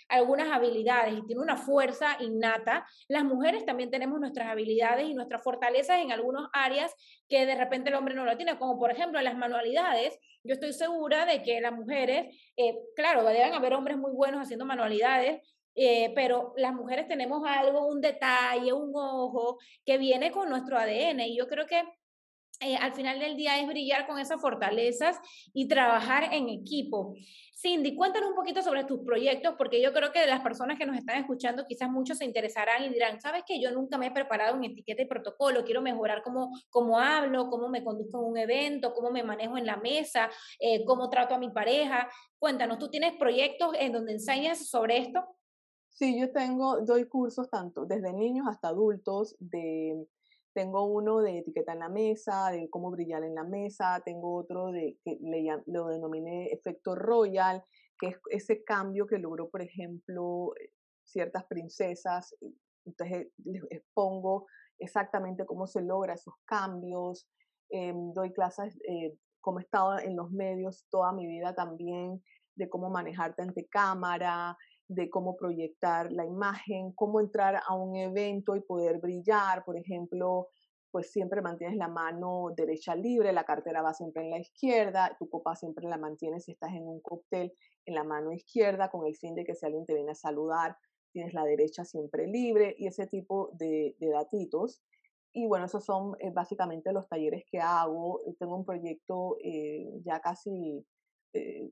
algunas 0.09 0.51
habilidades 0.51 1.13
y 1.17 1.25
tiene 1.25 1.41
una 1.41 1.57
fuerza 1.57 2.17
innata, 2.19 2.85
las 3.07 3.23
mujeres 3.23 3.65
también 3.65 3.89
tenemos 3.89 4.19
nuestras 4.19 4.49
habilidades 4.49 5.07
y 5.07 5.13
nuestras 5.13 5.43
fortalezas 5.43 5.99
en 5.99 6.11
algunas 6.11 6.47
áreas 6.53 6.93
que 7.27 7.45
de 7.45 7.55
repente 7.55 7.89
el 7.89 7.95
hombre 7.95 8.15
no 8.15 8.25
lo 8.25 8.37
tiene, 8.37 8.57
como 8.57 8.77
por 8.77 8.91
ejemplo 8.91 9.21
las 9.21 9.35
manualidades. 9.35 10.17
Yo 10.43 10.53
estoy 10.53 10.73
segura 10.73 11.25
de 11.25 11.43
que 11.43 11.61
las 11.61 11.73
mujeres, 11.73 12.35
eh, 12.57 12.75
claro, 12.95 13.23
deben 13.23 13.53
haber 13.53 13.73
hombres 13.73 13.97
muy 13.97 14.11
buenos 14.11 14.41
haciendo 14.41 14.65
manualidades, 14.65 15.41
eh, 15.75 16.11
pero 16.15 16.53
las 16.57 16.73
mujeres 16.73 17.07
tenemos 17.07 17.43
algo, 17.47 17.87
un 17.87 18.01
detalle, 18.01 18.73
un 18.73 18.91
ojo 18.93 19.57
que 19.85 19.97
viene 19.97 20.31
con 20.31 20.49
nuestro 20.49 20.77
ADN 20.77 21.21
y 21.21 21.37
yo 21.37 21.47
creo 21.47 21.65
que 21.65 21.81
eh, 22.61 22.75
al 22.75 22.93
final 22.93 23.19
del 23.19 23.35
día 23.35 23.59
es 23.59 23.67
brillar 23.67 24.05
con 24.05 24.19
esas 24.19 24.39
fortalezas 24.39 25.17
y 25.51 25.67
trabajar 25.67 26.31
en 26.31 26.47
equipo. 26.47 27.15
Cindy, 27.61 27.95
cuéntanos 27.95 28.29
un 28.29 28.35
poquito 28.35 28.63
sobre 28.63 28.85
tus 28.85 29.01
proyectos, 29.01 29.53
porque 29.55 29.79
yo 29.79 29.93
creo 29.93 30.11
que 30.11 30.19
de 30.19 30.25
las 30.25 30.41
personas 30.41 30.79
que 30.79 30.85
nos 30.87 30.97
están 30.97 31.17
escuchando, 31.17 31.65
quizás 31.67 31.91
muchos 31.91 32.17
se 32.17 32.25
interesarán 32.25 32.83
y 32.83 32.89
dirán, 32.89 33.21
sabes 33.21 33.43
que 33.45 33.61
yo 33.61 33.69
nunca 33.69 33.99
me 33.99 34.07
he 34.07 34.11
preparado 34.11 34.55
en 34.55 34.63
etiqueta 34.63 35.03
y 35.03 35.05
protocolo, 35.05 35.63
quiero 35.63 35.83
mejorar 35.83 36.23
cómo, 36.23 36.51
cómo 36.71 36.97
hablo, 36.97 37.49
cómo 37.51 37.69
me 37.69 37.83
conduzco 37.83 38.19
en 38.19 38.31
un 38.31 38.37
evento, 38.39 38.95
cómo 38.95 39.11
me 39.11 39.21
manejo 39.21 39.59
en 39.59 39.67
la 39.67 39.77
mesa, 39.77 40.27
eh, 40.59 40.83
cómo 40.85 41.07
trato 41.11 41.35
a 41.35 41.37
mi 41.37 41.51
pareja. 41.51 42.09
Cuéntanos, 42.39 42.79
¿tú 42.79 42.89
tienes 42.89 43.15
proyectos 43.17 43.75
en 43.77 43.91
donde 43.91 44.13
enseñas 44.13 44.67
sobre 44.67 44.97
esto? 44.97 45.23
Sí, 45.89 46.19
yo 46.19 46.31
tengo, 46.31 46.81
doy 46.81 47.07
cursos 47.07 47.47
tanto 47.47 47.85
desde 47.85 48.11
niños 48.11 48.47
hasta 48.49 48.69
adultos 48.69 49.35
de 49.37 50.07
tengo 50.53 50.85
uno 50.85 51.19
de 51.19 51.39
etiqueta 51.39 51.73
en 51.73 51.79
la 51.79 51.89
mesa, 51.89 52.51
de 52.51 52.69
cómo 52.69 52.91
brillar 52.91 53.23
en 53.23 53.35
la 53.35 53.43
mesa, 53.43 54.01
tengo 54.03 54.35
otro 54.35 54.71
de 54.71 54.97
que 55.03 55.17
le, 55.21 55.45
lo 55.67 55.87
denominé 55.87 56.51
efecto 56.51 56.95
royal, 56.95 57.63
que 57.99 58.07
es 58.07 58.17
ese 58.29 58.63
cambio 58.63 59.07
que 59.07 59.17
logró, 59.17 59.49
por 59.49 59.61
ejemplo, 59.61 60.53
eh, 60.59 60.71
ciertas 61.03 61.45
princesas. 61.45 62.35
Entonces 62.85 63.27
les 63.45 63.63
expongo 63.69 64.47
exactamente 64.79 65.45
cómo 65.45 65.67
se 65.67 65.81
logra 65.81 66.15
esos 66.15 66.33
cambios. 66.45 67.27
Em, 67.69 68.11
doy 68.13 68.33
clases, 68.33 68.77
eh, 68.87 69.15
como 69.39 69.59
he 69.59 69.63
estado 69.63 69.99
en 69.99 70.15
los 70.15 70.31
medios 70.31 70.85
toda 70.89 71.13
mi 71.13 71.27
vida 71.27 71.55
también, 71.55 72.21
de 72.55 72.69
cómo 72.69 72.89
manejarte 72.89 73.41
ante 73.41 73.67
cámara, 73.67 74.57
de 74.93 75.09
cómo 75.09 75.37
proyectar 75.37 76.11
la 76.11 76.25
imagen, 76.25 76.91
cómo 76.91 77.21
entrar 77.21 77.61
a 77.65 77.75
un 77.75 77.95
evento 77.95 78.55
y 78.55 78.61
poder 78.61 78.99
brillar, 78.99 79.63
por 79.63 79.77
ejemplo, 79.77 80.49
pues 80.91 81.11
siempre 81.11 81.41
mantienes 81.41 81.77
la 81.77 81.87
mano 81.87 82.49
derecha 82.55 82.93
libre, 82.93 83.31
la 83.31 83.45
cartera 83.45 83.81
va 83.81 83.93
siempre 83.93 84.23
en 84.23 84.31
la 84.31 84.39
izquierda, 84.39 85.15
tu 85.17 85.29
copa 85.29 85.55
siempre 85.55 85.87
la 85.87 85.97
mantienes 85.97 86.43
si 86.43 86.51
estás 86.51 86.73
en 86.73 86.85
un 86.85 86.99
cóctel 86.99 87.53
en 87.85 87.95
la 87.95 88.03
mano 88.03 88.33
izquierda 88.33 88.89
con 88.89 89.07
el 89.07 89.15
fin 89.15 89.33
de 89.33 89.45
que 89.45 89.55
si 89.55 89.65
alguien 89.65 89.85
te 89.85 89.93
viene 89.93 90.11
a 90.11 90.15
saludar, 90.15 90.77
tienes 91.13 91.33
la 91.33 91.45
derecha 91.45 91.85
siempre 91.85 92.27
libre 92.27 92.75
y 92.77 92.87
ese 92.87 93.07
tipo 93.07 93.51
de, 93.53 93.95
datitos. 93.99 94.81
Y 95.31 95.47
bueno, 95.47 95.65
esos 95.65 95.85
son 95.85 96.17
eh, 96.19 96.31
básicamente 96.31 96.91
los 96.91 97.07
talleres 97.07 97.45
que 97.49 97.59
hago. 97.61 98.21
Tengo 98.37 98.57
un 98.57 98.65
proyecto 98.65 99.37
eh, 99.41 99.89
ya 100.03 100.19
casi 100.19 100.85
eh, 101.31 101.69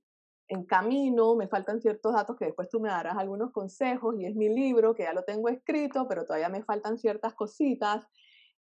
en 0.49 0.65
camino, 0.65 1.35
me 1.35 1.47
faltan 1.47 1.79
ciertos 1.79 2.13
datos 2.13 2.35
que 2.35 2.45
después 2.45 2.69
tú 2.69 2.79
me 2.79 2.89
darás 2.89 3.17
algunos 3.17 3.51
consejos 3.51 4.15
y 4.19 4.25
es 4.25 4.35
mi 4.35 4.49
libro 4.49 4.95
que 4.95 5.03
ya 5.03 5.13
lo 5.13 5.23
tengo 5.23 5.47
escrito, 5.47 6.07
pero 6.07 6.25
todavía 6.25 6.49
me 6.49 6.63
faltan 6.63 6.97
ciertas 6.97 7.35
cositas. 7.35 8.03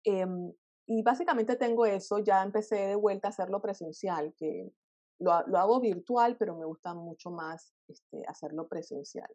Em, 0.04 0.52
y 0.86 1.02
básicamente 1.02 1.56
tengo 1.56 1.84
eso, 1.84 2.20
ya 2.20 2.42
empecé 2.42 2.76
de 2.86 2.94
vuelta 2.94 3.28
a 3.28 3.30
hacerlo 3.30 3.60
presencial, 3.60 4.32
que 4.36 4.70
lo, 5.18 5.32
hago 5.32 5.80
virtual, 5.80 6.36
pero 6.36 6.56
me 6.56 6.64
gusta 6.64 6.94
mucho 6.94 7.30
más 7.30 7.74
este, 7.88 8.22
hacerlo 8.28 8.68
presencial. 8.68 9.28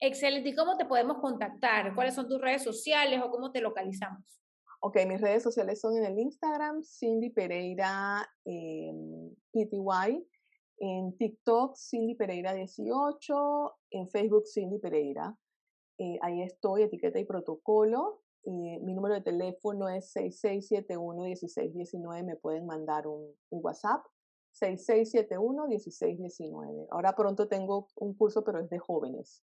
Excelente. 0.00 0.48
¿Y 0.48 0.54
cómo 0.56 0.76
te 0.76 0.84
podemos 0.84 1.18
contactar? 1.18 1.94
¿Cuáles 1.94 2.14
son 2.14 2.28
tus 2.28 2.40
redes 2.40 2.64
sociales 2.64 3.20
o 3.24 3.30
cómo 3.30 3.52
te 3.52 3.60
localizamos? 3.60 4.42
Ok, 4.80 4.96
mis 5.06 5.20
redes 5.20 5.42
sociales 5.44 5.80
son 5.80 5.96
en 5.96 6.04
el 6.04 6.18
Instagram, 6.18 6.82
Cindy 6.82 7.30
Pereira 7.30 8.28
em, 8.44 9.34
PTY, 9.52 10.24
en 10.80 11.16
TikTok, 11.16 11.76
Cindy 11.76 12.14
Pereira 12.14 12.54
18, 12.54 13.76
en 13.90 14.08
Facebook, 14.08 14.46
Cindy 14.46 14.78
Pereira. 14.78 15.36
Eh, 15.98 16.18
ahí 16.22 16.42
estoy, 16.42 16.82
etiqueta 16.82 17.18
y 17.18 17.24
protocolo. 17.24 18.22
Eh, 18.44 18.78
mi 18.80 18.94
número 18.94 19.14
de 19.14 19.22
teléfono 19.22 19.88
es 19.88 20.14
6671-1619. 20.14 22.24
Me 22.24 22.36
pueden 22.36 22.66
mandar 22.66 23.06
un, 23.06 23.34
un 23.50 23.64
WhatsApp. 23.64 24.04
6671-1619. 24.60 26.88
Ahora 26.90 27.14
pronto 27.14 27.48
tengo 27.48 27.88
un 27.96 28.14
curso, 28.14 28.44
pero 28.44 28.60
es 28.60 28.70
de 28.70 28.78
jóvenes. 28.78 29.42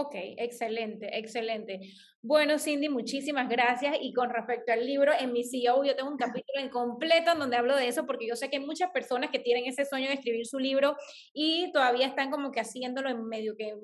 Ok, 0.00 0.14
excelente, 0.14 1.18
excelente. 1.18 1.80
Bueno, 2.22 2.56
Cindy, 2.60 2.88
muchísimas 2.88 3.48
gracias. 3.48 3.96
Y 4.00 4.12
con 4.12 4.30
respecto 4.30 4.72
al 4.72 4.86
libro, 4.86 5.10
en 5.18 5.32
mi 5.32 5.42
CEO 5.42 5.82
yo 5.82 5.96
tengo 5.96 6.08
un 6.08 6.16
capítulo 6.16 6.60
en 6.60 6.68
completo 6.68 7.32
en 7.32 7.40
donde 7.40 7.56
hablo 7.56 7.74
de 7.74 7.88
eso, 7.88 8.06
porque 8.06 8.28
yo 8.28 8.36
sé 8.36 8.48
que 8.48 8.58
hay 8.58 8.64
muchas 8.64 8.92
personas 8.92 9.30
que 9.30 9.40
tienen 9.40 9.64
ese 9.66 9.84
sueño 9.84 10.06
de 10.06 10.14
escribir 10.14 10.46
su 10.46 10.60
libro 10.60 10.96
y 11.34 11.72
todavía 11.72 12.06
están 12.06 12.30
como 12.30 12.52
que 12.52 12.60
haciéndolo 12.60 13.10
en 13.10 13.26
medio, 13.26 13.56
que 13.56 13.74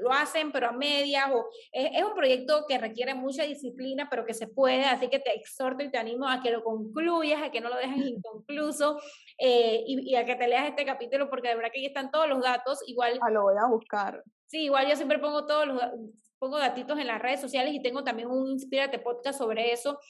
lo 0.00 0.12
hacen, 0.12 0.50
pero 0.50 0.66
a 0.66 0.72
medias, 0.72 1.30
o 1.32 1.48
es, 1.70 2.02
un 2.02 2.14
proyecto 2.14 2.64
que 2.66 2.76
requiere 2.76 3.14
mucha 3.14 3.44
disciplina, 3.44 4.08
pero 4.10 4.26
que 4.26 4.34
se 4.34 4.48
puede, 4.48 4.84
así 4.86 5.06
que 5.06 5.20
te 5.20 5.32
exhorto 5.34 5.84
y 5.84 5.90
te 5.92 5.98
animo 5.98 6.28
a 6.28 6.42
que 6.42 6.50
lo 6.50 6.64
concluyas, 6.64 7.42
a 7.42 7.52
que 7.52 7.60
no 7.60 7.68
lo 7.68 7.76
dejes 7.76 7.96
inconcluso 8.08 8.98
eh, 9.38 9.84
y, 9.86 10.10
y, 10.10 10.16
a 10.16 10.24
que 10.24 10.34
te 10.34 10.48
leas 10.48 10.68
este 10.68 10.84
capítulo, 10.84 11.30
porque 11.30 11.48
de 11.48 11.54
verdad 11.54 11.70
que 11.72 11.78
ahí 11.78 11.86
están 11.86 12.10
todos 12.10 12.28
los 12.28 12.42
datos. 12.42 12.80
Igual. 12.88 13.20
Ah, 13.22 13.30
lo 13.30 13.42
voy 13.42 13.54
a 13.56 13.68
buscar. 13.68 14.24
Sí, 14.50 14.64
igual 14.64 14.88
yo 14.88 14.96
siempre 14.96 15.20
pongo 15.20 15.46
todos 15.46 15.64
los 15.64 15.80
pongo 16.40 16.58
datitos 16.58 16.98
en 16.98 17.06
las 17.06 17.22
redes 17.22 17.40
sociales 17.40 17.72
y 17.72 17.82
tengo 17.82 18.02
también 18.02 18.28
un 18.28 18.48
Inspírate 18.48 18.98
podcast 18.98 19.38
sobre 19.38 19.72
eso, 19.72 20.00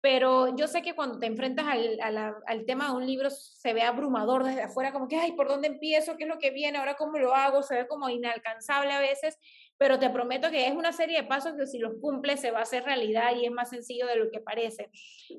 pero 0.00 0.56
yo 0.56 0.68
sé 0.68 0.80
que 0.80 0.94
cuando 0.94 1.18
te 1.18 1.26
enfrentas 1.26 1.66
al, 1.66 1.98
al, 2.46 2.64
tema 2.64 2.86
de 2.86 2.96
un 2.96 3.06
libro 3.06 3.28
se 3.28 3.74
ve 3.74 3.82
abrumador 3.82 4.44
desde 4.44 4.62
afuera, 4.62 4.92
como 4.92 5.06
que, 5.06 5.16
ay, 5.16 5.32
¿por 5.32 5.48
dónde 5.48 5.66
empiezo? 5.66 6.16
¿Qué 6.16 6.24
es 6.24 6.30
lo 6.30 6.38
que 6.38 6.50
viene? 6.50 6.78
¿Ahora 6.78 6.94
cómo 6.94 7.18
lo 7.18 7.34
hago? 7.34 7.62
Se 7.62 7.74
ve 7.74 7.88
como 7.88 8.08
inalcanzable 8.08 8.92
a 8.92 9.00
veces, 9.00 9.36
pero 9.76 9.98
te 9.98 10.08
prometo 10.08 10.48
que 10.50 10.66
es 10.66 10.74
una 10.74 10.92
serie 10.92 11.20
de 11.20 11.28
pasos 11.28 11.54
que 11.58 11.66
si 11.66 11.78
los 11.78 11.94
cumples 12.00 12.40
se 12.40 12.52
va 12.52 12.60
a 12.60 12.62
hacer 12.62 12.84
realidad 12.84 13.36
y 13.36 13.44
es 13.44 13.52
más 13.52 13.68
sencillo 13.68 14.06
de 14.06 14.16
lo 14.16 14.30
que 14.30 14.40
parece. 14.40 14.90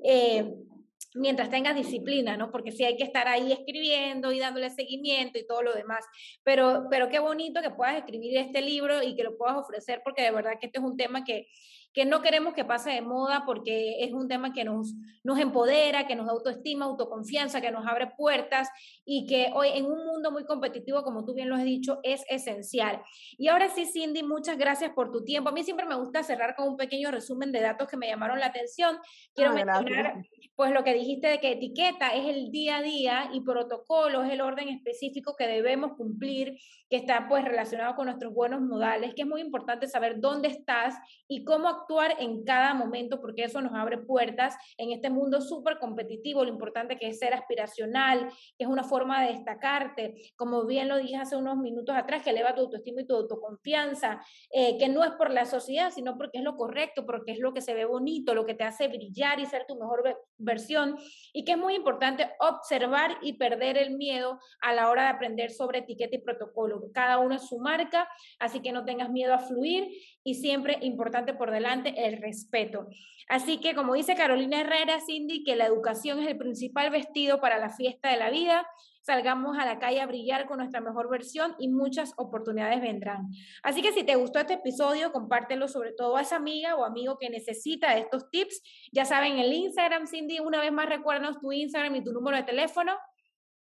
Eh, 0.04 0.54
mientras 1.14 1.50
tengas 1.50 1.74
disciplina, 1.74 2.36
¿no? 2.36 2.50
Porque 2.50 2.72
sí 2.72 2.84
hay 2.84 2.96
que 2.96 3.04
estar 3.04 3.28
ahí 3.28 3.52
escribiendo 3.52 4.32
y 4.32 4.38
dándole 4.38 4.70
seguimiento 4.70 5.38
y 5.38 5.46
todo 5.46 5.62
lo 5.62 5.72
demás. 5.74 6.04
Pero, 6.42 6.86
pero 6.90 7.08
qué 7.08 7.18
bonito 7.18 7.60
que 7.62 7.70
puedas 7.70 7.96
escribir 7.96 8.36
este 8.36 8.62
libro 8.62 9.02
y 9.02 9.14
que 9.14 9.24
lo 9.24 9.36
puedas 9.36 9.56
ofrecer, 9.56 10.00
porque 10.04 10.22
de 10.22 10.30
verdad 10.30 10.52
que 10.60 10.66
este 10.66 10.78
es 10.78 10.84
un 10.84 10.96
tema 10.96 11.24
que, 11.24 11.48
que 11.92 12.04
no 12.04 12.22
queremos 12.22 12.54
que 12.54 12.64
pase 12.64 12.90
de 12.90 13.02
moda 13.02 13.42
porque 13.44 14.02
es 14.02 14.12
un 14.12 14.28
tema 14.28 14.52
que 14.52 14.64
nos, 14.64 14.94
nos 15.22 15.38
empodera, 15.38 16.06
que 16.06 16.16
nos 16.16 16.26
da 16.26 16.32
autoestima, 16.32 16.86
autoconfianza, 16.86 17.60
que 17.60 17.70
nos 17.70 17.86
abre 17.86 18.12
puertas 18.16 18.68
y 19.04 19.26
que 19.26 19.50
hoy 19.54 19.68
en 19.74 19.86
un 19.86 20.04
mundo 20.06 20.30
muy 20.30 20.44
competitivo, 20.44 21.02
como 21.02 21.24
tú 21.24 21.34
bien 21.34 21.48
lo 21.48 21.56
has 21.56 21.64
dicho, 21.64 22.00
es 22.02 22.24
esencial. 22.28 23.02
Y 23.36 23.48
ahora 23.48 23.68
sí, 23.68 23.86
Cindy, 23.86 24.22
muchas 24.22 24.56
gracias 24.56 24.92
por 24.92 25.10
tu 25.10 25.24
tiempo. 25.24 25.50
A 25.50 25.52
mí 25.52 25.62
siempre 25.64 25.86
me 25.86 25.96
gusta 25.96 26.22
cerrar 26.22 26.56
con 26.56 26.68
un 26.68 26.76
pequeño 26.76 27.10
resumen 27.10 27.52
de 27.52 27.60
datos 27.60 27.88
que 27.88 27.96
me 27.96 28.08
llamaron 28.08 28.40
la 28.40 28.46
atención. 28.46 28.98
Quiero 29.34 29.50
ah, 29.50 29.54
mencionar 29.54 30.22
pues 30.54 30.72
lo 30.72 30.84
que 30.84 30.94
dijiste 30.94 31.28
de 31.28 31.40
que 31.40 31.52
etiqueta 31.52 32.10
es 32.10 32.28
el 32.28 32.50
día 32.50 32.76
a 32.76 32.82
día 32.82 33.30
y 33.32 33.40
protocolo 33.40 34.22
es 34.22 34.32
el 34.32 34.42
orden 34.42 34.68
específico 34.68 35.34
que 35.36 35.46
debemos 35.46 35.96
cumplir, 35.96 36.58
que 36.90 36.96
está 36.96 37.26
pues 37.28 37.44
relacionado 37.44 37.94
con 37.94 38.06
nuestros 38.06 38.34
buenos 38.34 38.60
modales, 38.60 39.14
que 39.14 39.22
es 39.22 39.28
muy 39.28 39.40
importante 39.40 39.88
saber 39.88 40.20
dónde 40.20 40.48
estás 40.48 40.94
y 41.26 41.44
cómo 41.44 41.81
actuar 41.82 42.16
en 42.18 42.44
cada 42.44 42.74
momento, 42.74 43.20
porque 43.20 43.44
eso 43.44 43.60
nos 43.60 43.74
abre 43.74 43.98
puertas 43.98 44.56
en 44.78 44.92
este 44.92 45.10
mundo 45.10 45.40
súper 45.40 45.78
competitivo, 45.78 46.44
lo 46.44 46.50
importante 46.50 46.96
que 46.96 47.08
es 47.08 47.18
ser 47.18 47.34
aspiracional, 47.34 48.28
que 48.56 48.64
es 48.64 48.66
una 48.66 48.84
forma 48.84 49.22
de 49.22 49.32
destacarte, 49.32 50.14
como 50.36 50.64
bien 50.66 50.88
lo 50.88 50.96
dije 50.96 51.16
hace 51.16 51.36
unos 51.36 51.56
minutos 51.56 51.94
atrás, 51.94 52.22
que 52.22 52.30
eleva 52.30 52.54
tu 52.54 52.62
autoestima 52.62 53.02
y 53.02 53.06
tu 53.06 53.16
autoconfianza, 53.16 54.20
eh, 54.50 54.78
que 54.78 54.88
no 54.88 55.04
es 55.04 55.12
por 55.12 55.30
la 55.30 55.44
sociedad, 55.44 55.90
sino 55.90 56.16
porque 56.16 56.38
es 56.38 56.44
lo 56.44 56.56
correcto, 56.56 57.04
porque 57.04 57.32
es 57.32 57.38
lo 57.38 57.52
que 57.52 57.60
se 57.60 57.74
ve 57.74 57.84
bonito, 57.84 58.34
lo 58.34 58.46
que 58.46 58.54
te 58.54 58.64
hace 58.64 58.88
brillar 58.88 59.40
y 59.40 59.46
ser 59.46 59.66
tu 59.66 59.76
mejor 59.76 60.02
versión, 60.38 60.96
y 61.32 61.44
que 61.44 61.52
es 61.52 61.58
muy 61.58 61.74
importante 61.74 62.30
observar 62.40 63.18
y 63.22 63.34
perder 63.34 63.76
el 63.78 63.96
miedo 63.96 64.38
a 64.60 64.72
la 64.72 64.88
hora 64.88 65.04
de 65.04 65.08
aprender 65.08 65.50
sobre 65.50 65.80
etiqueta 65.80 66.16
y 66.16 66.20
protocolo. 66.20 66.82
Cada 66.92 67.18
uno 67.18 67.34
es 67.34 67.48
su 67.48 67.58
marca, 67.58 68.08
así 68.38 68.60
que 68.60 68.72
no 68.72 68.84
tengas 68.84 69.10
miedo 69.10 69.34
a 69.34 69.38
fluir 69.38 69.88
y 70.24 70.34
siempre 70.34 70.78
importante 70.82 71.34
por 71.34 71.50
delante 71.50 71.71
el 71.84 72.20
respeto. 72.20 72.88
Así 73.28 73.60
que 73.60 73.74
como 73.74 73.94
dice 73.94 74.14
Carolina 74.14 74.60
Herrera, 74.60 75.00
Cindy, 75.00 75.44
que 75.44 75.56
la 75.56 75.66
educación 75.66 76.20
es 76.20 76.28
el 76.28 76.36
principal 76.36 76.90
vestido 76.90 77.40
para 77.40 77.58
la 77.58 77.70
fiesta 77.70 78.10
de 78.10 78.18
la 78.18 78.30
vida, 78.30 78.66
salgamos 79.02 79.58
a 79.58 79.64
la 79.64 79.78
calle 79.78 80.00
a 80.00 80.06
brillar 80.06 80.46
con 80.46 80.58
nuestra 80.58 80.80
mejor 80.80 81.08
versión 81.10 81.54
y 81.58 81.68
muchas 81.68 82.12
oportunidades 82.16 82.80
vendrán. 82.80 83.28
Así 83.62 83.82
que 83.82 83.92
si 83.92 84.02
te 84.04 84.16
gustó 84.16 84.38
este 84.38 84.54
episodio, 84.54 85.12
compártelo 85.12 85.68
sobre 85.68 85.92
todo 85.92 86.16
a 86.16 86.22
esa 86.22 86.36
amiga 86.36 86.76
o 86.76 86.84
amigo 86.84 87.18
que 87.18 87.28
necesita 87.30 87.96
estos 87.96 88.30
tips. 88.30 88.62
Ya 88.92 89.04
saben, 89.04 89.38
el 89.38 89.52
Instagram, 89.52 90.06
Cindy, 90.06 90.40
una 90.40 90.60
vez 90.60 90.72
más 90.72 90.88
recuérdanos 90.88 91.38
tu 91.40 91.52
Instagram 91.52 91.96
y 91.96 92.04
tu 92.04 92.12
número 92.12 92.36
de 92.36 92.44
teléfono. 92.44 92.92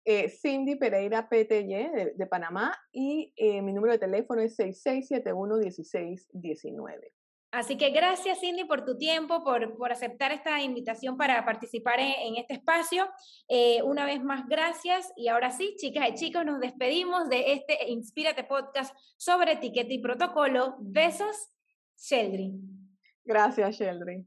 Eh, 0.05 0.28
Cindy 0.28 0.76
Pereira 0.76 1.28
PTY 1.28 2.14
de, 2.14 2.26
Panamá 2.30 2.78
y 2.92 3.32
eh, 3.36 3.61
mi 3.61 3.72
número 3.72 3.94
de 3.94 3.99
teléfono 3.99 4.40
es 4.40 4.57
6671-1619. 4.57 7.15
Así 7.57 7.78
que 7.78 7.88
gracias 7.88 8.40
Cindy 8.40 8.64
por 8.64 8.84
tu 8.84 8.98
tiempo, 8.98 9.42
por, 9.42 9.78
por 9.78 9.90
aceptar 9.90 10.30
esta 10.30 10.61
invitación 10.61 11.16
para 11.16 11.42
participar 11.46 11.98
en, 11.98 12.36
este 12.36 12.52
espacio. 12.52 13.09
Eh, 13.48 13.80
una 13.82 14.04
vez 14.04 14.22
más, 14.22 14.46
gracias. 14.46 15.11
Y 15.16 15.28
ahora 15.28 15.50
sí, 15.50 15.74
chicas 15.78 16.07
y 16.11 16.14
chicos, 16.16 16.44
nos 16.44 16.61
despedimos 16.61 17.30
de 17.30 17.54
este 17.54 17.88
Inspírate 17.88 18.44
Podcast 18.44 18.94
sobre 19.16 19.52
etiqueta 19.52 19.90
y 19.90 20.00
protocolo. 20.00 20.76
Besos, 20.80 21.34
Sheldry. 21.96 22.52
Gracias, 23.24 23.78
Sheldry. 23.78 24.26